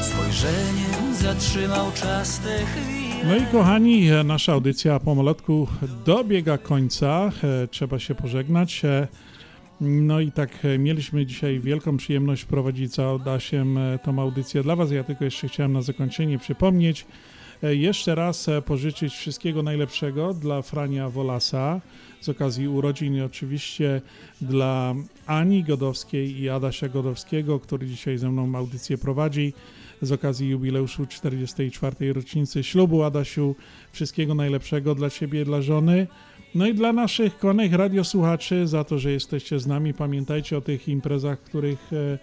Spojrzeniem 0.01 1.15
zatrzymał 1.15 1.91
czas 1.91 2.39
chwile. 2.39 3.00
No 3.27 3.35
i 3.35 3.45
kochani, 3.51 4.09
e, 4.09 4.23
nasza 4.23 4.53
audycja 4.53 4.99
pomolotku 4.99 5.67
dobiega 6.05 6.57
końca. 6.57 7.31
E, 7.43 7.67
Trzeba 7.67 7.99
się 7.99 8.15
pożegnać. 8.15 8.85
E, 8.85 9.07
No 9.81 10.19
i 10.19 10.31
tak 10.31 10.49
mieliśmy 10.79 11.25
dzisiaj 11.25 11.59
wielką 11.59 11.97
przyjemność 11.97 12.45
prowadzić 12.45 12.93
z 12.93 12.99
Audasiem 12.99 13.77
e, 13.77 13.99
tą 13.99 14.19
audycję 14.21 14.63
dla 14.63 14.75
Was. 14.75 14.91
Ja 14.91 15.03
tylko 15.03 15.25
jeszcze 15.25 15.47
chciałem 15.47 15.73
na 15.73 15.81
zakończenie 15.81 16.39
przypomnieć, 16.39 17.05
jeszcze 17.61 18.15
raz 18.15 18.49
pożyczyć 18.65 19.13
wszystkiego 19.13 19.63
najlepszego 19.63 20.33
dla 20.33 20.61
Frania 20.61 21.09
Wolasa 21.09 21.81
z 22.21 22.29
okazji 22.29 22.67
urodzin 22.67 23.15
i 23.15 23.21
oczywiście 23.21 24.01
dla 24.41 24.95
Ani 25.25 25.63
Godowskiej 25.63 26.39
i 26.41 26.49
Adasia 26.49 26.87
Godowskiego, 26.87 27.59
który 27.59 27.87
dzisiaj 27.87 28.17
ze 28.17 28.31
mną 28.31 28.55
audycję 28.55 28.97
prowadzi 28.97 29.53
z 30.01 30.11
okazji 30.11 30.49
jubileuszu 30.49 31.05
44. 31.05 32.13
rocznicy 32.13 32.63
ślubu. 32.63 33.03
Adasiu, 33.03 33.55
wszystkiego 33.91 34.35
najlepszego 34.35 34.95
dla 34.95 35.09
Ciebie, 35.09 35.45
dla 35.45 35.61
żony. 35.61 36.07
No 36.55 36.67
i 36.67 36.73
dla 36.73 36.93
naszych 36.93 37.37
kochanych 37.37 37.73
radiosłuchaczy 37.73 38.67
za 38.67 38.83
to, 38.83 38.99
że 38.99 39.11
jesteście 39.11 39.59
z 39.59 39.67
nami. 39.67 39.93
Pamiętajcie 39.93 40.57
o 40.57 40.61
tych 40.61 40.87
imprezach, 40.87 41.39
których 41.39 41.93
e, 41.93 42.19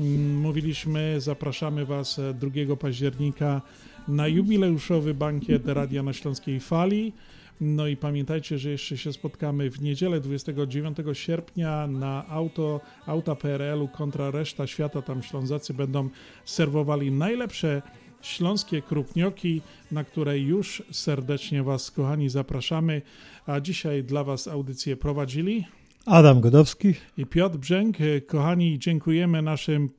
mm, 0.00 0.40
mówiliśmy. 0.40 1.20
Zapraszamy 1.20 1.86
Was 1.86 2.18
e, 2.18 2.34
2 2.34 2.76
października 2.76 3.62
na 4.08 4.28
jubileuszowy 4.28 5.14
bankiet 5.14 5.66
Radia 5.66 6.02
na 6.02 6.12
Śląskiej 6.12 6.60
Fali. 6.60 7.12
No 7.60 7.86
i 7.86 7.96
pamiętajcie, 7.96 8.58
że 8.58 8.70
jeszcze 8.70 8.98
się 8.98 9.12
spotkamy 9.12 9.70
w 9.70 9.80
niedzielę 9.80 10.20
29 10.20 10.98
sierpnia 11.12 11.86
na 11.86 12.28
auto, 12.28 12.80
auta 13.06 13.34
PRL-u 13.34 13.88
kontra 13.88 14.30
reszta 14.30 14.66
świata. 14.66 15.02
Tam 15.02 15.22
Ślązacy 15.22 15.74
będą 15.74 16.08
serwowali 16.44 17.12
najlepsze 17.12 17.82
śląskie 18.22 18.82
krupnioki, 18.82 19.62
na 19.92 20.04
które 20.04 20.38
już 20.38 20.82
serdecznie 20.90 21.62
Was, 21.62 21.90
kochani, 21.90 22.28
zapraszamy. 22.28 23.02
A 23.46 23.60
dzisiaj 23.60 24.04
dla 24.04 24.24
Was 24.24 24.48
audycję 24.48 24.96
prowadzili 24.96 25.64
Adam 26.06 26.40
Godowski. 26.40 26.94
i 27.16 27.26
Piotr 27.26 27.58
Brzęk. 27.58 27.96
Kochani, 28.26 28.78
dziękujemy 28.78 29.42
naszym 29.42 29.90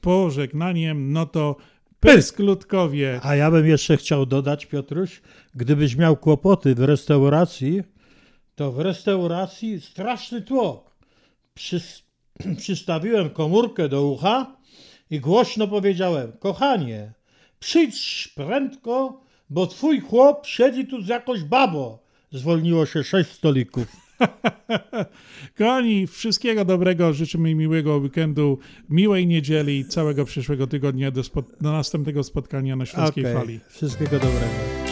pożegnaniem. 0.00 1.12
No 1.12 1.26
to 1.26 1.56
pysk 2.06 2.38
ludkowie. 2.38 3.20
A 3.22 3.36
ja 3.36 3.50
bym 3.50 3.66
jeszcze 3.66 3.96
chciał 3.96 4.26
dodać, 4.26 4.66
Piotruś, 4.66 5.22
gdybyś 5.54 5.96
miał 5.96 6.16
kłopoty 6.16 6.74
w 6.74 6.80
restauracji, 6.80 7.82
to 8.54 8.72
w 8.72 8.80
restauracji 8.80 9.80
straszny 9.80 10.42
tłok. 10.42 10.96
Przys 11.54 12.02
przystawiłem 12.62 13.30
komórkę 13.30 13.88
do 13.88 14.06
ucha 14.06 14.56
i 15.10 15.20
głośno 15.20 15.68
powiedziałem: 15.68 16.32
Kochanie, 16.32 17.12
przyjdź 17.58 18.28
prędko, 18.34 19.20
bo 19.50 19.66
twój 19.66 20.00
chłop 20.00 20.46
siedzi 20.46 20.86
tu 20.86 21.02
z 21.02 21.08
jakąś 21.08 21.42
babą. 21.42 21.98
Zwolniło 22.32 22.86
się 22.86 23.04
sześć 23.04 23.30
stolików. 23.30 24.05
Kochani, 25.58 26.06
wszystkiego 26.06 26.64
dobrego, 26.64 27.12
życzymy 27.12 27.54
miłego 27.54 27.96
weekendu, 27.96 28.58
miłej 28.90 29.26
niedzieli, 29.26 29.84
całego 29.84 30.24
przyszłego 30.24 30.66
tygodnia 30.66 31.10
do, 31.10 31.20
spo- 31.20 31.44
do 31.60 31.72
następnego 31.72 32.22
spotkania 32.22 32.76
na 32.76 32.86
Śląskiej 32.86 33.24
okay. 33.24 33.34
Fali. 33.34 33.60
Wszystkiego 33.68 34.10
dobrego. 34.10 34.85